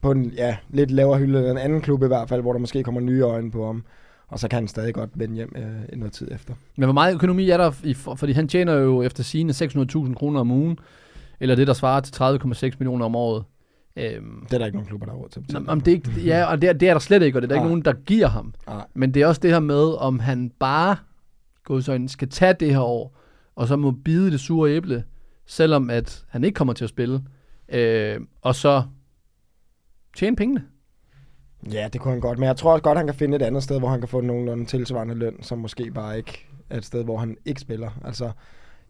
på 0.00 0.10
en 0.10 0.24
ja, 0.36 0.56
lidt 0.70 0.90
lavere 0.90 1.18
hylde, 1.18 1.38
eller 1.38 1.50
en 1.50 1.58
anden 1.58 1.80
klub 1.80 2.02
i 2.02 2.06
hvert 2.06 2.28
fald, 2.28 2.40
hvor 2.42 2.52
der 2.52 2.58
måske 2.60 2.82
kommer 2.82 3.00
nye 3.00 3.20
øjne 3.22 3.50
på 3.50 3.66
ham. 3.66 3.84
Og 4.28 4.38
så 4.38 4.48
kan 4.48 4.56
han 4.58 4.68
stadig 4.68 4.94
godt 4.94 5.10
vende 5.14 5.34
hjem 5.34 5.52
øh, 5.56 5.98
noget 5.98 6.12
tid 6.12 6.28
efter. 6.32 6.54
Men 6.76 6.84
hvor 6.86 6.92
meget 6.92 7.14
økonomi 7.14 7.50
er 7.50 7.56
der? 7.56 7.72
I, 7.84 7.94
for, 7.94 8.14
fordi 8.14 8.32
han 8.32 8.48
tjener 8.48 8.74
jo 8.74 9.02
efter 9.02 9.22
sine 9.22 9.52
600.000 9.52 10.14
kroner 10.14 10.40
om 10.40 10.50
ugen, 10.50 10.78
eller 11.40 11.54
det, 11.54 11.66
der 11.66 11.72
svarer 11.72 12.00
til 12.00 12.22
30,6 12.70 12.76
millioner 12.78 13.04
om 13.04 13.16
året. 13.16 13.44
Øhm, 13.96 14.44
Det 14.46 14.54
er 14.54 14.58
der 14.58 14.66
ikke 14.66 14.76
nogen 14.76 14.88
klubber, 14.88 15.06
der 15.06 15.12
har 15.12 15.18
råd 15.20 15.28
til. 15.28 15.42
Nå, 15.50 15.60
om 15.68 15.80
det, 15.80 15.92
ikke, 15.92 16.10
ja, 16.24 16.44
og 16.44 16.62
det, 16.62 16.68
er- 16.68 16.72
det 16.72 16.88
er 16.88 16.92
der 16.94 16.98
slet 17.00 17.22
ikke, 17.22 17.38
og 17.38 17.42
det 17.42 17.46
er 17.46 17.48
der 17.48 17.54
ikke 17.54 17.62
Nej. 17.64 17.68
nogen, 17.68 17.82
der 17.84 17.92
giver 17.92 18.26
ham. 18.28 18.54
Nej. 18.66 18.84
Men 18.94 19.14
det 19.14 19.22
er 19.22 19.26
også 19.26 19.40
det 19.40 19.50
her 19.50 19.60
med, 19.60 19.98
om 20.00 20.18
han 20.18 20.50
bare 20.58 20.96
godsøjne, 21.68 22.08
skal 22.08 22.28
tage 22.28 22.52
det 22.52 22.70
her 22.70 22.80
år, 22.80 23.16
og 23.54 23.68
så 23.68 23.76
må 23.76 23.90
bide 23.90 24.30
det 24.30 24.40
sure 24.40 24.70
æble, 24.70 25.04
selvom 25.46 25.90
at 25.90 26.24
han 26.28 26.44
ikke 26.44 26.56
kommer 26.56 26.74
til 26.74 26.84
at 26.84 26.90
spille, 26.90 27.22
øh, 27.68 28.20
og 28.42 28.54
så 28.54 28.82
tjene 30.16 30.36
pengene. 30.36 30.64
Ja, 31.72 31.88
det 31.92 32.00
kunne 32.00 32.12
han 32.12 32.20
godt, 32.20 32.38
men 32.38 32.46
jeg 32.46 32.56
tror 32.56 32.72
også 32.72 32.82
godt, 32.82 32.98
han 32.98 33.06
kan 33.06 33.14
finde 33.14 33.36
et 33.36 33.42
andet 33.42 33.62
sted, 33.62 33.78
hvor 33.78 33.88
han 33.88 34.00
kan 34.00 34.08
få 34.08 34.20
nogenlunde 34.20 34.64
tilsvarende 34.64 35.14
løn, 35.14 35.42
som 35.42 35.58
måske 35.58 35.90
bare 35.90 36.16
ikke 36.16 36.46
er 36.70 36.76
et 36.76 36.84
sted, 36.84 37.04
hvor 37.04 37.16
han 37.16 37.36
ikke 37.44 37.60
spiller. 37.60 37.90
Altså, 38.04 38.30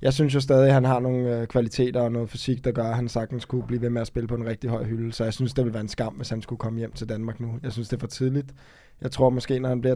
jeg 0.02 0.12
synes 0.12 0.34
jo 0.34 0.40
stadig, 0.40 0.66
at 0.66 0.74
han 0.74 0.84
har 0.84 1.00
nogle 1.00 1.40
øh, 1.40 1.46
kvaliteter 1.46 2.00
og 2.00 2.12
noget 2.12 2.30
fysik, 2.30 2.64
der 2.64 2.72
gør, 2.72 2.84
at 2.84 2.94
han 2.94 3.08
sagtens 3.08 3.44
kunne 3.44 3.62
blive 3.66 3.82
ved 3.82 3.90
med 3.90 4.00
at 4.00 4.06
spille 4.06 4.28
på 4.28 4.34
en 4.34 4.46
rigtig 4.46 4.70
høj 4.70 4.84
hylde. 4.84 5.12
Så 5.12 5.24
jeg 5.24 5.34
synes, 5.34 5.54
det 5.54 5.64
ville 5.64 5.74
være 5.74 5.80
en 5.80 5.88
skam, 5.88 6.12
hvis 6.12 6.28
han 6.28 6.42
skulle 6.42 6.58
komme 6.58 6.78
hjem 6.78 6.92
til 6.92 7.08
Danmark 7.08 7.40
nu. 7.40 7.58
Jeg 7.62 7.72
synes, 7.72 7.88
det 7.88 7.96
er 7.96 8.00
for 8.00 8.06
tidligt. 8.06 8.54
Jeg 9.02 9.11
tror 9.11 9.30
måske, 9.30 9.58
når 9.58 9.68
han 9.68 9.80
bliver 9.80 9.94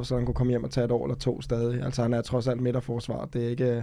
33-34, 0.00 0.04
så 0.04 0.14
han 0.16 0.24
kunne 0.24 0.34
komme 0.34 0.50
hjem 0.50 0.64
og 0.64 0.70
tage 0.70 0.84
et 0.84 0.90
år 0.90 1.04
eller 1.04 1.16
to 1.16 1.42
stadig. 1.42 1.82
Altså, 1.82 2.02
han 2.02 2.14
er 2.14 2.22
trods 2.22 2.48
alt 2.48 2.60
midterforsvar. 2.60 3.24
Det 3.32 3.44
er 3.44 3.48
ikke, 3.48 3.64
øh, 3.64 3.82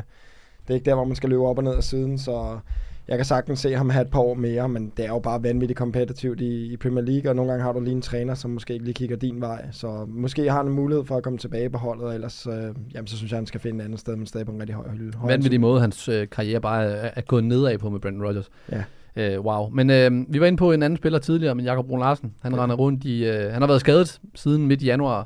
det 0.68 0.70
er 0.70 0.74
ikke 0.74 0.86
der, 0.86 0.96
hvor 0.96 1.06
man 1.06 1.16
skal 1.16 1.30
løbe 1.30 1.44
op 1.44 1.58
og 1.58 1.64
ned 1.64 1.76
af 1.76 1.84
siden, 1.84 2.18
så 2.18 2.60
jeg 3.08 3.18
kan 3.18 3.26
sagtens 3.26 3.60
se 3.60 3.74
ham 3.76 3.90
have 3.90 4.02
et 4.02 4.12
par 4.12 4.20
år 4.20 4.34
mere, 4.34 4.70
men 4.70 4.92
det 4.98 5.06
er 5.06 5.10
jo 5.10 5.20
bare 5.20 5.44
vanvittigt 5.44 5.78
kompetitivt 5.78 6.42
i, 6.42 6.74
i 6.74 6.78
Premier 6.78 7.04
League, 7.04 7.32
og 7.32 7.36
nogle 7.36 7.52
gange 7.52 7.64
har 7.66 7.74
du 7.74 7.80
lige 7.80 7.94
en 7.96 8.02
træner, 8.02 8.34
som 8.34 8.52
måske 8.52 8.74
ikke 8.74 8.86
lige 8.86 8.94
kigger 8.94 9.16
din 9.18 9.42
vej, 9.42 9.66
så 9.72 10.06
måske 10.10 10.50
har 10.50 10.58
han 10.58 10.68
en 10.68 10.74
mulighed 10.74 11.06
for 11.06 11.18
at 11.18 11.24
komme 11.24 11.40
tilbage 11.40 11.70
på 11.70 11.78
holdet, 11.78 12.06
og 12.06 12.14
ellers 12.14 12.48
øh, 12.48 12.54
jamen, 12.94 13.08
så 13.08 13.18
synes 13.18 13.32
jeg, 13.32 13.38
han 13.38 13.46
skal 13.46 13.60
finde 13.60 13.80
et 13.80 13.86
andet 13.86 14.00
sted, 14.00 14.16
men 14.16 14.26
stadig 14.26 14.46
på 14.46 14.52
en 14.52 14.60
rigtig 14.60 14.76
høj 14.76 14.90
hylde. 14.90 15.18
Vanvittig 15.26 15.62
måde, 15.62 15.82
hans 15.82 16.10
øh, 16.10 16.28
karriere 16.32 16.62
bare 16.62 16.84
er, 16.86 17.10
er 17.16 17.22
gået 17.22 17.44
nedad 17.44 17.78
på 17.78 17.90
med 17.90 18.00
Brendan 18.00 18.24
Rodgers. 18.26 18.50
Ja. 18.72 18.84
Øh, 19.16 19.40
wow. 19.46 19.70
Men 19.70 19.90
øh, 19.90 20.12
vi 20.34 20.40
var 20.40 20.46
inde 20.48 20.58
på 20.58 20.72
en 20.72 20.84
anden 20.84 20.98
spiller 20.98 21.20
tidligere, 21.20 21.56
men 21.56 21.66
Jakob 21.66 21.88
Brun 21.88 22.00
Larsen. 22.00 22.34
Han 22.42 22.54
Ja. 22.56 22.64
render 22.64 22.76
rundt 22.76 23.04
i... 23.04 23.26
Øh, 23.26 23.52
han 23.52 23.62
har 23.62 23.68
været 23.68 23.82
skadet 23.82 24.20
siden 24.36 24.68
midt 24.68 24.82
i 24.82 24.86
januar, 24.86 25.20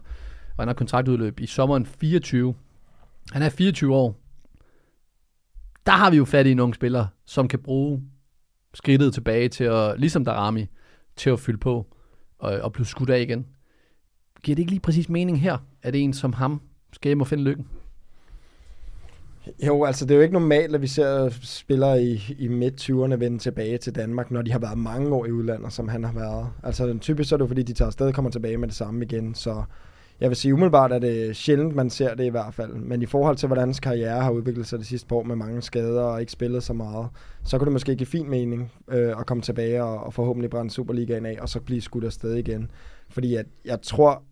og 0.58 0.62
han 0.62 0.68
har 0.68 0.74
kontraktudløb 0.74 1.40
i 1.40 1.46
sommeren 1.46 1.86
24. 1.86 2.54
Han 3.32 3.42
er 3.42 3.50
24 3.50 3.96
år. 3.96 4.16
Der 5.86 5.92
har 5.92 6.12
vi 6.12 6.18
jo 6.18 6.26
fat 6.26 6.46
i 6.46 6.54
nogle 6.54 6.74
spillere, 6.74 7.08
som 7.26 7.48
kan 7.48 7.60
bruge 7.60 8.02
skridtet 8.74 9.14
tilbage 9.14 9.50
til 9.50 9.64
at, 9.64 10.00
ligesom 10.00 10.26
Darami, 10.26 10.66
til 11.16 11.30
at 11.30 11.40
fylde 11.40 11.58
på 11.58 11.86
og, 12.40 12.60
og 12.60 12.74
blive 12.74 12.86
skudt 12.86 13.10
af 13.10 13.22
igen. 13.22 13.46
Giver 14.44 14.56
det 14.56 14.62
ikke 14.62 14.72
lige 14.72 14.80
præcis 14.80 15.10
mening 15.10 15.42
her, 15.42 15.58
at 15.82 15.96
en 15.96 16.14
som 16.14 16.34
ham 16.34 16.62
skal 16.94 17.10
hjem 17.10 17.22
og 17.22 17.28
finde 17.28 17.44
lykken? 17.44 17.68
Jo, 19.68 19.84
altså 19.84 20.06
det 20.06 20.12
er 20.12 20.16
jo 20.16 20.22
ikke 20.22 20.34
normalt, 20.34 20.76
at 20.76 20.82
vi 20.82 20.88
ser 20.88 21.30
spillere 21.42 22.04
i, 22.04 22.36
i 22.40 22.48
midt-20'erne 22.48 23.16
vende 23.16 23.38
tilbage 23.38 23.78
til 23.78 23.96
Danmark, 23.96 24.32
når 24.32 24.42
de 24.42 24.52
har 24.52 24.60
været 24.60 24.78
mange 24.78 25.16
år 25.16 25.26
i 25.26 25.32
udlandet, 25.32 25.74
som 25.74 25.88
han 25.88 26.04
har 26.04 26.14
været. 26.14 26.50
Altså 26.64 26.98
typisk 27.02 27.30
så 27.30 27.36
er 27.36 27.38
det 27.38 27.44
jo, 27.44 27.48
fordi 27.48 27.64
de 27.64 27.74
tager 27.74 27.88
afsted 27.88 28.08
og 28.08 28.14
kommer 28.14 28.32
tilbage 28.32 28.58
med 28.58 28.68
det 28.68 28.76
samme 28.76 29.06
igen, 29.06 29.36
så 29.36 29.64
jeg 30.20 30.30
vil 30.30 30.36
sige 30.36 30.54
umiddelbart, 30.54 30.92
at 30.92 31.02
det 31.02 31.30
er 31.30 31.34
sjældent, 31.34 31.76
man 31.76 31.90
ser 31.90 32.16
det 32.16 32.26
i 32.26 32.30
hvert 32.30 32.54
fald. 32.54 32.74
Men 32.74 33.02
i 33.02 33.06
forhold 33.06 33.36
til, 33.36 33.48
hvordan 33.48 33.68
hans 33.68 33.80
karriere 33.80 34.22
har 34.22 34.32
udviklet 34.32 34.68
sig 34.68 34.80
de 34.80 34.86
sidste 34.86 35.16
år 35.16 35.24
med 35.24 35.36
mange 35.36 35.62
skader 35.62 36.02
og 36.02 36.20
ikke 36.20 36.32
spillet 36.32 36.64
så 36.64 36.74
meget, 36.74 37.08
så 37.44 37.58
kunne 37.58 37.66
det 37.66 37.74
måske 37.74 37.96
give 37.96 38.08
fin 38.08 38.30
mening 38.30 38.72
øh, 38.88 39.20
at 39.20 39.26
komme 39.26 39.44
tilbage 39.44 39.84
og, 39.84 40.04
og 40.04 40.14
forhåbentlig 40.14 40.50
brænde 40.50 40.72
Superligaen 40.72 41.26
af, 41.26 41.38
og 41.42 41.50
så 41.50 41.60
blive 41.60 41.82
skudt 41.82 42.04
afsted 42.04 42.36
igen. 42.36 42.72
Fordi 43.10 43.36
at, 43.36 43.46
jeg 43.66 43.82
tror, 43.82 44.24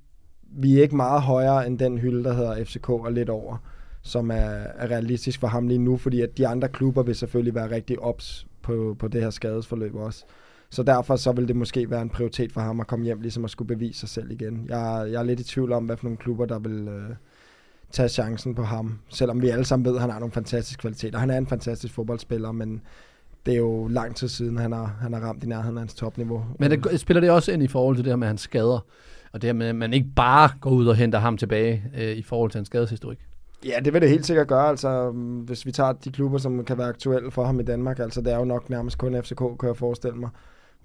vi 0.56 0.78
er 0.78 0.82
ikke 0.82 0.96
meget 0.96 1.22
højere 1.22 1.68
end 1.68 1.80
den 1.80 1.98
hylde, 1.98 2.24
der 2.24 2.34
hedder 2.34 2.64
FCK 2.64 2.90
og 2.90 3.12
lidt 3.12 3.30
over 3.30 3.58
som 4.04 4.32
er, 4.32 4.36
er 4.36 4.92
realistisk 4.92 5.40
for 5.40 5.48
ham 5.48 5.68
lige 5.68 5.78
nu, 5.78 5.98
fordi 5.98 6.22
at 6.22 6.38
de 6.38 6.48
andre 6.48 6.68
klubber 6.68 7.04
vil 7.04 7.16
selvfølgelig 7.16 7.56
være 7.56 7.72
rigtig 7.72 8.00
ops 8.00 8.48
på, 8.62 8.96
på 9.00 9.08
det 9.08 9.22
her 9.22 9.30
skadesforløb 9.30 9.96
også. 9.96 10.26
Så 10.74 10.84
derfor 10.84 11.16
så 11.16 11.32
vil 11.32 11.48
det 11.48 11.56
måske 11.56 11.90
være 11.90 12.02
en 12.02 12.10
prioritet 12.10 12.52
for 12.52 12.62
ham 12.62 12.80
at 12.80 12.88
komme 12.88 13.06
hjem, 13.06 13.22
ligesom 13.22 13.46
at 13.46 13.52
skulle 13.52 13.68
bevise 13.68 14.00
sig 14.00 14.10
selv 14.10 14.32
igen. 14.32 14.66
Jeg, 14.70 15.08
jeg 15.12 15.20
er 15.20 15.24
lidt 15.24 15.40
i 15.40 15.44
tvivl 15.44 15.72
om, 15.72 15.86
hvad 15.86 15.98
for 15.98 16.06
nogle 16.06 16.18
klubber, 16.18 16.46
der 16.46 16.60
vil 16.60 16.88
øh, 16.88 17.16
tage 17.92 18.10
chancen 18.10 18.56
på 18.56 18.64
ham, 18.64 19.00
selvom 19.10 19.42
vi 19.42 19.50
alle 19.50 19.66
sammen 19.66 19.86
ved, 19.86 19.96
at 19.96 20.02
han 20.02 20.10
har 20.10 20.20
nogle 20.20 20.32
fantastiske 20.32 20.82
kvaliteter. 20.82 21.20
Han 21.20 21.30
er 21.30 21.38
en 21.38 21.48
fantastisk 21.48 21.94
fodboldspiller, 21.94 22.52
men 22.52 22.82
det 23.46 23.54
er 23.54 23.58
jo 23.58 23.88
lang 23.88 24.16
tid 24.16 24.28
siden, 24.28 24.58
han 24.58 24.72
har, 24.72 24.98
han 25.02 25.14
har 25.14 25.20
ramt 25.20 25.44
i 25.44 25.48
nærheden 25.48 25.78
af 25.78 25.82
hans 25.82 25.94
topniveau. 25.94 26.46
Men 26.60 26.72
det, 26.72 27.00
spiller 27.00 27.22
det 27.22 27.32
også 27.32 27.52
ind 27.52 27.64
i 27.64 27.68
forhold 27.68 27.96
til 27.96 28.06
det 28.06 28.12
her 28.12 28.18
med 28.18 28.28
hans 28.28 28.42
skader? 28.42 28.86
Og 29.34 29.42
det 29.42 29.44
her 29.44 29.54
med, 29.54 29.68
at 29.68 29.76
man 29.76 29.94
ikke 29.94 30.10
bare 30.16 30.50
går 30.62 30.70
ud 30.70 30.88
og 30.88 30.96
henter 30.96 31.20
ham 31.20 31.38
tilbage 31.38 31.84
øh, 31.98 32.18
i 32.18 32.22
forhold 32.22 32.52
til 32.52 32.58
hans 32.58 32.68
skadeshistorik? 32.68 33.20
Ja, 33.66 33.80
det 33.86 33.94
vil 33.94 34.02
det 34.02 34.10
helt 34.10 34.26
sikkert 34.26 34.48
gøre. 34.48 34.70
Altså, 34.70 35.12
hvis 35.46 35.66
vi 35.66 35.72
tager 35.72 35.94
de 35.94 36.12
klubber, 36.12 36.38
som 36.38 36.66
kan 36.66 36.78
være 36.78 36.88
aktuelle 36.88 37.32
for 37.32 37.46
ham 37.46 37.60
i 37.60 37.64
Danmark, 37.64 38.00
altså 38.00 38.22
det 38.22 38.34
er 38.34 38.38
jo 38.38 38.46
nok 38.46 38.70
nærmest 38.70 38.98
kun 38.98 39.24
FCK, 39.24 39.38
kan 39.60 39.68
jeg 39.68 39.78
forestille 39.78 40.18
mig. 40.18 40.30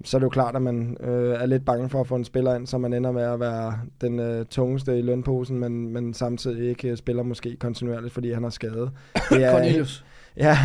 Så 0.04 0.16
er 0.16 0.18
det 0.18 0.24
jo 0.24 0.28
klart, 0.28 0.56
at 0.56 0.62
man 0.62 0.96
øh, 1.00 1.40
er 1.40 1.46
lidt 1.46 1.64
bange 1.64 1.88
for 1.88 2.00
at 2.00 2.06
få 2.06 2.14
en 2.14 2.24
spiller 2.24 2.54
ind, 2.54 2.66
så 2.66 2.78
man 2.78 2.92
ender 2.92 3.12
med 3.12 3.22
at 3.22 3.40
være 3.40 3.78
den 4.00 4.18
øh, 4.18 4.46
tungeste 4.46 4.98
i 4.98 5.02
lønposen, 5.02 5.58
men, 5.58 5.92
men 5.92 6.14
samtidig 6.14 6.68
ikke 6.68 6.96
spiller 6.96 7.22
måske 7.22 7.56
kontinuerligt, 7.56 8.14
fordi 8.14 8.32
han 8.32 8.44
er 8.44 8.50
skadet. 8.50 8.90
Det 9.30 9.44
er, 9.44 9.52
Cornelius. 9.52 10.04
Ja, 10.36 10.56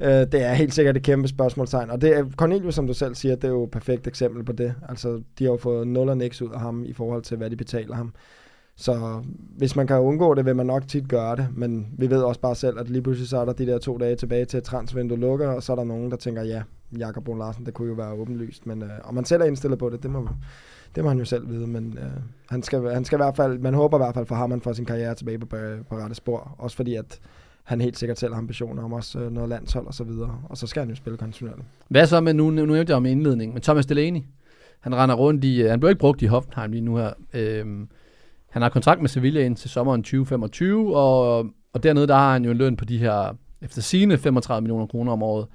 øh, 0.00 0.26
det 0.32 0.34
er 0.34 0.52
helt 0.52 0.74
sikkert 0.74 0.96
et 0.96 1.02
kæmpe 1.02 1.28
spørgsmålstegn. 1.28 1.90
Og 1.90 2.00
det 2.00 2.16
er, 2.16 2.24
Cornelius, 2.36 2.74
som 2.74 2.86
du 2.86 2.94
selv 2.94 3.14
siger, 3.14 3.34
det 3.34 3.44
er 3.44 3.48
jo 3.48 3.64
et 3.64 3.70
perfekt 3.70 4.06
eksempel 4.06 4.44
på 4.44 4.52
det. 4.52 4.74
Altså, 4.88 5.22
de 5.38 5.44
har 5.44 5.50
jo 5.50 5.56
fået 5.56 5.88
0 5.88 6.08
og 6.08 6.16
niks 6.16 6.42
ud 6.42 6.50
af 6.50 6.60
ham 6.60 6.84
i 6.84 6.92
forhold 6.92 7.22
til, 7.22 7.36
hvad 7.36 7.50
de 7.50 7.56
betaler 7.56 7.94
ham. 7.94 8.12
Så 8.80 9.22
hvis 9.56 9.76
man 9.76 9.86
kan 9.86 9.98
undgå 10.00 10.34
det, 10.34 10.44
vil 10.44 10.56
man 10.56 10.66
nok 10.66 10.88
tit 10.88 11.08
gøre 11.08 11.36
det. 11.36 11.48
Men 11.54 11.86
vi 11.98 12.10
ved 12.10 12.22
også 12.22 12.40
bare 12.40 12.54
selv, 12.54 12.78
at 12.78 12.90
lige 12.90 13.02
pludselig 13.02 13.28
så 13.28 13.38
er 13.38 13.44
der 13.44 13.52
de 13.52 13.66
der 13.66 13.78
to 13.78 13.98
dage 13.98 14.16
tilbage 14.16 14.44
til 14.44 14.62
transvinduet 14.62 15.20
lukker, 15.20 15.48
og 15.48 15.62
så 15.62 15.72
er 15.72 15.76
der 15.76 15.84
nogen, 15.84 16.10
der 16.10 16.16
tænker, 16.16 16.42
ja, 16.42 16.62
Jakob 16.98 17.24
Brun 17.24 17.38
Larsen, 17.38 17.66
det 17.66 17.74
kunne 17.74 17.88
jo 17.88 17.94
være 17.94 18.12
åbenlyst. 18.12 18.66
Men 18.66 18.82
øh, 18.82 18.88
om 19.04 19.14
man 19.14 19.24
selv 19.24 19.42
er 19.42 19.46
indstillet 19.46 19.78
på 19.78 19.90
det, 19.90 20.02
det 20.02 20.10
må, 20.10 20.28
det 20.94 21.04
må 21.04 21.08
han 21.08 21.18
jo 21.18 21.24
selv 21.24 21.48
vide. 21.48 21.66
Men 21.66 21.98
øh, 21.98 22.10
han, 22.50 22.62
skal, 22.62 22.82
han 22.82 23.04
skal 23.04 23.16
i 23.16 23.22
hvert 23.22 23.36
fald, 23.36 23.58
man 23.58 23.74
håber 23.74 23.98
i 23.98 24.02
hvert 24.02 24.14
fald 24.14 24.26
for 24.26 24.34
ham, 24.34 24.50
han 24.50 24.60
får 24.60 24.72
sin 24.72 24.84
karriere 24.84 25.14
tilbage 25.14 25.38
på, 25.38 25.56
øh, 25.56 25.78
på 25.88 25.96
rette 25.96 26.14
spor. 26.14 26.54
Også 26.58 26.76
fordi, 26.76 26.94
at 26.94 27.20
han 27.64 27.80
helt 27.80 27.98
sikkert 27.98 28.18
selv 28.18 28.32
har 28.32 28.40
ambitioner 28.40 28.82
om 28.82 28.92
også 28.92 29.18
øh, 29.18 29.32
noget 29.32 29.48
landshold 29.48 29.86
og 29.86 29.94
så 29.94 30.04
videre. 30.04 30.38
Og 30.44 30.56
så 30.56 30.66
skal 30.66 30.80
han 30.80 30.90
jo 30.90 30.96
spille 30.96 31.16
kontinuerligt. 31.16 31.68
Hvad 31.88 32.06
så 32.06 32.20
med, 32.20 32.34
nu, 32.34 32.50
nu 32.50 32.66
nævnte 32.66 32.90
jeg 32.90 32.96
om 32.96 33.06
indledning, 33.06 33.52
men 33.52 33.62
Thomas 33.62 33.86
Delaney, 33.86 34.20
han 34.80 34.94
render 34.94 35.14
rundt 35.14 35.44
i, 35.44 35.62
øh, 35.62 35.70
han 35.70 35.80
blev 35.80 35.90
ikke 35.90 36.00
brugt 36.00 36.22
i 36.22 36.26
Hoffenheim 36.26 36.70
lige 36.70 36.80
nu 36.80 36.96
her. 36.96 37.12
øh, 37.34 37.66
han 38.50 38.62
har 38.62 38.68
kontrakt 38.68 39.00
med 39.00 39.08
Sevilla 39.08 39.40
ind 39.46 39.56
til 39.56 39.70
sommeren 39.70 40.02
2025, 40.02 40.96
og, 40.96 41.38
og 41.72 41.82
dernede 41.82 42.06
der 42.06 42.14
har 42.14 42.32
han 42.32 42.44
jo 42.44 42.50
en 42.50 42.56
løn 42.56 42.76
på 42.76 42.84
de 42.84 42.98
her, 42.98 43.36
efter 43.62 43.82
sine 43.82 44.18
35 44.18 44.60
millioner 44.62 44.86
kroner 44.86 45.12
om 45.12 45.22
året. 45.22 45.46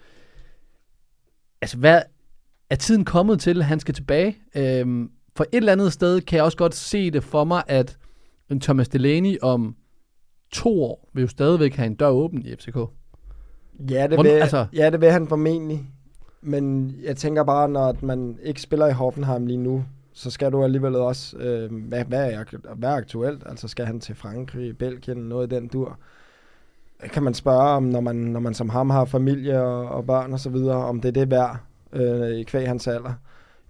Altså, 1.62 1.77
hvad 1.77 2.01
er 2.69 2.75
tiden 2.75 3.05
kommet 3.05 3.39
til, 3.39 3.60
at 3.60 3.65
han 3.65 3.79
skal 3.79 3.93
tilbage? 3.93 4.38
Øhm, 4.55 5.12
for 5.36 5.43
et 5.43 5.58
eller 5.58 5.71
andet 5.71 5.93
sted 5.93 6.21
kan 6.21 6.38
jeg 6.38 6.43
også 6.45 6.58
godt 6.58 6.75
se 6.75 7.12
det 7.12 7.23
for 7.23 7.43
mig, 7.43 7.63
at 7.67 7.97
en 8.51 8.60
Thomas 8.62 8.89
Delaney 8.89 9.38
om 9.41 9.75
to 10.51 10.84
år 10.84 11.10
vil 11.13 11.21
jo 11.21 11.27
stadigvæk 11.27 11.75
have 11.75 11.86
en 11.88 11.95
dør 11.95 12.08
åben 12.10 12.45
i 12.45 12.55
FCK. 12.55 12.75
Ja, 12.75 14.08
det, 14.08 14.17
Hvornår- 14.17 14.21
vil, 14.23 14.29
altså... 14.29 14.65
ja, 14.73 14.89
det 14.89 15.01
vil 15.01 15.12
han 15.12 15.27
formentlig. 15.27 15.84
Men 16.41 16.95
jeg 17.03 17.17
tænker 17.17 17.43
bare, 17.43 17.69
når 17.69 17.95
man 18.01 18.38
ikke 18.43 18.62
spiller 18.62 18.88
i 18.88 18.91
Hoffenheim 18.91 19.45
lige 19.45 19.58
nu, 19.58 19.84
så 20.17 20.32
skal 20.32 20.51
du 20.51 20.63
alligevel 20.63 20.95
også, 20.95 21.38
øh, 21.38 21.73
hvad, 21.73 22.06
hvad, 22.06 22.32
er, 22.32 22.43
hvad 22.75 22.89
er 22.89 22.95
aktuelt? 22.95 23.43
Altså 23.45 23.67
skal 23.67 23.86
han 23.86 23.99
til 23.99 24.15
Frankrig, 24.15 24.78
Belgien, 24.78 25.17
noget 25.17 25.51
i 25.51 25.56
den 25.56 25.67
dur? 25.67 25.99
Kan 26.99 27.23
man 27.23 27.34
spørge 27.34 27.69
om, 27.69 27.84
når 27.84 28.01
man, 28.01 28.15
når 28.15 28.39
man 28.39 28.54
som 28.54 28.69
ham 28.69 28.89
har 28.89 29.06
familie 29.06 29.62
og, 29.62 29.89
og 29.89 30.06
børn 30.06 30.34
og 30.34 30.39
så 30.39 30.49
videre, 30.49 30.75
om 30.75 31.01
det 31.01 31.08
er 31.08 31.12
det 31.12 31.32
værd 31.32 31.58
øh, 31.93 32.30
i 32.30 32.43
kvæg 32.43 32.67
hans 32.67 32.88
alder? 32.88 33.13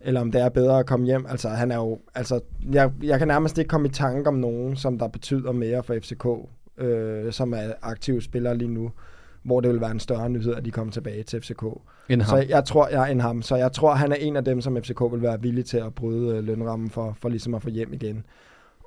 Eller 0.02 0.22
om 0.22 0.32
det 0.32 0.42
er 0.42 0.50
bedre 0.50 0.80
at 0.80 0.86
komme 0.86 1.06
hjem? 1.06 1.26
Altså 1.30 1.50
han 1.50 1.72
er 1.72 1.76
jo, 1.76 2.00
altså 2.16 2.40
jeg, 2.72 2.92
jeg 3.04 3.20
kan 3.20 3.28
nærmest 3.28 3.58
ikke 3.58 3.70
komme 3.70 3.88
i 3.88 3.92
tanke 3.92 4.28
om 4.28 4.36
nogen, 4.36 4.76
som 4.76 5.00
der 5.00 5.08
betyder 5.08 5.52
mere 5.52 5.84
for 5.84 5.96
FCK, 6.02 6.26
øh, 6.78 7.34
som 7.34 7.54
er 7.54 7.74
aktive 7.82 8.22
spillere 8.22 8.58
lige 8.58 8.74
nu, 8.74 8.92
hvor 9.46 9.62
det 9.62 9.72
vil 9.72 9.82
være 9.82 9.92
en 9.92 10.00
større 10.00 10.30
nyhed, 10.30 10.56
at 10.56 10.66
de 10.66 10.72
kommer 10.72 10.92
tilbage 10.92 11.24
til 11.24 11.42
FCK. 11.42 11.64
End 12.10 12.22
ham. 12.22 12.30
Så 12.30 12.46
jeg 12.50 12.66
tror, 12.66 12.88
jeg 12.88 13.02
er 13.02 13.12
en 13.12 13.20
ham. 13.20 13.42
Så 13.42 13.56
jeg 13.56 13.72
tror, 13.72 13.94
han 13.94 14.12
er 14.12 14.16
en 14.16 14.36
af 14.36 14.46
dem, 14.46 14.62
som 14.62 14.78
FCK 14.84 15.02
vil 15.12 15.22
være 15.22 15.42
villig 15.42 15.66
til 15.66 15.78
at 15.78 15.94
bryde 15.96 16.38
øh, 16.38 16.44
lønrammen 16.44 16.90
for, 16.90 17.18
for 17.22 17.30
ligesom 17.30 17.56
at 17.56 17.62
få 17.62 17.70
hjem 17.70 17.94
igen. 17.94 18.26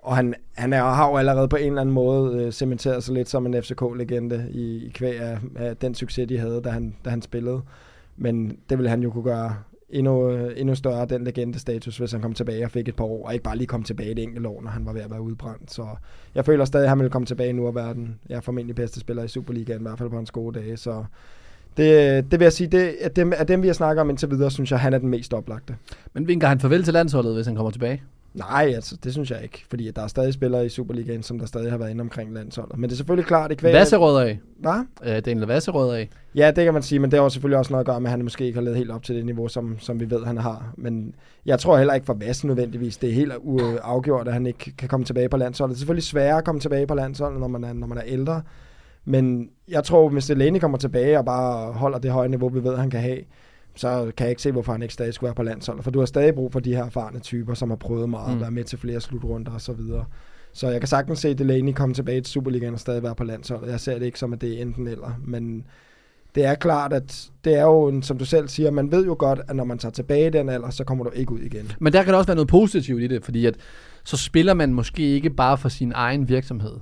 Og 0.02 0.16
han, 0.16 0.34
han 0.54 0.72
er, 0.72 0.82
har 0.82 1.10
jo 1.10 1.16
allerede 1.16 1.48
på 1.48 1.56
en 1.56 1.66
eller 1.66 1.80
anden 1.80 1.94
måde 1.94 2.42
øh, 2.42 2.52
cementeret 2.52 3.04
sig 3.04 3.14
lidt 3.14 3.28
som 3.28 3.46
en 3.46 3.62
FCK-legende 3.62 4.48
i, 4.50 4.86
i 4.86 4.90
kvæg 4.94 5.20
af, 5.20 5.38
af 5.56 5.76
den 5.76 5.94
succes, 5.94 6.28
de 6.28 6.38
havde, 6.38 6.60
da 6.64 6.70
han, 6.70 6.96
da 7.04 7.10
han 7.10 7.22
spillede. 7.22 7.62
Men 8.16 8.58
det 8.70 8.78
ville 8.78 8.90
han 8.90 9.02
jo 9.02 9.10
kunne 9.10 9.24
gøre 9.24 9.56
endnu, 9.90 10.30
øh, 10.30 10.52
endnu 10.56 10.74
større, 10.74 11.06
den 11.06 11.24
legendestatus, 11.24 11.98
hvis 11.98 12.12
han 12.12 12.20
kom 12.20 12.32
tilbage 12.32 12.64
og 12.64 12.70
fik 12.70 12.88
et 12.88 12.96
par 12.96 13.04
år, 13.04 13.26
og 13.26 13.32
ikke 13.32 13.42
bare 13.42 13.56
lige 13.56 13.66
kom 13.66 13.82
tilbage 13.82 14.10
et 14.10 14.18
enkelt 14.18 14.46
år, 14.46 14.62
når 14.62 14.70
han 14.70 14.86
var 14.86 14.92
ved 14.92 15.00
at 15.00 15.10
være 15.10 15.20
udbrændt. 15.20 15.72
Så 15.72 15.86
jeg 16.34 16.44
føler 16.44 16.64
stadig, 16.64 16.84
at 16.84 16.88
han 16.88 16.98
vil 16.98 17.10
komme 17.10 17.26
tilbage 17.26 17.52
nu 17.52 17.66
og 17.66 17.74
være 17.74 17.94
den 17.94 18.18
ja, 18.28 18.38
formentlig 18.38 18.76
bedste 18.76 19.00
spiller 19.00 19.22
i 19.22 19.28
Superligaen, 19.28 19.80
i 19.80 19.82
hvert 19.82 19.98
fald 19.98 20.10
på 20.10 20.16
hans 20.16 20.30
gode 20.30 20.60
dage. 20.60 20.76
Så 20.76 21.04
det, 21.76 22.24
det 22.30 22.40
vil 22.40 22.44
jeg 22.44 22.52
sige, 22.52 22.68
det, 22.68 22.96
at 23.00 23.16
dem, 23.16 23.32
af 23.32 23.46
dem, 23.46 23.62
vi 23.62 23.66
har 23.66 23.74
snakket 23.74 24.00
om 24.00 24.10
indtil 24.10 24.30
videre, 24.30 24.50
synes 24.50 24.70
jeg, 24.70 24.80
han 24.80 24.94
er 24.94 24.98
den 24.98 25.08
mest 25.08 25.34
oplagte. 25.34 25.76
Men 26.14 26.28
vinker 26.28 26.48
han 26.48 26.60
farvel 26.60 26.82
til 26.82 26.92
landsholdet, 26.92 27.34
hvis 27.34 27.46
han 27.46 27.56
kommer 27.56 27.70
tilbage? 27.70 28.02
Nej, 28.38 28.72
altså, 28.74 28.96
det 29.04 29.12
synes 29.12 29.30
jeg 29.30 29.42
ikke, 29.42 29.64
fordi 29.70 29.90
der 29.90 30.02
er 30.02 30.06
stadig 30.06 30.34
spillere 30.34 30.66
i 30.66 30.68
Superligaen, 30.68 31.22
som 31.22 31.38
der 31.38 31.46
stadig 31.46 31.70
har 31.70 31.78
været 31.78 31.90
inde 31.90 32.00
omkring 32.00 32.34
landsholdet. 32.34 32.78
Men 32.78 32.90
det 32.90 32.94
er 32.94 32.96
selvfølgelig 32.96 33.26
klart, 33.26 33.50
det 33.50 33.58
kvæg... 33.58 33.72
Vasserød 33.72 34.28
af. 34.28 34.38
Hvad? 34.58 34.84
Øh, 35.04 35.20
Daniel 35.24 35.46
Vasserød 35.46 35.94
af. 35.94 36.08
Ja, 36.34 36.50
det 36.50 36.64
kan 36.64 36.74
man 36.74 36.82
sige, 36.82 36.98
men 36.98 37.10
det 37.10 37.20
har 37.20 37.28
selvfølgelig 37.28 37.58
også 37.58 37.72
noget 37.72 37.80
at 37.80 37.86
gøre 37.86 38.00
med, 38.00 38.06
at 38.06 38.10
han 38.10 38.22
måske 38.22 38.46
ikke 38.46 38.56
har 38.56 38.64
levet 38.64 38.76
helt 38.76 38.90
op 38.90 39.02
til 39.02 39.16
det 39.16 39.26
niveau, 39.26 39.48
som, 39.48 39.76
som 39.78 40.00
vi 40.00 40.10
ved, 40.10 40.24
han 40.24 40.36
har. 40.36 40.72
Men 40.76 41.14
jeg 41.46 41.58
tror 41.58 41.76
heller 41.76 41.94
ikke 41.94 42.06
for 42.06 42.14
Vasse 42.14 42.46
nødvendigvis. 42.46 42.96
Det 42.96 43.10
er 43.10 43.14
helt 43.14 43.32
afgjort, 43.82 44.28
at 44.28 44.34
han 44.34 44.46
ikke 44.46 44.72
kan 44.78 44.88
komme 44.88 45.06
tilbage 45.06 45.28
på 45.28 45.36
landsholdet. 45.36 45.74
Det 45.74 45.76
er 45.76 45.80
selvfølgelig 45.80 46.04
sværere 46.04 46.38
at 46.38 46.44
komme 46.44 46.60
tilbage 46.60 46.86
på 46.86 46.94
landsholdet, 46.94 47.40
når 47.40 47.48
man 47.48 47.64
er, 47.64 47.72
når 47.72 47.86
man 47.86 47.98
er 47.98 48.02
ældre. 48.06 48.42
Men 49.04 49.50
jeg 49.68 49.84
tror, 49.84 50.08
hvis 50.08 50.26
Delaney 50.26 50.60
kommer 50.60 50.78
tilbage 50.78 51.18
og 51.18 51.24
bare 51.24 51.72
holder 51.72 51.98
det 51.98 52.10
høje 52.10 52.28
niveau, 52.28 52.48
vi 52.48 52.64
ved, 52.64 52.76
han 52.76 52.90
kan 52.90 53.00
have, 53.00 53.18
så 53.78 54.12
kan 54.16 54.24
jeg 54.24 54.30
ikke 54.30 54.42
se, 54.42 54.52
hvorfor 54.52 54.72
han 54.72 54.82
ikke 54.82 54.94
stadig 54.94 55.14
skulle 55.14 55.28
være 55.28 55.34
på 55.34 55.42
landsholdet. 55.42 55.84
For 55.84 55.90
du 55.90 55.98
har 55.98 56.06
stadig 56.06 56.34
brug 56.34 56.52
for 56.52 56.60
de 56.60 56.74
her 56.74 56.84
erfarne 56.84 57.18
typer, 57.18 57.54
som 57.54 57.68
har 57.70 57.76
prøvet 57.76 58.08
meget, 58.08 58.34
Mm. 58.34 58.40
være 58.40 58.50
med 58.50 58.64
til 58.64 58.78
flere 58.78 59.00
slutrunder 59.00 59.52
og 59.52 59.60
så 59.60 59.72
videre. 59.72 60.04
Så 60.52 60.68
jeg 60.68 60.80
kan 60.80 60.88
sagtens 60.88 61.18
se 61.18 61.34
Delaney 61.34 61.72
komme 61.72 61.94
tilbage 61.94 62.20
til 62.20 62.32
Superligaen 62.32 62.74
og 62.74 62.80
stadig 62.80 63.02
være 63.02 63.14
på 63.14 63.24
landsholdet. 63.24 63.70
Jeg 63.70 63.80
ser 63.80 63.98
det 63.98 64.06
ikke 64.06 64.18
som, 64.18 64.32
at 64.32 64.40
det 64.40 64.58
er 64.58 64.62
enten 64.62 64.86
eller. 64.86 65.20
Men 65.26 65.64
det 66.34 66.44
er 66.44 66.54
klart, 66.54 66.92
at 66.92 67.30
det 67.44 67.54
er 67.54 67.62
jo, 67.62 67.88
en, 67.88 68.02
som 68.02 68.18
du 68.18 68.24
selv 68.24 68.48
siger, 68.48 68.70
man 68.70 68.92
ved 68.92 69.06
jo 69.06 69.16
godt, 69.18 69.40
at 69.48 69.56
når 69.56 69.64
man 69.64 69.78
tager 69.78 69.92
tilbage 69.92 70.26
i 70.26 70.30
den 70.30 70.48
alder, 70.48 70.70
så 70.70 70.84
kommer 70.84 71.04
du 71.04 71.10
ikke 71.10 71.32
ud 71.32 71.40
igen. 71.40 71.72
Men 71.80 71.92
der 71.92 72.02
kan 72.02 72.12
der 72.12 72.18
også 72.18 72.26
være 72.28 72.34
noget 72.36 72.48
positivt 72.48 73.02
i 73.02 73.06
det, 73.06 73.24
fordi 73.24 73.46
at 73.46 73.56
så 74.04 74.16
spiller 74.16 74.54
man 74.54 74.74
måske 74.74 75.02
ikke 75.02 75.30
bare 75.30 75.58
for 75.58 75.68
sin 75.68 75.92
egen 75.94 76.28
virksomhed. 76.28 76.76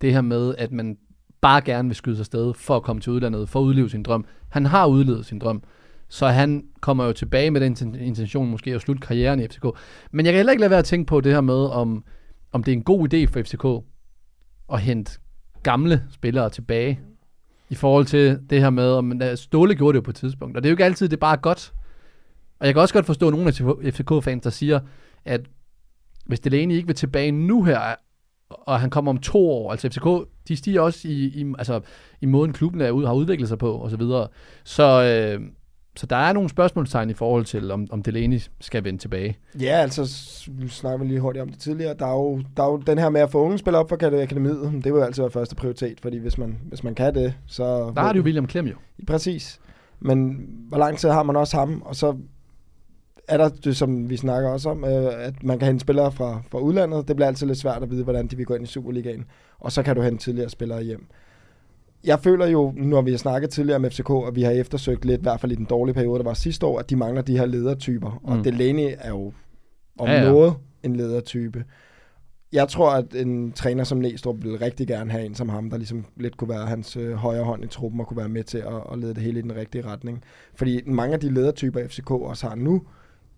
Det 0.00 0.12
her 0.12 0.20
med, 0.20 0.54
at 0.58 0.72
man 0.72 0.96
bare 1.40 1.60
gerne 1.60 1.88
vil 1.88 1.96
skyde 1.96 2.16
sig 2.16 2.22
afsted 2.22 2.54
for 2.54 2.76
at 2.76 2.82
komme 2.82 3.00
til 3.02 3.12
udlandet, 3.12 3.48
for 3.48 3.60
at 3.60 3.64
udleve 3.64 3.90
sin 3.90 4.02
drøm. 4.02 4.24
Han 4.48 4.66
har 4.66 4.86
udlevet 4.86 5.26
sin 5.26 5.38
drøm, 5.38 5.62
så 6.10 6.26
han 6.26 6.64
kommer 6.80 7.04
jo 7.04 7.12
tilbage 7.12 7.50
med 7.50 7.60
den 7.60 7.94
intention 7.94 8.50
måske 8.50 8.74
at 8.74 8.80
slutte 8.80 9.06
karrieren 9.06 9.40
i 9.40 9.46
FCK. 9.48 9.64
Men 10.10 10.26
jeg 10.26 10.32
kan 10.32 10.38
heller 10.38 10.52
ikke 10.52 10.60
lade 10.60 10.70
være 10.70 10.78
at 10.78 10.84
tænke 10.84 11.08
på 11.08 11.20
det 11.20 11.32
her 11.32 11.40
med, 11.40 11.64
om, 11.66 12.04
om 12.52 12.64
det 12.64 12.72
er 12.72 12.76
en 12.76 12.82
god 12.82 13.14
idé 13.14 13.24
for 13.24 13.42
FCK 13.42 13.86
at 14.72 14.80
hente 14.80 15.12
gamle 15.62 16.04
spillere 16.10 16.50
tilbage 16.50 17.00
i 17.70 17.74
forhold 17.74 18.06
til 18.06 18.40
det 18.50 18.60
her 18.60 18.70
med, 18.70 18.92
om 18.92 19.20
Ståle 19.34 19.74
gjorde 19.74 19.92
det 19.92 19.96
jo 19.96 20.04
på 20.04 20.10
et 20.10 20.16
tidspunkt. 20.16 20.56
Og 20.56 20.62
det 20.62 20.68
er 20.68 20.70
jo 20.70 20.74
ikke 20.74 20.84
altid, 20.84 21.08
det 21.08 21.16
er 21.16 21.20
bare 21.20 21.36
godt. 21.36 21.72
Og 22.60 22.66
jeg 22.66 22.74
kan 22.74 22.82
også 22.82 22.94
godt 22.94 23.06
forstå 23.06 23.30
nogle 23.30 23.46
af 23.46 23.54
FCK-fans, 23.94 24.42
der 24.42 24.50
siger, 24.50 24.80
at 25.24 25.40
hvis 26.26 26.40
Delaney 26.40 26.74
ikke 26.74 26.86
vil 26.86 26.96
tilbage 26.96 27.32
nu 27.32 27.62
her, 27.62 27.94
og 28.50 28.80
han 28.80 28.90
kommer 28.90 29.10
om 29.10 29.18
to 29.18 29.50
år, 29.50 29.70
altså 29.70 29.88
FCK, 29.88 30.28
de 30.48 30.56
stiger 30.56 30.80
også 30.80 31.08
i, 31.08 31.12
i, 31.12 31.54
altså, 31.58 31.80
i 32.20 32.26
måden 32.26 32.52
klubben 32.52 32.80
er 32.80 32.90
ud, 32.90 33.06
har 33.06 33.12
udviklet 33.12 33.48
sig 33.48 33.58
på, 33.58 33.72
og 33.72 33.90
så 33.90 33.96
videre. 33.96 34.28
Så, 34.64 35.02
øh, 35.02 35.46
så 35.96 36.06
der 36.06 36.16
er 36.16 36.32
nogle 36.32 36.48
spørgsmålstegn 36.48 37.10
i 37.10 37.14
forhold 37.14 37.44
til, 37.44 37.70
om, 37.70 37.86
om 37.90 38.02
Delaney 38.02 38.40
skal 38.60 38.84
vende 38.84 38.98
tilbage. 38.98 39.38
Ja, 39.60 39.72
altså, 39.72 40.02
vi 40.98 41.06
lige 41.06 41.20
hurtigt 41.20 41.42
om 41.42 41.48
det 41.48 41.58
tidligere. 41.58 41.94
Der 41.98 42.06
er 42.06 42.12
jo, 42.12 42.42
der 42.56 42.62
er 42.62 42.70
jo 42.70 42.76
den 42.76 42.98
her 42.98 43.08
med 43.08 43.20
at 43.20 43.30
få 43.30 43.38
unge 43.44 43.58
spillere 43.58 43.82
op 43.82 43.88
for 43.88 43.96
akad- 43.96 44.22
akademiet. 44.22 44.72
Det 44.72 44.84
vil 44.84 44.90
jo 44.90 45.02
altid 45.02 45.22
være 45.22 45.30
første 45.30 45.54
prioritet, 45.54 46.00
fordi 46.00 46.18
hvis 46.18 46.38
man, 46.38 46.58
hvis 46.68 46.84
man 46.84 46.94
kan 46.94 47.14
det, 47.14 47.34
så... 47.46 47.92
Der 47.94 48.00
har 48.00 48.12
det 48.12 48.18
jo 48.18 48.24
William 48.24 48.46
Klem 48.46 48.66
jo. 48.66 48.74
Præcis. 49.06 49.60
Men 50.00 50.46
hvor 50.68 50.78
lang 50.78 50.98
tid 50.98 51.08
har 51.08 51.22
man 51.22 51.36
også 51.36 51.56
ham? 51.56 51.82
Og 51.84 51.96
så 51.96 52.16
er 53.28 53.36
der 53.36 53.48
det, 53.48 53.76
som 53.76 54.10
vi 54.10 54.16
snakker 54.16 54.50
også 54.50 54.70
om, 54.70 54.84
øh, 54.84 55.26
at 55.26 55.42
man 55.42 55.58
kan 55.58 55.66
hente 55.66 55.80
spillere 55.80 56.12
fra, 56.12 56.42
fra 56.50 56.58
udlandet. 56.58 57.08
Det 57.08 57.16
bliver 57.16 57.28
altid 57.28 57.46
lidt 57.46 57.58
svært 57.58 57.82
at 57.82 57.90
vide, 57.90 58.04
hvordan 58.04 58.26
de 58.26 58.36
vil 58.36 58.46
gå 58.46 58.54
ind 58.54 58.64
i 58.64 58.66
Superligaen. 58.66 59.24
Og 59.58 59.72
så 59.72 59.82
kan 59.82 59.96
du 59.96 60.02
hente 60.02 60.24
tidligere 60.24 60.50
spillere 60.50 60.82
hjem. 60.82 61.06
Jeg 62.04 62.20
føler 62.20 62.46
jo, 62.46 62.72
når 62.76 63.02
vi 63.02 63.10
har 63.10 63.18
snakket 63.18 63.50
tidligere 63.50 63.76
om 63.76 63.90
FCK, 63.90 64.10
og 64.10 64.36
vi 64.36 64.42
har 64.42 64.50
eftersøgt 64.50 65.04
lidt, 65.04 65.20
i 65.20 65.22
hvert 65.22 65.40
fald 65.40 65.52
i 65.52 65.54
den 65.54 65.64
dårlige 65.64 65.94
periode, 65.94 66.18
der 66.18 66.24
var 66.24 66.34
sidste 66.34 66.66
år, 66.66 66.78
at 66.78 66.90
de 66.90 66.96
mangler 66.96 67.22
de 67.22 67.38
her 67.38 67.46
ledertyper. 67.46 68.20
Og 68.24 68.36
Mm. 68.36 68.42
Delaney 68.42 68.90
er 68.98 69.08
jo 69.08 69.32
om 69.98 70.08
Ja, 70.08 70.12
ja, 70.14 70.24
noget 70.30 70.54
en 70.82 70.96
ledertype. 70.96 71.64
Jeg 72.52 72.68
tror, 72.68 72.90
at 72.90 73.14
en 73.14 73.52
træner 73.52 73.84
som 73.84 73.98
Næstrup 73.98 74.36
vil 74.44 74.58
rigtig 74.58 74.86
gerne 74.86 75.10
have 75.10 75.24
en 75.24 75.34
som 75.34 75.48
ham, 75.48 75.70
der 75.70 75.76
ligesom 75.76 76.04
lidt 76.16 76.36
kunne 76.36 76.48
være 76.48 76.66
hans 76.66 76.96
øh, 76.96 77.12
højre 77.12 77.44
hånd 77.44 77.64
i 77.64 77.66
truppen 77.66 78.00
og 78.00 78.06
kunne 78.06 78.16
være 78.16 78.28
med 78.28 78.44
til 78.44 78.58
at, 78.58 78.74
at 78.92 78.98
lede 78.98 79.14
det 79.14 79.22
hele 79.22 79.38
i 79.38 79.42
den 79.42 79.56
rigtige 79.56 79.86
retning. 79.86 80.22
Fordi 80.54 80.80
mange 80.86 81.14
af 81.14 81.20
de 81.20 81.34
ledertyper, 81.34 81.86
FCK 81.88 82.10
også 82.10 82.48
har 82.48 82.54
nu, 82.54 82.82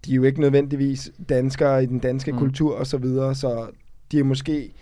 de 0.04 0.12
er 0.12 0.16
jo 0.16 0.22
ikke 0.22 0.40
nødvendigvis 0.40 1.12
danskere 1.28 1.82
i 1.82 1.86
den 1.86 1.98
danske 1.98 2.32
Mm. 2.32 2.38
kultur 2.38 2.76
og 2.76 2.86
så 2.86 2.98
videre, 2.98 3.34
så 3.34 3.66
de 4.12 4.18
er 4.18 4.24
måske 4.24 4.72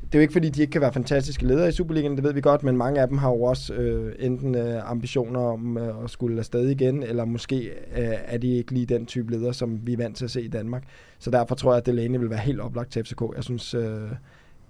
det 0.00 0.14
er 0.14 0.18
jo 0.18 0.22
ikke 0.22 0.32
fordi, 0.32 0.48
de 0.48 0.60
ikke 0.60 0.70
kan 0.70 0.80
være 0.80 0.92
fantastiske 0.92 1.46
ledere 1.46 1.68
i 1.68 1.72
Superligaen, 1.72 2.16
det 2.16 2.24
ved 2.24 2.32
vi 2.32 2.40
godt, 2.40 2.62
men 2.62 2.76
mange 2.76 3.00
af 3.00 3.08
dem 3.08 3.18
har 3.18 3.28
jo 3.28 3.42
også 3.42 3.74
øh, 3.74 4.14
enten 4.18 4.54
øh, 4.54 4.90
ambitioner 4.90 5.40
om 5.40 5.78
øh, 5.78 6.04
at 6.04 6.10
skulle 6.10 6.38
afsted 6.38 6.68
igen, 6.68 7.02
eller 7.02 7.24
måske 7.24 7.56
øh, 7.96 8.14
er 8.26 8.38
de 8.38 8.56
ikke 8.56 8.72
lige 8.72 8.86
den 8.86 9.06
type 9.06 9.32
ledere, 9.32 9.54
som 9.54 9.86
vi 9.86 9.92
er 9.92 9.96
vant 9.96 10.16
til 10.16 10.24
at 10.24 10.30
se 10.30 10.42
i 10.42 10.48
Danmark. 10.48 10.82
Så 11.18 11.30
derfor 11.30 11.54
tror 11.54 11.72
jeg, 11.72 11.78
at 11.78 11.86
Delaney 11.86 12.18
vil 12.18 12.30
være 12.30 12.38
helt 12.38 12.60
oplagt 12.60 12.92
til 12.92 13.04
FCK. 13.04 13.22
Jeg 13.36 13.44
synes, 13.44 13.74
øh, 13.74 14.10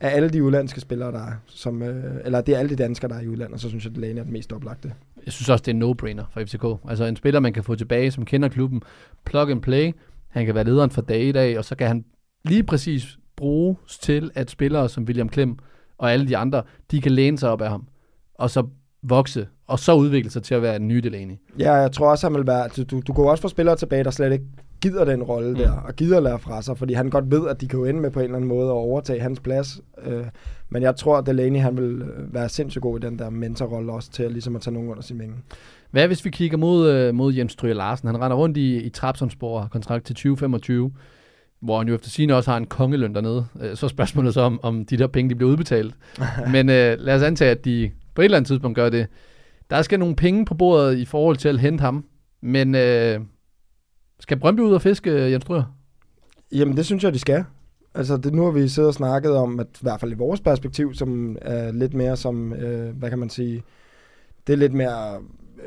af 0.00 0.16
alle 0.16 0.28
de 0.28 0.44
udlandske 0.44 0.80
spillere, 0.80 1.12
der 1.12 1.26
er, 1.26 1.32
som, 1.46 1.82
øh, 1.82 2.20
eller 2.24 2.40
det 2.40 2.54
er 2.54 2.58
alle 2.58 2.70
de 2.70 2.76
danskere, 2.76 3.10
der 3.10 3.16
er 3.16 3.20
i 3.20 3.28
udlandet, 3.28 3.60
så 3.60 3.68
synes 3.68 3.84
jeg, 3.84 3.90
at 3.90 3.96
Delaney 3.96 4.18
er 4.18 4.24
den 4.24 4.32
mest 4.32 4.52
oplagte. 4.52 4.92
Jeg 5.24 5.32
synes 5.32 5.48
også, 5.48 5.62
det 5.62 5.72
er 5.72 5.74
en 5.74 5.82
no-brainer 5.82 6.24
for 6.32 6.40
FCK. 6.40 6.88
Altså 6.90 7.04
en 7.04 7.16
spiller, 7.16 7.40
man 7.40 7.52
kan 7.52 7.64
få 7.64 7.74
tilbage, 7.74 8.10
som 8.10 8.24
kender 8.24 8.48
klubben, 8.48 8.82
plug 9.24 9.50
and 9.50 9.62
play. 9.62 9.92
Han 10.28 10.46
kan 10.46 10.54
være 10.54 10.64
lederen 10.64 10.90
for 10.90 11.02
dag 11.02 11.22
i 11.22 11.32
dag, 11.32 11.58
og 11.58 11.64
så 11.64 11.74
kan 11.74 11.88
han 11.88 12.04
lige 12.44 12.62
præcis 12.62 13.17
bruges 13.38 13.98
til, 13.98 14.30
at 14.34 14.50
spillere 14.50 14.88
som 14.88 15.04
William 15.04 15.28
Klem 15.28 15.56
og 15.98 16.12
alle 16.12 16.28
de 16.28 16.36
andre, 16.36 16.62
de 16.90 17.00
kan 17.00 17.12
læne 17.12 17.38
sig 17.38 17.50
op 17.50 17.60
af 17.60 17.70
ham, 17.70 17.86
og 18.34 18.50
så 18.50 18.66
vokse, 19.02 19.46
og 19.66 19.78
så 19.78 19.94
udvikle 19.94 20.30
sig 20.30 20.42
til 20.42 20.54
at 20.54 20.62
være 20.62 20.76
en 20.76 20.88
ny 20.88 20.96
Delaney. 20.96 21.34
Ja, 21.58 21.72
jeg 21.72 21.92
tror 21.92 22.10
også, 22.10 22.26
han 22.26 22.34
vil 22.34 22.46
være... 22.46 22.68
Du, 22.68 23.00
du, 23.00 23.12
kan 23.12 23.24
også 23.24 23.42
få 23.42 23.48
spillere 23.48 23.76
tilbage, 23.76 24.04
der 24.04 24.10
slet 24.10 24.32
ikke 24.32 24.44
gider 24.80 25.04
den 25.04 25.22
rolle 25.22 25.50
mm. 25.50 25.56
der, 25.56 25.72
og 25.72 25.96
gider 25.96 26.20
lære 26.20 26.38
fra 26.38 26.62
sig, 26.62 26.78
fordi 26.78 26.92
han 26.92 27.10
godt 27.10 27.30
ved, 27.30 27.48
at 27.48 27.60
de 27.60 27.68
kan 27.68 27.78
jo 27.78 27.84
ende 27.84 28.00
med 28.00 28.10
på 28.10 28.20
en 28.20 28.24
eller 28.24 28.36
anden 28.36 28.48
måde 28.48 28.66
at 28.66 28.72
overtage 28.72 29.20
hans 29.20 29.40
plads. 29.40 29.80
Øh, 30.04 30.24
men 30.68 30.82
jeg 30.82 30.96
tror, 30.96 31.18
at 31.18 31.26
Delaney 31.26 31.60
han 31.60 31.76
vil 31.76 32.02
øh, 32.02 32.34
være 32.34 32.48
sindssygt 32.48 32.82
god 32.82 32.98
i 32.98 33.06
den 33.06 33.18
der 33.18 33.30
mentorrolle 33.30 33.92
også, 33.92 34.10
til 34.10 34.22
at, 34.22 34.32
ligesom 34.32 34.56
at 34.56 34.62
tage 34.62 34.74
nogen 34.74 34.90
under 34.90 35.02
sin 35.02 35.18
vinge. 35.18 35.34
Hvad 35.90 36.06
hvis 36.06 36.24
vi 36.24 36.30
kigger 36.30 36.56
mod, 36.56 36.90
øh, 36.90 37.14
mod 37.14 37.34
Jens 37.34 37.52
Stryger 37.52 37.74
Larsen? 37.74 38.08
Han 38.08 38.20
render 38.20 38.36
rundt 38.36 38.56
i, 38.56 38.76
i 38.76 38.88
Trapsonsborg 38.88 39.54
og 39.54 39.62
har 39.62 39.68
kontrakt 39.68 40.04
til 40.04 40.14
2025, 40.14 40.92
hvor 41.60 41.78
han 41.78 41.88
jo 41.88 41.94
efter 41.94 42.10
sine 42.10 42.34
også 42.34 42.50
har 42.50 42.58
en 42.58 42.66
kongeløn 42.66 43.14
dernede. 43.14 43.46
Øh, 43.60 43.76
så 43.76 43.86
er 43.86 43.88
spørgsmålet 43.88 44.34
så, 44.34 44.40
om, 44.40 44.60
om 44.62 44.84
de 44.84 44.96
der 44.96 45.06
penge 45.06 45.30
de 45.30 45.34
bliver 45.34 45.50
udbetalt. 45.50 45.94
Men 46.52 46.68
øh, 46.68 46.96
lad 46.98 47.14
os 47.14 47.22
antage, 47.22 47.50
at 47.50 47.64
de 47.64 47.90
på 48.14 48.22
et 48.22 48.24
eller 48.24 48.36
andet 48.36 48.48
tidspunkt 48.48 48.76
gør 48.76 48.88
det. 48.88 49.06
Der 49.70 49.82
skal 49.82 49.98
nogle 49.98 50.16
penge 50.16 50.44
på 50.44 50.54
bordet 50.54 50.98
i 50.98 51.04
forhold 51.04 51.36
til 51.36 51.48
at 51.48 51.60
hente 51.60 51.80
ham. 51.80 52.04
Men 52.40 52.74
øh, 52.74 53.20
skal 54.20 54.38
Brøndby 54.38 54.60
ud 54.60 54.72
og 54.72 54.82
fiske, 54.82 55.10
Jens 55.10 55.42
Stryger? 55.42 55.64
Jamen, 56.52 56.76
det 56.76 56.86
synes 56.86 57.04
jeg, 57.04 57.14
de 57.14 57.18
skal. 57.18 57.44
Altså, 57.94 58.16
det, 58.16 58.34
nu 58.34 58.44
har 58.44 58.50
vi 58.50 58.68
siddet 58.68 58.88
og 58.88 58.94
snakket 58.94 59.36
om, 59.36 59.60
at 59.60 59.66
i 59.66 59.82
hvert 59.82 60.00
fald 60.00 60.12
i 60.12 60.14
vores 60.14 60.40
perspektiv, 60.40 60.94
som 60.94 61.36
er 61.42 61.72
lidt 61.72 61.94
mere 61.94 62.16
som, 62.16 62.52
øh, 62.52 62.96
hvad 62.96 63.10
kan 63.10 63.18
man 63.18 63.30
sige, 63.30 63.62
det 64.46 64.52
er 64.52 64.56
lidt 64.56 64.72
mere, 64.74 65.18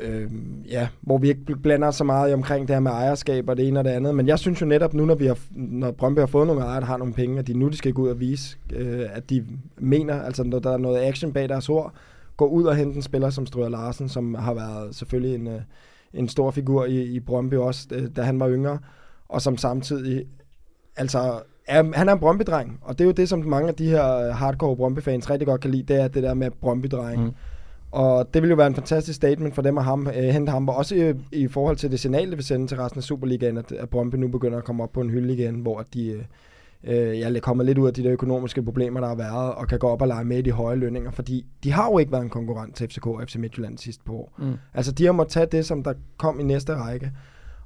øh, 0.02 0.30
ja, 0.70 0.88
hvor 1.00 1.18
vi 1.18 1.28
ikke 1.28 1.56
blander 1.56 1.90
så 1.90 2.04
meget 2.04 2.34
omkring 2.34 2.68
det 2.68 2.76
her 2.76 2.80
med 2.80 2.90
ejerskab 2.90 3.48
og 3.48 3.56
det 3.56 3.68
ene 3.68 3.80
og 3.80 3.84
det 3.84 3.90
andet. 3.90 4.14
Men 4.14 4.28
jeg 4.28 4.38
synes 4.38 4.60
jo 4.60 4.66
netop 4.66 4.94
nu, 4.94 5.04
når, 5.04 5.14
vi 5.14 5.26
har, 5.26 5.38
når 5.50 5.90
Brøndby 5.90 6.18
har 6.18 6.26
fået 6.26 6.46
nogle 6.46 6.62
ejere, 6.62 6.80
der 6.80 6.86
har 6.86 6.96
nogle 6.96 7.14
penge, 7.14 7.38
at 7.38 7.46
de 7.46 7.54
nu 7.54 7.68
de 7.68 7.76
skal 7.76 7.92
gå 7.92 8.02
ud 8.02 8.08
og 8.08 8.20
vise, 8.20 8.56
øh, 8.72 9.06
at 9.12 9.30
de 9.30 9.46
mener, 9.78 10.22
altså 10.22 10.42
når 10.44 10.58
der 10.58 10.72
er 10.72 10.76
noget 10.76 11.02
action 11.02 11.32
bag 11.32 11.48
deres 11.48 11.68
ord, 11.68 11.92
gå 12.36 12.46
ud 12.46 12.64
og 12.64 12.76
hente 12.76 12.96
en 12.96 13.02
spiller 13.02 13.30
som 13.30 13.46
Strøder 13.46 13.68
Larsen, 13.68 14.08
som 14.08 14.34
har 14.34 14.54
været 14.54 14.94
selvfølgelig 14.94 15.34
en, 15.34 15.46
øh, 15.46 15.60
en 16.14 16.28
stor 16.28 16.50
figur 16.50 16.84
i, 16.84 17.02
i 17.02 17.20
Brøndby 17.20 17.54
også, 17.54 17.88
øh, 17.92 18.08
da 18.16 18.22
han 18.22 18.40
var 18.40 18.50
yngre, 18.50 18.78
og 19.28 19.42
som 19.42 19.56
samtidig, 19.56 20.24
altså, 20.96 21.40
er, 21.66 21.92
han 21.94 22.08
er 22.08 22.12
en 22.12 22.18
Brøndby-dreng, 22.18 22.78
og 22.82 22.98
det 22.98 23.04
er 23.04 23.06
jo 23.06 23.12
det, 23.12 23.28
som 23.28 23.38
mange 23.38 23.68
af 23.68 23.74
de 23.74 23.88
her 23.88 24.16
øh, 24.16 24.34
hardcore 24.34 24.76
Brøndby-fans 24.76 25.30
rigtig 25.30 25.46
godt 25.46 25.60
kan 25.60 25.70
lide, 25.70 25.82
det 25.82 26.02
er 26.02 26.08
det 26.08 26.22
der 26.22 26.34
med 26.34 26.50
Brøndby-dreng. 26.50 27.24
Mm. 27.24 27.32
Og 27.92 28.34
det 28.34 28.42
vil 28.42 28.50
jo 28.50 28.56
være 28.56 28.66
en 28.66 28.74
fantastisk 28.74 29.16
statement 29.16 29.54
for 29.54 29.62
dem 29.62 29.78
at 29.78 29.84
ham, 29.84 30.06
øh, 30.06 30.14
hente 30.14 30.50
ham, 30.50 30.68
og 30.68 30.76
også 30.76 30.94
i, 30.94 31.14
i 31.42 31.48
forhold 31.48 31.76
til 31.76 31.90
det 31.90 32.00
signal, 32.00 32.28
det 32.28 32.36
vil 32.36 32.44
sende 32.44 32.66
til 32.66 32.76
resten 32.76 32.98
af 32.98 33.02
Superligaen, 33.02 33.58
at, 33.58 33.72
at 33.72 33.88
Brøndby 33.90 34.14
nu 34.14 34.28
begynder 34.28 34.58
at 34.58 34.64
komme 34.64 34.82
op 34.82 34.92
på 34.92 35.00
en 35.00 35.10
hylde 35.10 35.34
igen, 35.34 35.54
hvor 35.54 35.84
de 35.94 36.08
øh, 36.08 36.24
øh 36.84 37.18
ja, 37.18 37.34
er 37.34 37.40
kommet 37.40 37.66
lidt 37.66 37.78
ud 37.78 37.86
af 37.86 37.94
de 37.94 38.02
der 38.02 38.12
økonomiske 38.12 38.62
problemer, 38.62 39.00
der 39.00 39.08
har 39.08 39.14
været, 39.14 39.54
og 39.54 39.68
kan 39.68 39.78
gå 39.78 39.88
op 39.88 40.02
og 40.02 40.08
lege 40.08 40.24
med 40.24 40.38
i 40.38 40.42
de 40.42 40.52
høje 40.52 40.76
lønninger, 40.76 41.10
fordi 41.10 41.46
de 41.64 41.72
har 41.72 41.90
jo 41.90 41.98
ikke 41.98 42.12
været 42.12 42.22
en 42.22 42.30
konkurrent 42.30 42.76
til 42.76 42.88
FCK 42.88 43.06
og 43.06 43.22
FC 43.28 43.36
Midtjylland 43.36 43.78
sidste 43.78 44.04
på 44.04 44.12
år. 44.12 44.32
Mm. 44.38 44.54
Altså 44.74 44.92
de 44.92 45.04
har 45.04 45.12
måttet 45.12 45.32
tage 45.32 45.46
det, 45.46 45.66
som 45.66 45.82
der 45.82 45.94
kom 46.16 46.40
i 46.40 46.42
næste 46.42 46.74
række. 46.74 47.12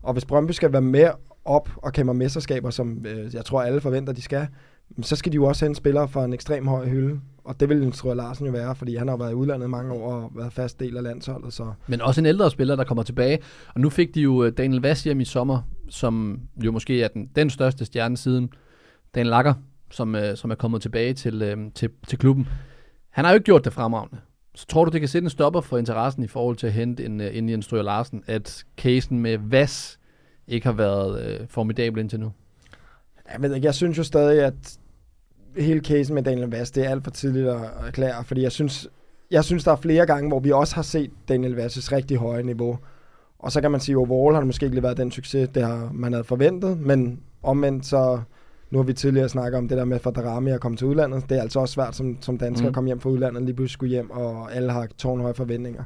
Og 0.03 0.13
hvis 0.13 0.25
Brøndby 0.25 0.53
skal 0.53 0.73
være 0.73 0.83
med 0.83 1.11
op 1.45 1.69
og 1.77 1.93
kæmpe 1.93 2.15
mesterskaber, 2.15 2.71
som 2.71 3.07
øh, 3.07 3.35
jeg 3.35 3.45
tror 3.45 3.63
alle 3.63 3.81
forventer, 3.81 4.13
de 4.13 4.23
skal, 4.23 4.47
så 5.03 5.17
skal 5.17 5.33
de 5.33 5.35
jo 5.35 5.45
også 5.45 5.65
hente 5.65 5.79
spillere 5.79 6.09
fra 6.09 6.25
en 6.25 6.33
ekstrem 6.33 6.67
høj 6.67 6.89
hylde. 6.89 7.21
Og 7.45 7.61
det 7.61 7.69
vil 7.69 7.81
Jens 7.81 8.05
Larsen 8.05 8.47
jo 8.47 8.53
være, 8.53 8.75
fordi 8.75 8.97
han 8.97 9.09
har 9.09 9.17
været 9.17 9.31
i 9.31 9.35
udlandet 9.35 9.71
mange 9.71 9.93
år 9.93 10.13
og 10.13 10.31
været 10.35 10.53
fast 10.53 10.81
del 10.81 10.97
af 10.97 11.03
landsholdet. 11.03 11.53
Så. 11.53 11.73
Men 11.87 12.01
også 12.01 12.21
en 12.21 12.27
ældre 12.27 12.51
spiller, 12.51 12.77
der 12.77 12.85
kommer 12.85 13.03
tilbage. 13.03 13.39
Og 13.75 13.81
nu 13.81 13.91
fik 13.91 14.15
de 14.15 14.21
jo 14.21 14.45
øh, 14.45 14.53
Daniel 14.57 14.83
Vass 14.83 15.05
hjem 15.05 15.21
i 15.21 15.25
sommer, 15.25 15.63
som 15.89 16.41
jo 16.65 16.73
måske 16.73 17.03
er 17.03 17.09
den, 17.09 17.31
den 17.37 17.51
største 17.51 17.85
stjerne 17.85 18.17
siden 18.17 18.51
Daniel 19.15 19.31
Lakker, 19.31 19.55
som, 19.91 20.15
øh, 20.15 20.37
som 20.37 20.51
er 20.51 20.55
kommet 20.55 20.83
tilbage 20.83 21.15
til, 21.15 21.43
øh, 21.43 21.57
til, 21.75 21.91
til 22.09 22.19
klubben. 22.19 22.49
Han 23.11 23.25
har 23.25 23.33
jo 23.33 23.35
ikke 23.35 23.45
gjort 23.45 23.65
det 23.65 23.73
fremragende. 23.73 24.19
Så 24.55 24.67
tror 24.67 24.85
du, 24.85 24.91
det 24.91 25.01
kan 25.01 25.09
sætte 25.09 25.27
en 25.27 25.31
stopper 25.31 25.61
for 25.61 25.79
interessen 25.79 26.23
i 26.23 26.27
forhold 26.27 26.57
til 26.57 26.67
at 26.67 26.73
hente 26.73 27.05
en, 27.05 27.21
øh, 27.21 27.37
en 27.37 27.49
Jens 27.49 27.73
Larsen, 27.73 28.23
at 28.27 28.65
casen 28.77 29.21
med 29.21 29.39
Vass 29.39 29.99
ikke 30.49 30.67
har 30.67 30.73
været 30.73 31.27
øh, 31.27 31.47
formidabel 31.49 32.01
indtil 32.01 32.21
nu? 32.21 32.33
Jeg 33.33 33.55
ikke, 33.55 33.67
jeg 33.67 33.75
synes 33.75 33.99
jo 33.99 34.03
stadig, 34.03 34.45
at 34.45 34.79
hele 35.57 35.81
casen 35.81 36.15
med 36.15 36.23
Daniel 36.23 36.51
Vass, 36.51 36.71
det 36.71 36.87
er 36.87 36.91
alt 36.91 37.05
for 37.05 37.11
tidligt 37.11 37.49
at 37.49 37.61
erklære, 37.87 38.25
fordi 38.25 38.43
jeg 38.43 38.53
synes, 38.53 38.89
jeg 39.31 39.45
synes, 39.45 39.65
der 39.65 39.73
er 39.73 39.77
flere 39.77 40.07
gange, 40.07 40.29
hvor 40.29 40.41
vi 40.41 40.53
også 40.53 40.75
har 40.75 40.83
set 40.83 41.11
Daniel 41.29 41.55
Vasses 41.55 41.93
rigtig 41.93 42.17
høje 42.17 42.43
niveau. 42.43 42.79
Og 43.39 43.53
så 43.53 43.61
kan 43.61 43.71
man 43.71 43.81
sige, 43.81 43.93
at 43.93 43.97
overall 43.97 44.35
har 44.35 44.41
det 44.41 44.47
måske 44.47 44.67
ikke 44.67 44.83
været 44.83 44.97
den 44.97 45.11
succes, 45.11 45.49
det 45.49 45.63
har 45.63 45.91
man 45.95 46.13
havde 46.13 46.25
forventet, 46.25 46.81
men 46.81 47.21
omvendt 47.43 47.87
så, 47.87 48.21
nu 48.71 48.79
har 48.79 48.85
vi 48.85 48.93
tidligere 48.93 49.29
snakket 49.29 49.59
om 49.59 49.69
det 49.69 49.79
der 49.79 49.85
med 49.85 49.99
for 49.99 50.11
Darami 50.11 50.51
at 50.51 50.61
komme 50.61 50.77
til 50.77 50.87
udlandet. 50.87 51.23
Det 51.29 51.39
er 51.39 51.43
altså 51.43 51.61
også 51.61 51.73
svært 51.73 51.97
som, 51.97 52.19
som 52.21 52.39
dansker 52.39 52.65
mm. 52.65 52.69
at 52.69 52.75
komme 52.75 52.89
hjem 52.89 53.01
fra 53.01 53.11
udlandet, 53.11 53.43
lige 53.43 53.55
pludselig 53.55 53.73
skulle 53.73 53.91
hjem, 53.91 54.11
og 54.11 54.55
alle 54.55 54.73
har 54.73 54.87
tårnhøje 54.99 55.35
forventninger. 55.35 55.85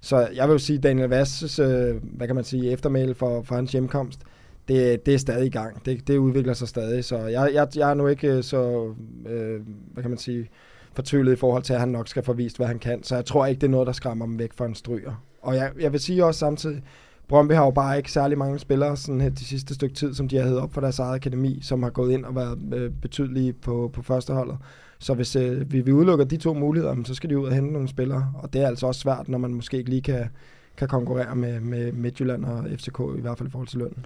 Så 0.00 0.28
jeg 0.34 0.48
vil 0.48 0.52
jo 0.52 0.58
sige, 0.58 0.78
Daniel 0.78 1.08
Vasses, 1.08 1.58
øh, 1.58 1.96
hvad 2.02 2.26
kan 2.26 2.36
man 2.36 2.44
sige, 2.44 2.70
eftermæl 2.70 3.14
for, 3.14 3.42
for 3.42 3.54
hans 3.54 3.72
hjemkomst, 3.72 4.20
det, 4.68 5.06
det 5.06 5.14
er 5.14 5.18
stadig 5.18 5.46
i 5.46 5.50
gang. 5.50 5.86
Det, 5.86 6.08
det 6.08 6.16
udvikler 6.16 6.54
sig 6.54 6.68
stadig. 6.68 7.04
Så 7.04 7.18
jeg, 7.18 7.50
jeg, 7.54 7.68
jeg 7.76 7.90
er 7.90 7.94
nu 7.94 8.06
ikke 8.06 8.28
øh, 8.28 8.42
så, 8.42 8.92
øh, 9.28 9.60
hvad 9.92 10.02
kan 10.02 10.10
man 10.10 10.18
sige, 10.18 10.48
fortvivlet 10.94 11.32
i 11.32 11.36
forhold 11.36 11.62
til, 11.62 11.72
at 11.72 11.80
han 11.80 11.88
nok 11.88 12.08
skal 12.08 12.22
få 12.22 12.32
vist, 12.32 12.56
hvad 12.56 12.66
han 12.66 12.78
kan. 12.78 13.02
Så 13.02 13.14
jeg 13.14 13.24
tror 13.24 13.46
ikke, 13.46 13.60
det 13.60 13.66
er 13.66 13.70
noget, 13.70 13.86
der 13.86 13.92
skræmmer 13.92 14.26
ham 14.26 14.38
væk 14.38 14.52
fra 14.54 14.66
en 14.66 14.74
stryger. 14.74 15.24
Og 15.42 15.54
jeg, 15.54 15.72
jeg 15.80 15.92
vil 15.92 16.00
sige 16.00 16.24
også 16.24 16.38
samtidig, 16.38 16.82
Brøndby 17.28 17.52
har 17.52 17.64
jo 17.64 17.70
bare 17.70 17.96
ikke 17.96 18.12
særlig 18.12 18.38
mange 18.38 18.58
spillere 18.58 18.96
sådan 18.96 19.20
her 19.20 19.28
de 19.28 19.44
sidste 19.44 19.74
stykke 19.74 19.94
tid, 19.94 20.14
som 20.14 20.28
de 20.28 20.36
har 20.36 20.44
heddet 20.44 20.60
op 20.60 20.74
for 20.74 20.80
deres 20.80 20.98
eget 20.98 21.14
akademi, 21.14 21.60
som 21.62 21.82
har 21.82 21.90
gået 21.90 22.12
ind 22.12 22.24
og 22.24 22.34
været 22.34 22.58
øh, 22.74 22.90
betydelige 22.90 23.52
på, 23.52 23.90
på 23.92 24.02
førsteholdet. 24.02 24.58
Så 24.98 25.14
hvis 25.14 25.36
øh, 25.36 25.72
vi, 25.72 25.80
vi 25.80 25.92
udelukker 25.92 26.24
de 26.24 26.36
to 26.36 26.54
muligheder, 26.54 26.96
så 27.04 27.14
skal 27.14 27.30
de 27.30 27.38
ud 27.38 27.46
og 27.46 27.54
hente 27.54 27.72
nogle 27.72 27.88
spillere. 27.88 28.32
Og 28.34 28.52
det 28.52 28.60
er 28.62 28.66
altså 28.66 28.86
også 28.86 29.00
svært, 29.00 29.28
når 29.28 29.38
man 29.38 29.54
måske 29.54 29.76
ikke 29.76 29.90
lige 29.90 30.02
kan, 30.02 30.28
kan 30.76 30.88
konkurrere 30.88 31.36
med, 31.36 31.60
med 31.60 31.92
Midtjylland 31.92 32.44
og 32.44 32.66
FCK, 32.78 33.00
i 33.18 33.20
hvert 33.20 33.38
fald 33.38 33.48
i 33.48 33.52
forhold 33.52 33.68
til 33.68 33.78
lønnen. 33.78 34.04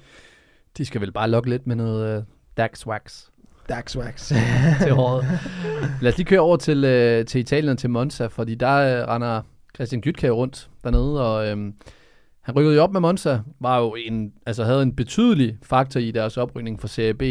De 0.78 0.84
skal 0.84 1.00
vel 1.00 1.12
bare 1.12 1.30
lokke 1.30 1.50
lidt 1.50 1.66
med 1.66 1.76
noget 1.76 2.18
uh, 2.18 2.24
Dax 2.56 2.86
Wax. 2.86 3.24
Dax 3.68 3.96
Wax. 3.96 4.28
til 4.82 4.92
håret. 4.92 5.24
Lad 6.02 6.12
os 6.12 6.16
lige 6.16 6.26
køre 6.26 6.40
over 6.40 6.56
til, 6.56 6.78
uh, 6.78 7.26
til 7.26 7.40
Italien 7.40 7.68
og 7.68 7.78
til 7.78 7.90
Monza, 7.90 8.26
fordi 8.26 8.54
der 8.54 9.02
uh, 9.02 9.08
render 9.08 9.42
Christian 9.74 10.00
Gytka 10.00 10.28
rundt 10.28 10.70
dernede, 10.84 11.26
og 11.26 11.52
um, 11.52 11.74
han 12.42 12.56
rykkede 12.56 12.76
jo 12.76 12.82
op 12.82 12.92
med 12.92 13.00
Monza, 13.00 13.38
var 13.60 13.78
jo 13.78 13.94
en, 13.94 14.32
altså 14.46 14.64
havde 14.64 14.82
en 14.82 14.96
betydelig 14.96 15.58
faktor 15.62 16.00
i 16.00 16.10
deres 16.10 16.36
oprykning 16.36 16.80
for 16.80 16.88
Serie 16.88 17.14
B 17.14 17.22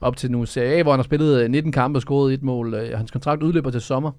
op 0.00 0.16
til 0.16 0.30
nu 0.30 0.44
Serie 0.44 0.78
A, 0.78 0.82
hvor 0.82 0.92
han 0.92 0.98
har 0.98 1.04
spillet 1.04 1.50
19 1.50 1.72
kampe 1.72 1.96
og 1.96 2.02
scoret 2.02 2.34
et 2.34 2.42
mål. 2.42 2.74
Hans 2.96 3.10
kontrakt 3.10 3.42
udløber 3.42 3.70
til 3.70 3.80
sommer, 3.80 4.10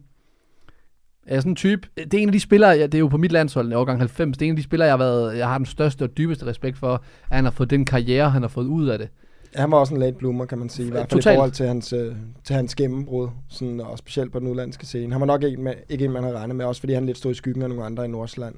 er 1.26 1.40
sådan 1.40 1.52
en 1.52 1.56
type, 1.56 1.88
det 1.98 2.14
er 2.14 2.18
en 2.18 2.30
af 2.30 2.34
de 2.34 2.40
spillere, 2.40 2.70
ja, 2.70 2.84
det 2.84 2.96
er 2.96 3.00
jo 3.00 3.08
på 3.08 3.18
mit 3.18 3.32
landshold 3.32 3.72
i 3.72 3.76
årgang 3.76 4.00
90, 4.00 4.38
det 4.38 4.46
er 4.46 4.50
en 4.50 4.52
af 4.52 4.58
de 4.58 4.64
spillere, 4.64 4.86
jeg 4.86 4.94
har, 4.94 4.98
været, 4.98 5.38
jeg 5.38 5.48
har 5.48 5.58
den 5.58 5.66
største 5.66 6.04
og 6.04 6.18
dybeste 6.18 6.46
respekt 6.46 6.78
for, 6.78 6.94
at 6.94 7.36
han 7.36 7.44
har 7.44 7.52
fået 7.52 7.70
den 7.70 7.86
karriere, 7.86 8.30
han 8.30 8.42
har 8.42 8.50
fået 8.50 8.66
ud 8.66 8.88
af 8.88 8.98
det. 8.98 9.10
Han 9.56 9.72
var 9.72 9.78
også 9.78 9.94
en 9.94 10.00
late 10.00 10.18
bloomer, 10.18 10.46
kan 10.46 10.58
man 10.58 10.70
sige, 10.70 10.88
i 10.88 10.92
hvert 10.92 11.10
fald 11.10 11.22
Totalt. 11.22 11.34
i 11.34 11.38
forhold 11.38 11.52
til 11.52 11.68
hans, 11.68 11.94
øh, 11.94 12.16
til 12.44 12.56
hans 12.56 12.76
gennembrud, 12.76 13.28
sådan, 13.50 13.82
og 13.82 13.98
specielt 13.98 14.32
på 14.32 14.40
den 14.40 14.48
udlandske 14.48 14.86
scene. 14.86 15.14
Han 15.14 15.22
var 15.22 15.28
nok 15.28 15.44
ikke, 15.44 15.62
med, 15.62 15.74
ikke 15.90 16.06
en, 16.06 16.12
man 16.12 16.24
havde 16.24 16.38
regnet 16.38 16.56
med, 16.56 16.66
også 16.66 16.82
fordi 16.82 16.94
han 16.94 17.06
lidt 17.06 17.18
stod 17.18 17.32
i 17.32 17.36
skyggen 17.36 17.64
af 17.64 17.70
nogle 17.70 17.86
andre 17.86 18.06
i 18.06 18.08
Nordsjælland. 18.08 18.56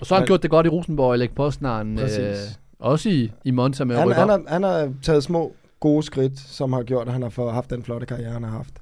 Og 0.00 0.06
så 0.06 0.14
har 0.14 0.20
han 0.20 0.22
Men, 0.22 0.26
gjort 0.26 0.42
det 0.42 0.50
godt 0.50 0.66
i 0.66 0.68
Rosenborg 0.68 1.10
og 1.10 1.18
Læg 1.18 1.30
Postnaren, 1.30 1.98
øh, 1.98 2.06
også 2.78 3.08
i, 3.08 3.32
i 3.44 3.50
Monza 3.50 3.84
med 3.84 3.96
han, 3.96 4.12
han, 4.12 4.28
har, 4.28 4.42
han 4.48 4.62
har 4.62 4.92
taget 5.02 5.22
små, 5.22 5.52
gode 5.80 6.02
skridt, 6.02 6.38
som 6.38 6.72
har 6.72 6.82
gjort, 6.82 7.06
at 7.06 7.12
han 7.12 7.22
har 7.22 7.28
fået, 7.28 7.52
haft 7.52 7.70
den 7.70 7.82
flotte 7.82 8.06
karriere, 8.06 8.32
han 8.32 8.42
har 8.42 8.50
haft. 8.50 8.74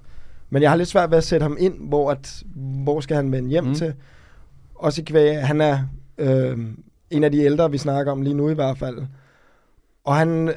Men 0.51 0.63
jeg 0.63 0.71
har 0.71 0.77
lidt 0.77 0.89
svært 0.89 1.11
ved 1.11 1.19
at 1.19 1.25
sætte 1.25 1.45
ham 1.45 1.57
ind, 1.61 1.89
hvor, 1.89 2.11
at, 2.11 2.43
hvor 2.57 3.01
skal 3.01 3.17
han 3.17 3.33
vende 3.33 3.49
hjem 3.49 3.65
mm. 3.65 3.75
til. 3.75 3.95
Også 4.75 5.01
i 5.01 5.05
kvæg, 5.05 5.47
han 5.47 5.61
er 5.61 5.79
øh, 6.19 6.59
en 7.11 7.25
af 7.25 7.33
de 7.33 7.39
ældre, 7.39 7.71
vi 7.71 7.79
snakker 7.79 8.13
om 8.13 8.23
lige 8.23 8.35
nu 8.35 8.51
i 8.51 8.55
hvert 8.55 8.79
fald. 8.79 8.99
Og 10.05 10.17
han 10.17 10.55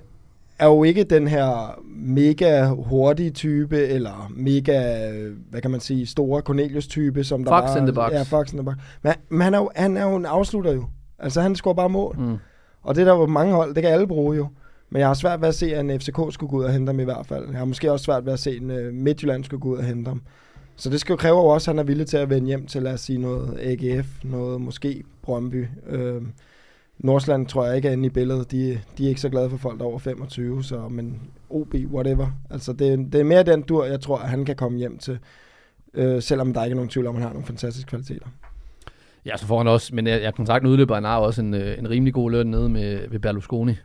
er 0.59 0.65
jo 0.65 0.83
ikke 0.83 1.03
den 1.03 1.27
her 1.27 1.79
mega 1.95 2.67
hurtige 2.67 3.29
type, 3.29 3.77
eller 3.77 4.31
mega, 4.35 5.09
hvad 5.49 5.61
kan 5.61 5.71
man 5.71 5.79
sige, 5.79 6.07
store 6.07 6.41
Cornelius-type, 6.41 7.23
som 7.23 7.43
der 7.43 7.61
Fox 7.61 7.75
in 7.75 7.85
the 7.85 7.93
box. 7.93 8.11
Ja, 8.11 8.21
Fox 8.21 8.51
in 8.51 8.57
the 8.57 8.65
box. 8.65 8.75
Men, 9.03 9.13
men 9.29 9.41
han, 9.41 9.53
er 9.53 9.57
jo, 9.57 9.69
han 9.75 9.97
er 9.97 10.09
jo 10.09 10.15
en 10.15 10.25
afslutter 10.25 10.73
jo. 10.73 10.85
Altså 11.19 11.41
han 11.41 11.55
scorer 11.55 11.73
bare 11.73 11.89
mål. 11.89 12.15
Mm. 12.19 12.37
Og 12.81 12.95
det 12.95 13.05
der 13.05 13.11
var 13.11 13.25
mange 13.25 13.53
hold, 13.53 13.75
det 13.75 13.83
kan 13.83 13.91
alle 13.91 14.07
bruge 14.07 14.35
jo. 14.35 14.47
Men 14.91 14.99
jeg 14.99 15.07
har 15.07 15.13
svært 15.13 15.41
ved 15.41 15.47
at 15.47 15.55
se, 15.55 15.75
at 15.75 15.79
en 15.79 15.99
FCK 15.99 16.19
skulle 16.29 16.49
gå 16.49 16.57
ud 16.57 16.63
og 16.63 16.73
hente 16.73 16.89
ham 16.89 16.99
i 16.99 17.03
hvert 17.03 17.25
fald. 17.25 17.49
Jeg 17.49 17.57
har 17.57 17.65
måske 17.65 17.91
også 17.91 18.03
svært 18.03 18.25
ved 18.25 18.33
at 18.33 18.39
se, 18.39 18.49
at 18.49 18.61
en 18.61 18.71
øh, 18.71 18.93
Midtjylland 18.93 19.43
skulle 19.43 19.61
gå 19.61 19.69
ud 19.69 19.77
og 19.77 19.83
hente 19.83 20.09
ham. 20.09 20.21
Så 20.75 20.89
det 20.89 20.99
skal 20.99 21.13
jo 21.13 21.17
kræve 21.17 21.53
også, 21.53 21.71
at 21.71 21.75
han 21.75 21.79
er 21.79 21.87
villig 21.87 22.07
til 22.07 22.17
at 22.17 22.29
vende 22.29 22.47
hjem 22.47 22.65
til, 22.65 22.83
lad 22.83 22.93
os 22.93 23.01
sige, 23.01 23.19
noget 23.19 23.59
AGF, 23.61 24.07
noget 24.23 24.61
måske 24.61 25.03
Brøndby. 25.21 25.67
Øh, 25.87 26.21
Nordsland 26.99 27.47
tror 27.47 27.65
jeg 27.65 27.75
ikke 27.75 27.87
er 27.87 27.91
inde 27.91 28.05
i 28.05 28.09
billedet. 28.09 28.51
De, 28.51 28.79
de 28.97 29.05
er 29.05 29.09
ikke 29.09 29.21
så 29.21 29.29
glade 29.29 29.49
for 29.49 29.57
folk 29.57 29.79
der 29.79 29.85
er 29.85 29.89
over 29.89 29.99
25, 29.99 30.63
så, 30.63 30.87
men 30.87 31.21
OB, 31.49 31.73
whatever. 31.73 32.27
Altså, 32.49 32.73
det, 32.73 33.13
det 33.13 33.19
er 33.19 33.23
mere 33.23 33.43
den 33.43 33.61
dur, 33.61 33.85
jeg 33.85 34.01
tror, 34.01 34.17
at 34.17 34.29
han 34.29 34.45
kan 34.45 34.55
komme 34.55 34.77
hjem 34.77 34.97
til. 34.97 35.19
Øh, 35.93 36.21
selvom 36.21 36.53
der 36.53 36.63
ikke 36.63 36.73
er 36.73 36.75
nogen 36.75 36.89
tvivl 36.89 37.07
om, 37.07 37.15
at 37.15 37.21
han 37.21 37.27
har 37.27 37.33
nogle 37.33 37.47
fantastiske 37.47 37.89
kvaliteter. 37.89 38.25
Ja, 39.25 39.37
så 39.37 39.45
får 39.45 39.57
han 39.57 39.67
også, 39.67 39.95
men 39.95 40.07
jeg, 40.07 40.21
jeg 40.21 40.33
kontakten 40.33 40.69
udløber, 40.69 40.95
han 40.95 41.03
har 41.03 41.17
også 41.17 41.41
en, 41.41 41.53
øh, 41.53 41.79
en 41.79 41.89
rimelig 41.89 42.13
god 42.13 42.31
løn 42.31 42.47
nede 42.47 42.69
med, 42.69 43.09
ved 43.09 43.19
Berlusconi. 43.19 43.75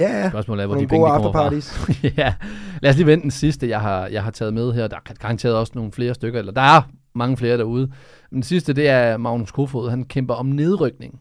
Ja, 0.00 0.18
ja. 0.20 0.28
Spørgsmålet 0.28 0.62
er, 0.62 0.66
hvor 0.66 0.74
Nogle 0.74 0.86
de 0.86 0.90
penge 0.90 1.06
gode 1.06 1.12
afterparties. 1.12 1.88
ja, 2.18 2.34
lad 2.82 2.90
os 2.90 2.96
lige 2.96 3.06
vente 3.06 3.22
den 3.22 3.30
sidste, 3.30 3.68
jeg 3.68 3.80
har, 3.80 4.06
jeg 4.06 4.22
har 4.22 4.30
taget 4.30 4.54
med 4.54 4.72
her. 4.72 4.86
Der 4.86 4.96
er 4.96 5.14
garanteret 5.14 5.54
også 5.54 5.72
nogle 5.74 5.92
flere 5.92 6.14
stykker, 6.14 6.38
eller 6.38 6.52
der 6.52 6.60
er 6.60 6.82
mange 7.14 7.36
flere 7.36 7.58
derude. 7.58 7.86
Men 8.30 8.36
den 8.36 8.42
sidste, 8.42 8.72
det 8.72 8.88
er 8.88 9.16
Magnus 9.16 9.50
Kofod. 9.50 9.90
Han 9.90 10.04
kæmper 10.04 10.34
om 10.34 10.46
nedrykning 10.46 11.20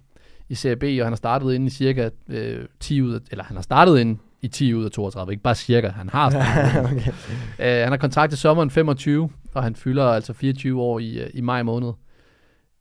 i 0.49 0.55
Serie 0.55 0.75
B, 0.75 0.84
og 0.84 1.05
han 1.05 1.11
har 1.11 1.15
startet 1.15 1.53
ind 1.53 1.67
i 1.67 1.69
cirka 1.69 2.09
øh, 2.30 2.65
10 2.80 3.01
ud 3.01 3.13
af, 3.13 3.19
eller 3.32 3.43
han 3.43 3.57
har 3.57 3.63
startet 3.63 3.99
ind 3.99 4.17
i 4.41 4.47
10 4.47 4.73
ud 4.73 4.86
af 4.86 4.91
32, 4.91 5.32
ikke 5.34 5.43
bare 5.43 5.55
cirka, 5.55 5.88
han 5.88 6.09
har 6.09 6.30
startet. 6.30 6.91
okay. 6.91 7.11
Øh, 7.59 7.84
han 7.84 7.89
har 7.89 7.97
kontrakt 7.97 8.30
til 8.30 8.39
sommeren 8.39 8.69
25, 8.69 9.30
og 9.53 9.63
han 9.63 9.75
fylder 9.75 10.05
altså 10.05 10.34
24 10.34 10.82
år 10.82 10.99
i, 10.99 11.19
øh, 11.19 11.30
i 11.34 11.41
maj 11.41 11.63
måned. 11.63 11.91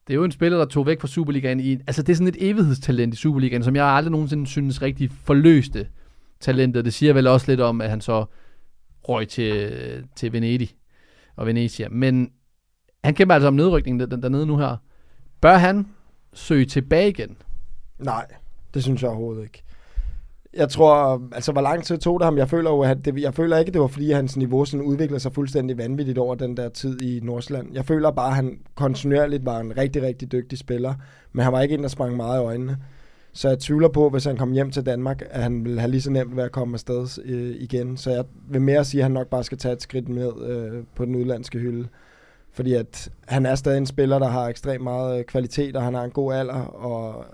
Det 0.06 0.12
er 0.12 0.16
jo 0.16 0.24
en 0.24 0.32
spiller, 0.32 0.58
der 0.58 0.64
tog 0.64 0.86
væk 0.86 1.00
fra 1.00 1.08
Superligaen. 1.08 1.60
I, 1.60 1.72
altså, 1.72 2.02
det 2.02 2.12
er 2.12 2.16
sådan 2.16 2.28
et 2.28 2.50
evighedstalent 2.50 3.14
i 3.14 3.16
Superligaen, 3.16 3.64
som 3.64 3.76
jeg 3.76 3.86
aldrig 3.86 4.12
nogensinde 4.12 4.46
synes 4.46 4.82
rigtig 4.82 5.10
forløste 5.10 5.88
talentet. 6.40 6.84
Det 6.84 6.94
siger 6.94 7.12
vel 7.12 7.26
også 7.26 7.52
lidt 7.52 7.60
om, 7.60 7.80
at 7.80 7.90
han 7.90 8.00
så 8.00 8.24
røg 9.08 9.28
til, 9.28 9.72
til 10.16 10.32
Venedig 10.32 10.70
og 11.36 11.46
Venezia. 11.46 11.88
Men 11.88 12.30
han 13.04 13.14
kæmper 13.14 13.34
altså 13.34 13.48
om 13.48 13.54
nedrykningen 13.54 14.10
der, 14.10 14.16
dernede 14.16 14.46
nu 14.46 14.56
her. 14.56 14.76
Bør 15.40 15.56
han 15.56 15.86
søge 16.32 16.64
tilbage 16.64 17.08
igen? 17.08 17.36
Nej, 17.98 18.26
det 18.74 18.82
synes 18.82 19.02
jeg 19.02 19.10
overhovedet 19.10 19.42
ikke. 19.42 19.62
Jeg 20.56 20.68
tror, 20.68 21.22
altså 21.32 21.52
hvor 21.52 21.60
lang 21.60 21.84
tid 21.84 21.98
tog 21.98 22.20
det 22.20 22.24
ham? 22.24 22.38
Jeg 22.38 22.48
føler 22.48 22.70
jo, 22.70 22.80
at 22.80 23.04
det, 23.04 23.20
jeg 23.20 23.34
føler 23.34 23.58
ikke, 23.58 23.72
det 23.72 23.80
var 23.80 23.86
fordi 23.86 24.10
hans 24.10 24.36
niveau 24.36 24.64
sådan 24.64 24.86
udviklede 24.86 25.20
sig 25.20 25.32
fuldstændig 25.32 25.78
vanvittigt 25.78 26.18
over 26.18 26.34
den 26.34 26.56
der 26.56 26.68
tid 26.68 27.02
i 27.02 27.20
Nordsjælland. 27.22 27.74
Jeg 27.74 27.84
føler 27.84 28.10
bare, 28.10 28.28
at 28.28 28.34
han 28.34 28.58
kontinuerligt 28.74 29.44
var 29.44 29.60
en 29.60 29.76
rigtig, 29.76 30.02
rigtig 30.02 30.32
dygtig 30.32 30.58
spiller, 30.58 30.94
men 31.32 31.44
han 31.44 31.52
var 31.52 31.60
ikke 31.60 31.74
en, 31.74 31.82
der 31.82 31.88
sprang 31.88 32.16
meget 32.16 32.40
i 32.40 32.44
øjnene. 32.44 32.76
Så 33.32 33.48
jeg 33.48 33.58
tvivler 33.58 33.88
på, 33.88 34.08
hvis 34.08 34.24
han 34.24 34.36
kom 34.36 34.52
hjem 34.52 34.70
til 34.70 34.86
Danmark, 34.86 35.22
at 35.30 35.42
han 35.42 35.64
ville 35.64 35.80
have 35.80 35.90
lige 35.90 36.00
så 36.00 36.10
nemt 36.10 36.36
ved 36.36 36.44
at 36.44 36.52
komme 36.52 36.74
afsted 36.74 37.22
øh, 37.24 37.56
igen. 37.58 37.96
Så 37.96 38.10
jeg 38.10 38.24
vil 38.48 38.62
mere 38.62 38.84
sige, 38.84 39.00
at 39.00 39.04
han 39.04 39.12
nok 39.12 39.26
bare 39.26 39.44
skal 39.44 39.58
tage 39.58 39.72
et 39.72 39.82
skridt 39.82 40.08
med 40.08 40.30
øh, 40.46 40.82
på 40.94 41.04
den 41.04 41.16
udlandske 41.16 41.58
hylde. 41.58 41.88
Fordi 42.52 42.74
at 42.74 43.10
han 43.26 43.46
er 43.46 43.54
stadig 43.54 43.78
en 43.78 43.86
spiller, 43.86 44.18
der 44.18 44.28
har 44.28 44.48
ekstremt 44.48 44.84
meget 44.84 45.18
øh, 45.18 45.24
kvalitet, 45.24 45.76
og 45.76 45.82
han 45.82 45.94
har 45.94 46.04
en 46.04 46.10
god 46.10 46.34
alder, 46.34 46.60
og 46.64 47.24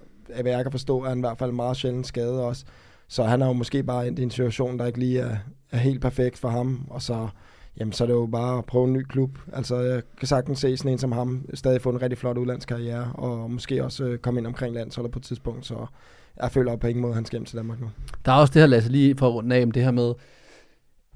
hvad 0.42 0.52
jeg 0.52 0.62
kan 0.62 0.72
forstå, 0.72 1.02
er 1.02 1.08
han 1.08 1.18
i 1.18 1.20
hvert 1.20 1.38
fald 1.38 1.52
meget 1.52 1.76
sjældent 1.76 2.06
skadet 2.06 2.40
også. 2.40 2.64
Så 3.12 3.24
han 3.24 3.42
er 3.42 3.46
jo 3.46 3.52
måske 3.52 3.82
bare 3.82 4.08
endt 4.08 4.18
i 4.18 4.22
en 4.22 4.30
situation, 4.30 4.78
der 4.78 4.86
ikke 4.86 4.98
lige 4.98 5.20
er, 5.20 5.36
er 5.72 5.78
helt 5.78 6.00
perfekt 6.00 6.38
for 6.38 6.48
ham, 6.48 6.86
og 6.90 7.02
så, 7.02 7.28
jamen, 7.80 7.92
så 7.92 8.04
er 8.04 8.06
det 8.06 8.14
jo 8.14 8.26
bare 8.26 8.58
at 8.58 8.64
prøve 8.64 8.84
en 8.84 8.92
ny 8.92 9.02
klub. 9.02 9.38
Altså, 9.52 9.80
jeg 9.80 10.02
kan 10.18 10.28
sagtens 10.28 10.58
se 10.58 10.76
sådan 10.76 10.92
en 10.92 10.98
som 10.98 11.12
ham 11.12 11.46
stadig 11.54 11.80
få 11.80 11.90
en 11.90 12.02
rigtig 12.02 12.18
flot 12.18 12.38
udlandskarriere, 12.38 13.12
og 13.14 13.50
måske 13.50 13.84
også 13.84 14.04
øh, 14.04 14.18
komme 14.18 14.40
ind 14.40 14.46
omkring 14.46 14.74
landsholdet 14.74 15.12
på 15.12 15.18
et 15.18 15.22
tidspunkt, 15.22 15.66
så 15.66 15.86
jeg 16.42 16.50
føler 16.50 16.76
på 16.76 16.86
ingen 16.86 17.02
måde, 17.02 17.10
at 17.10 17.14
han 17.14 17.24
skal 17.24 17.36
hjem 17.36 17.44
til 17.44 17.58
Danmark 17.58 17.80
nu. 17.80 17.90
Der 18.24 18.32
er 18.32 18.36
også 18.36 18.52
det 18.52 18.62
her, 18.62 18.66
Lasse, 18.66 18.92
lige 18.92 19.16
for 19.16 19.28
at 19.28 19.34
runde 19.34 19.56
af, 19.56 19.66
det 19.66 19.84
her 19.84 19.90
med, 19.90 20.12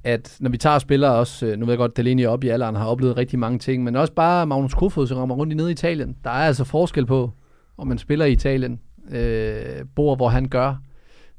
at 0.05 0.37
når 0.41 0.51
vi 0.51 0.59
tager 0.59 0.79
spillere 0.79 1.15
også, 1.15 1.47
øh, 1.47 1.59
nu 1.59 1.67
ved 1.67 1.73
jeg 1.73 1.79
godt, 1.79 1.93
at 1.93 1.97
Delaney 1.97 2.27
op 2.27 2.45
i 2.45 2.49
alderen 2.49 2.75
har 2.75 2.87
oplevet 2.87 3.17
rigtig 3.17 3.39
mange 3.39 3.59
ting, 3.59 3.85
men 3.85 3.97
også 3.97 4.13
bare 4.13 4.47
Magnus 4.47 4.75
Kofod, 4.75 5.07
som 5.07 5.19
rammer 5.19 5.35
rundt 5.35 5.53
i 5.53 5.57
nede 5.57 5.69
i 5.69 5.73
Italien. 5.73 6.17
Der 6.25 6.31
er 6.31 6.47
altså 6.47 6.65
forskel 6.65 7.07
på, 7.07 7.31
om 7.79 7.87
man 7.87 7.99
spiller 7.99 8.25
i 8.25 8.33
Italien, 8.33 8.81
øh, 9.11 9.85
bor 9.95 10.17
hvor 10.17 10.29
han 10.29 10.49
gør, 10.49 10.86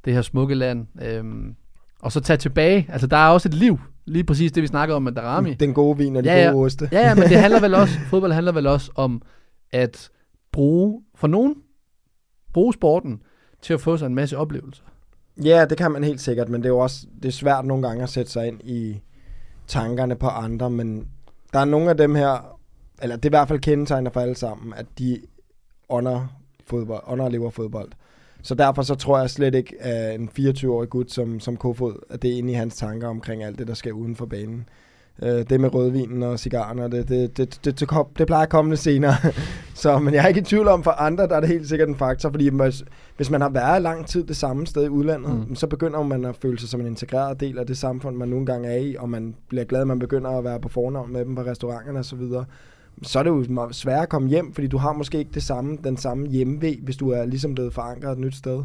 det 0.07 0.15
her 0.15 0.21
smukke 0.21 0.55
land, 0.55 0.87
øh, 1.01 1.23
og 1.99 2.11
så 2.11 2.19
tage 2.19 2.37
tilbage. 2.37 2.87
Altså, 2.89 3.07
der 3.07 3.17
er 3.17 3.29
også 3.29 3.49
et 3.49 3.53
liv, 3.53 3.79
lige 4.05 4.23
præcis 4.23 4.51
det, 4.51 4.63
vi 4.63 4.67
snakker 4.67 4.95
om 4.95 5.03
med 5.03 5.11
Darami. 5.11 5.53
Den 5.53 5.73
gode 5.73 5.97
vin 5.97 6.15
og 6.15 6.23
de 6.23 6.29
Ja, 6.29 6.43
ja. 6.45 6.51
gode 6.51 6.65
oste. 6.65 6.89
Ja, 6.91 6.99
ja, 6.99 7.15
men 7.15 7.23
det 7.23 7.37
handler 7.45 7.59
vel 7.59 7.73
også, 7.73 7.93
fodbold 8.09 8.31
handler 8.31 8.51
vel 8.51 8.67
også 8.67 8.91
om 8.95 9.21
at 9.71 10.09
bruge, 10.51 11.01
for 11.15 11.27
nogen, 11.27 11.55
bruge 12.53 12.73
sporten 12.73 13.21
til 13.61 13.73
at 13.73 13.81
få 13.81 13.97
sig 13.97 14.05
en 14.05 14.15
masse 14.15 14.37
oplevelser. 14.37 14.83
Ja, 15.43 15.65
det 15.65 15.77
kan 15.77 15.91
man 15.91 16.03
helt 16.03 16.21
sikkert, 16.21 16.49
men 16.49 16.61
det 16.61 16.65
er 16.69 16.73
jo 16.73 16.79
også 16.79 17.07
det 17.15 17.27
er 17.27 17.31
svært 17.31 17.65
nogle 17.65 17.87
gange 17.87 18.03
at 18.03 18.09
sætte 18.09 18.31
sig 18.31 18.47
ind 18.47 18.61
i 18.63 19.01
tankerne 19.67 20.15
på 20.15 20.27
andre, 20.27 20.69
men 20.69 21.07
der 21.53 21.59
er 21.59 21.65
nogle 21.65 21.89
af 21.89 21.97
dem 21.97 22.15
her, 22.15 22.57
eller 23.01 23.15
det 23.15 23.25
er 23.25 23.29
i 23.29 23.37
hvert 23.37 23.47
fald 23.47 23.59
kendetegner 23.59 24.11
for 24.11 24.19
alle 24.19 24.35
sammen, 24.35 24.73
at 24.73 24.85
de 24.99 25.21
under 25.89 26.27
fodbold, 26.67 27.03
underlever 27.07 27.49
fodbold. 27.49 27.91
Så 28.41 28.55
derfor 28.55 28.81
så 28.81 28.95
tror 28.95 29.19
jeg 29.19 29.29
slet 29.29 29.55
ikke, 29.55 29.75
at 29.79 30.19
en 30.19 30.29
24-årig 30.39 30.89
gut 30.89 31.11
som, 31.11 31.39
som 31.39 31.57
Kofod, 31.57 31.93
at 32.09 32.21
det 32.21 32.33
er 32.33 32.37
inde 32.37 32.51
i 32.51 32.55
hans 32.55 32.75
tanker 32.75 33.07
omkring 33.07 33.43
alt 33.43 33.59
det, 33.59 33.67
der 33.67 33.73
sker 33.73 33.91
uden 33.91 34.15
for 34.15 34.25
banen. 34.25 34.65
Øh, 35.23 35.45
det 35.49 35.59
med 35.61 35.73
rødvinen 35.73 36.23
og 36.23 36.39
cigarerne, 36.39 36.83
det, 36.83 37.09
det, 37.09 37.37
det, 37.37 37.59
det, 37.65 37.79
det, 37.79 37.87
kom- 37.87 38.07
det 38.17 38.27
plejer 38.27 38.43
at 38.43 38.49
komme 38.49 38.71
lidt 38.71 38.79
senere. 38.79 39.13
så, 39.73 39.99
men 39.99 40.13
jeg 40.13 40.23
er 40.23 40.27
ikke 40.27 40.39
i 40.39 40.43
tvivl 40.43 40.67
om, 40.67 40.83
for 40.83 40.91
andre 40.91 41.27
der 41.27 41.35
er 41.35 41.39
det 41.39 41.49
helt 41.49 41.69
sikkert 41.69 41.89
en 41.89 41.95
faktor, 41.95 42.29
fordi 42.29 42.49
hvis, 42.49 42.83
hvis 43.17 43.29
man 43.29 43.41
har 43.41 43.49
været 43.49 43.81
lang 43.81 44.07
tid 44.07 44.23
det 44.23 44.37
samme 44.37 44.67
sted 44.67 44.85
i 44.85 44.89
udlandet, 44.89 45.49
mm. 45.49 45.55
så 45.55 45.67
begynder 45.67 46.03
man 46.03 46.25
at 46.25 46.35
føle 46.35 46.59
sig 46.59 46.69
som 46.69 46.79
en 46.79 46.87
integreret 46.87 47.39
del 47.39 47.57
af 47.59 47.67
det 47.67 47.77
samfund, 47.77 48.15
man 48.15 48.27
nogle 48.27 48.45
gange 48.45 48.69
er 48.69 48.77
i, 48.77 48.95
og 48.99 49.09
man 49.09 49.35
bliver 49.47 49.65
glad, 49.65 49.81
at 49.81 49.87
man 49.87 49.99
begynder 49.99 50.29
at 50.29 50.43
være 50.43 50.59
på 50.59 50.69
fornavn 50.69 51.13
med 51.13 51.25
dem 51.25 51.35
på 51.35 51.41
restauranterne 51.41 51.99
osv., 51.99 52.21
så 53.03 53.19
er 53.19 53.23
det 53.23 53.29
jo 53.29 53.71
svært 53.71 54.03
at 54.03 54.09
komme 54.09 54.29
hjem, 54.29 54.53
fordi 54.53 54.67
du 54.67 54.77
har 54.77 54.93
måske 54.93 55.17
ikke 55.17 55.31
det 55.33 55.43
samme, 55.43 55.77
den 55.83 55.97
samme 55.97 56.27
hjemmevæg, 56.27 56.79
hvis 56.83 56.97
du 56.97 57.09
er 57.09 57.25
ligesom 57.25 57.55
blevet 57.55 57.73
forankret 57.73 58.11
et 58.11 58.17
nyt 58.17 58.35
sted. 58.35 58.63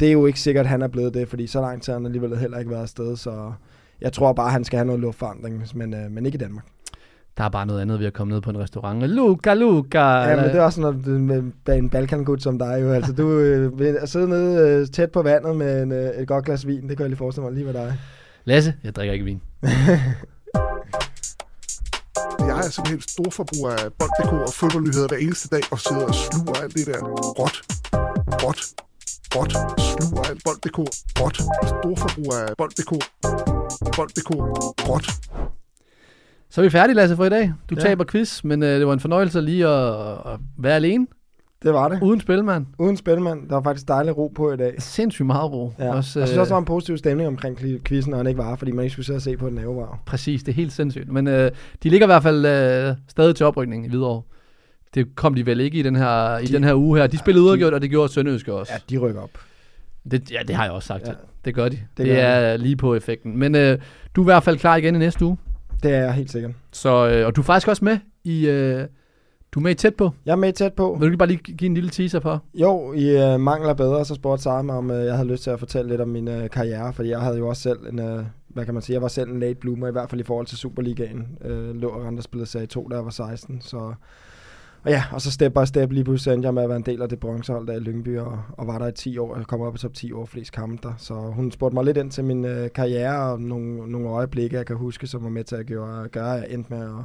Det 0.00 0.08
er 0.08 0.12
jo 0.12 0.26
ikke 0.26 0.40
sikkert, 0.40 0.66
at 0.66 0.70
han 0.70 0.82
er 0.82 0.88
blevet 0.88 1.14
det, 1.14 1.28
fordi 1.28 1.46
så 1.46 1.60
lang 1.60 1.82
tid 1.82 1.92
har 1.92 1.98
han 1.98 2.06
alligevel 2.06 2.36
heller 2.36 2.58
ikke 2.58 2.70
været 2.70 2.82
afsted, 2.82 3.16
så 3.16 3.52
jeg 4.00 4.12
tror 4.12 4.32
bare, 4.32 4.50
han 4.50 4.64
skal 4.64 4.76
have 4.76 4.86
noget 4.86 5.00
luftforandring, 5.00 5.62
men, 5.74 5.94
øh, 5.94 6.10
men 6.10 6.26
ikke 6.26 6.36
i 6.36 6.38
Danmark. 6.38 6.64
Der 7.38 7.44
er 7.44 7.48
bare 7.48 7.66
noget 7.66 7.80
andet 7.80 8.00
ved 8.00 8.06
at 8.06 8.12
komme 8.12 8.32
ned 8.32 8.40
på 8.40 8.50
en 8.50 8.58
restaurant. 8.58 9.02
Luca, 9.02 9.54
Luca! 9.54 10.00
Ja, 10.00 10.36
men 10.36 10.44
det 10.44 10.54
er 10.54 10.62
også 10.62 10.80
noget 10.80 11.06
med 11.06 11.42
bag 11.64 11.78
en 11.78 11.90
balkangud 11.90 12.38
som 12.38 12.58
dig 12.58 12.78
jo. 12.82 12.92
Altså, 12.92 13.12
du 13.12 13.30
øh, 13.30 13.78
vil 13.78 13.98
sidde 14.04 14.28
nede 14.28 14.80
øh, 14.80 14.86
tæt 14.86 15.10
på 15.10 15.22
vandet 15.22 15.56
med 15.56 15.82
en, 15.82 15.92
øh, 15.92 16.10
et 16.10 16.28
godt 16.28 16.44
glas 16.44 16.66
vin, 16.66 16.88
det 16.88 16.96
kan 16.96 17.00
jeg 17.00 17.08
lige 17.08 17.16
forestille 17.18 17.44
mig 17.44 17.54
lige 17.54 17.64
med 17.64 17.74
dig. 17.74 17.98
Lasse, 18.44 18.74
jeg 18.84 18.94
drikker 18.94 19.12
ikke 19.12 19.24
vin. 19.24 19.40
Jeg 22.48 22.58
er 22.66 22.70
simpelthen 22.70 23.00
stor 23.00 23.30
forbruger 23.30 23.70
af 23.70 23.92
bold.dk 23.98 24.32
og 24.32 24.52
fodboldnyheder 24.60 25.08
hver 25.08 25.16
eneste 25.26 25.48
dag, 25.48 25.62
og 25.72 25.78
sidder 25.80 26.06
og 26.06 26.14
sluger 26.14 26.54
alt 26.62 26.74
det 26.74 26.86
der 26.86 27.00
råt, 27.40 27.56
råt, 28.44 28.60
råt, 29.36 29.52
sluger 29.90 30.22
alt 30.30 30.40
bold.dk, 30.44 30.78
råt, 31.20 31.36
stor 31.72 31.94
forbruger 32.04 32.36
af 32.46 32.48
bold.dk, 32.58 32.92
bold.dk, 33.96 34.30
råt. 34.88 35.06
Så 36.50 36.60
er 36.60 36.62
vi 36.62 36.70
færdige, 36.70 36.94
Lasse, 36.94 37.16
for 37.16 37.24
i 37.24 37.28
dag. 37.28 37.52
Du 37.70 37.74
ja. 37.74 37.80
Ja. 37.80 37.86
taber 37.88 38.04
quiz, 38.04 38.44
men 38.44 38.62
øh, 38.62 38.78
det 38.78 38.86
var 38.86 38.92
en 38.92 39.00
fornøjelse 39.00 39.40
lige 39.40 39.66
at, 39.66 40.12
at 40.32 40.40
være 40.58 40.76
alene, 40.76 41.06
Det 41.62 41.72
var 41.72 41.88
det. 41.88 41.98
uden 42.02 42.20
spilmand. 42.20 42.66
Uden 42.78 42.96
spilmand. 42.96 43.48
Der 43.48 43.54
var 43.54 43.62
faktisk 43.62 43.88
dejlig 43.88 44.16
ro 44.16 44.28
på 44.28 44.52
i 44.52 44.56
dag. 44.56 44.74
Sindssygt 44.78 45.26
meget 45.26 45.52
ro. 45.52 45.72
Ja. 45.78 45.94
Også, 45.94 46.18
jeg 46.20 46.28
synes 46.28 46.36
øh, 46.36 46.40
også, 46.40 46.48
der 46.50 46.54
var 46.54 46.58
en 46.58 46.64
positiv 46.64 46.98
stemning 46.98 47.28
omkring 47.28 47.58
quizzen, 47.84 48.10
når 48.10 48.16
han 48.16 48.26
ikke 48.26 48.38
var, 48.38 48.56
fordi 48.56 48.70
man 48.72 48.84
ikke 48.84 48.92
skulle 48.92 49.06
sidde 49.06 49.16
og 49.16 49.22
se 49.22 49.36
på 49.36 49.48
den 49.48 49.76
var. 49.76 49.98
Præcis, 50.06 50.42
det 50.42 50.52
er 50.52 50.56
helt 50.56 50.72
sindssygt. 50.72 51.08
Men 51.12 51.26
øh, 51.26 51.50
de 51.82 51.88
ligger 51.88 52.06
i 52.06 52.08
hvert 52.08 52.22
fald 52.22 52.46
øh, 52.46 52.96
stadig 53.08 53.36
til 53.36 53.46
oprykning 53.46 53.84
i 53.84 53.88
Hvidovre. 53.88 54.22
Det 54.94 55.14
kom 55.14 55.34
de 55.34 55.46
vel 55.46 55.60
ikke 55.60 55.78
i 55.78 55.82
den 55.82 55.96
her, 55.96 56.38
i 56.38 56.46
De- 56.46 56.52
den 56.52 56.64
her 56.64 56.74
uge 56.74 56.98
her. 56.98 57.06
De 57.06 57.18
spillede 57.18 57.44
uafgjort, 57.46 57.74
og 57.74 57.82
det 57.82 57.90
gjorde 57.90 58.12
Sønderjyske 58.12 58.52
også. 58.54 58.72
Ja, 58.72 58.78
de 58.90 58.98
rykker 58.98 59.20
op. 59.20 59.30
Det, 60.10 60.30
ja, 60.30 60.38
det 60.48 60.56
har 60.56 60.64
jeg 60.64 60.72
også 60.72 60.86
sagt. 60.86 61.02
Ja. 61.06 61.08
Ja. 61.10 61.14
Det 61.44 61.54
gør 61.54 61.64
de. 61.68 61.70
Det, 61.76 61.80
det 61.96 62.06
gør 62.06 62.14
er 62.14 62.56
lige 62.56 62.76
på 62.76 62.94
effekten. 62.94 63.36
Men 63.38 63.54
øh, 63.54 63.78
du 64.16 64.20
er 64.20 64.24
i 64.24 64.30
hvert 64.30 64.42
fald 64.42 64.58
klar 64.58 64.76
igen 64.76 64.94
i 64.94 64.98
næste 64.98 65.24
uge. 65.24 65.36
Det 65.82 65.94
er 65.94 65.98
jeg 65.98 66.12
helt 66.12 66.30
sikkert. 66.32 66.52
Så, 66.72 67.08
øh, 67.08 67.26
og 67.26 67.36
du 67.36 67.40
er 67.40 67.44
faktisk 67.44 67.68
også 67.68 67.84
med 67.84 67.98
i... 68.24 68.48
Øh, 68.48 68.84
du 69.52 69.60
er 69.60 69.62
med 69.62 69.70
i 69.70 69.74
tæt 69.74 69.94
på. 69.94 70.10
Jeg 70.26 70.32
er 70.32 70.36
med 70.36 70.52
tæt 70.52 70.74
på. 70.74 70.92
Vil 70.92 71.00
du 71.00 71.06
ikke 71.06 71.18
bare 71.18 71.28
lige 71.28 71.38
give 71.38 71.66
en 71.66 71.74
lille 71.74 71.90
teaser 71.90 72.20
for? 72.20 72.42
Jo, 72.54 72.92
i 72.92 73.34
uh, 73.34 73.40
mangler 73.40 73.74
bedre, 73.74 74.04
så 74.04 74.14
spurgte 74.14 74.42
Sara 74.42 74.62
mig, 74.62 74.76
om 74.76 74.90
uh, 74.90 74.96
jeg 74.96 75.14
havde 75.14 75.28
lyst 75.28 75.42
til 75.42 75.50
at 75.50 75.58
fortælle 75.58 75.90
lidt 75.90 76.00
om 76.00 76.08
min 76.08 76.28
uh, 76.28 76.48
karriere, 76.52 76.92
fordi 76.92 77.08
jeg 77.08 77.20
havde 77.20 77.38
jo 77.38 77.48
også 77.48 77.62
selv 77.62 77.78
en, 77.92 77.98
uh, 77.98 78.24
hvad 78.48 78.64
kan 78.64 78.74
man 78.74 78.82
sige, 78.82 78.94
jeg 78.94 79.02
var 79.02 79.08
selv 79.08 79.30
en 79.30 79.40
late 79.40 79.54
bloomer, 79.54 79.88
i 79.88 79.92
hvert 79.92 80.10
fald 80.10 80.20
i 80.20 80.24
forhold 80.24 80.46
til 80.46 80.58
Superligaen. 80.58 81.38
Uh, 81.44 81.74
lå 81.74 81.88
og 81.88 82.04
rent 82.04 82.18
og 82.18 82.24
spillede 82.24 82.50
serie 82.50 82.66
2, 82.66 82.88
da 82.88 82.96
jeg 82.96 83.04
var 83.04 83.10
16, 83.10 83.60
så... 83.60 83.94
Og 84.82 84.90
ja, 84.90 85.04
og 85.12 85.20
så 85.20 85.30
step 85.30 85.52
by 85.52 85.64
step 85.64 85.92
lige 85.92 86.04
pludselig 86.04 86.34
endte 86.34 86.46
jeg 86.46 86.54
med 86.54 86.62
at 86.62 86.68
være 86.68 86.76
en 86.76 86.82
del 86.82 87.02
af 87.02 87.08
det 87.08 87.20
bronzehold 87.20 87.66
der 87.66 87.74
i 87.74 87.78
Lyngby, 87.78 88.18
og, 88.18 88.38
og 88.52 88.66
var 88.66 88.78
der 88.78 88.86
i 88.86 88.92
10 88.92 89.18
år. 89.18 89.36
Jeg 89.36 89.46
kom 89.46 89.60
op 89.60 89.74
i 89.74 89.78
top 89.78 89.94
10 89.94 90.12
år 90.12 90.26
flest 90.26 90.52
kampe 90.52 90.88
der. 90.88 90.94
Så 90.98 91.14
hun 91.14 91.50
spurgte 91.50 91.74
mig 91.74 91.84
lidt 91.84 91.96
ind 91.96 92.10
til 92.10 92.24
min 92.24 92.44
øh, 92.44 92.68
karriere 92.74 93.32
og 93.32 93.40
nogle, 93.40 93.92
nogle 93.92 94.08
øjeblikke, 94.08 94.56
jeg 94.56 94.66
kan 94.66 94.76
huske, 94.76 95.06
som 95.06 95.22
var 95.22 95.30
med 95.30 95.44
til 95.44 95.56
at 95.56 95.66
gøre, 95.66 96.08
gøre 96.08 96.36
at 96.36 96.42
jeg 96.42 96.54
endte 96.54 96.74
med 96.74 96.82
at, 96.82 97.04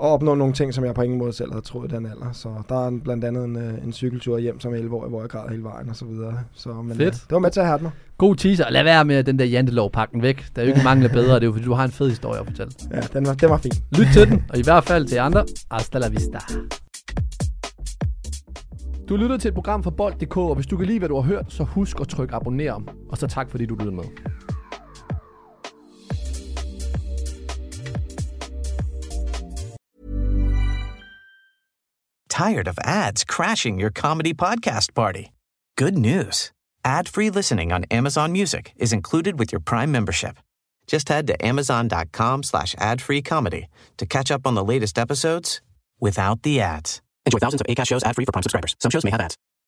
og 0.00 0.12
opnå 0.12 0.34
nogle 0.34 0.54
ting, 0.54 0.74
som 0.74 0.84
jeg 0.84 0.94
på 0.94 1.02
ingen 1.02 1.18
måde 1.18 1.32
selv 1.32 1.52
havde 1.52 1.64
troet 1.64 1.92
i 1.92 1.94
den 1.96 2.06
alder. 2.06 2.32
Så 2.32 2.48
der 2.68 2.86
er 2.86 2.90
blandt 3.04 3.24
andet 3.24 3.44
en, 3.44 3.56
øh, 3.56 3.84
en 3.84 3.92
cykeltur 3.92 4.38
hjem 4.38 4.60
som 4.60 4.74
11 4.74 4.96
år, 4.96 5.08
hvor 5.08 5.20
jeg 5.20 5.30
græd 5.30 5.48
hele 5.50 5.62
vejen 5.62 5.88
og 5.88 5.96
så 5.96 6.04
videre. 6.04 6.38
Så, 6.52 6.72
men, 6.72 6.96
Fedt. 6.96 7.00
Øh, 7.00 7.12
det 7.12 7.30
var 7.30 7.38
med 7.38 7.50
til 7.50 7.60
at 7.60 7.66
have 7.66 7.78
mig. 7.82 7.90
God 8.18 8.36
teaser. 8.36 8.70
Lad 8.70 8.82
være 8.84 9.04
med 9.04 9.24
den 9.24 9.38
der 9.38 9.44
jantelov 9.44 9.90
pakken 9.90 10.22
væk. 10.22 10.44
Der 10.56 10.62
er 10.62 10.66
jo 10.66 10.72
ikke 10.72 10.84
mange 10.84 11.08
bedre. 11.08 11.34
Det 11.34 11.42
er 11.42 11.46
jo 11.46 11.52
fordi, 11.52 11.64
du 11.64 11.72
har 11.72 11.84
en 11.84 11.90
fed 11.90 12.08
historie 12.08 12.40
at 12.40 12.46
fortælle. 12.46 12.72
Ja, 12.94 13.00
den 13.00 13.26
var, 13.26 13.34
den 13.34 13.50
var 13.50 13.56
fin. 13.56 13.72
Lyt 13.98 14.06
til 14.12 14.30
den, 14.30 14.44
og 14.50 14.58
i 14.58 14.62
hvert 14.62 14.84
fald 14.84 15.06
til 15.06 15.18
andre. 15.18 15.44
Hasta 15.70 15.98
la 15.98 16.08
vista. 16.08 16.38
Du 19.08 19.16
lytter 19.16 19.36
til 19.36 19.48
et 19.48 19.54
program 19.54 19.82
fra 19.82 19.90
Bold.dk, 19.90 20.36
og 20.36 20.54
hvis 20.54 20.66
du 20.66 20.76
kan 20.76 20.86
lide, 20.86 20.98
hvad 20.98 21.08
du 21.08 21.14
har 21.14 21.22
hørt, 21.22 21.44
så 21.48 21.64
husk 21.64 22.00
at 22.00 22.08
trykke 22.08 22.34
abonner. 22.34 22.82
Og 23.10 23.18
så 23.18 23.26
tak, 23.26 23.50
fordi 23.50 23.66
du 23.66 23.74
lyttede 23.74 23.96
med. 23.96 24.04
Tired 32.40 32.68
of 32.68 32.78
ads 32.82 33.22
crashing 33.22 33.78
your 33.78 33.90
comedy 33.90 34.32
podcast 34.32 34.94
party? 34.94 35.32
Good 35.76 35.98
news. 35.98 36.52
Ad-free 36.86 37.28
listening 37.28 37.70
on 37.70 37.84
Amazon 37.90 38.32
Music 38.32 38.72
is 38.76 38.94
included 38.94 39.38
with 39.38 39.52
your 39.52 39.60
Prime 39.60 39.92
membership. 39.92 40.38
Just 40.86 41.10
head 41.10 41.26
to 41.26 41.36
amazon.com 41.44 42.42
slash 42.42 42.74
ad-free 42.78 43.20
comedy 43.20 43.68
to 43.98 44.06
catch 44.06 44.30
up 44.30 44.46
on 44.46 44.54
the 44.54 44.64
latest 44.64 44.98
episodes 44.98 45.60
without 46.00 46.42
the 46.42 46.62
ads. 46.62 47.02
Enjoy 47.26 47.40
thousands 47.40 47.60
of 47.60 47.66
ACAST 47.66 47.88
shows 47.88 48.04
ad-free 48.04 48.24
for 48.24 48.32
Prime 48.32 48.42
subscribers. 48.42 48.74
Some 48.80 48.90
shows 48.90 49.04
may 49.04 49.10
have 49.10 49.20
ads. 49.20 49.36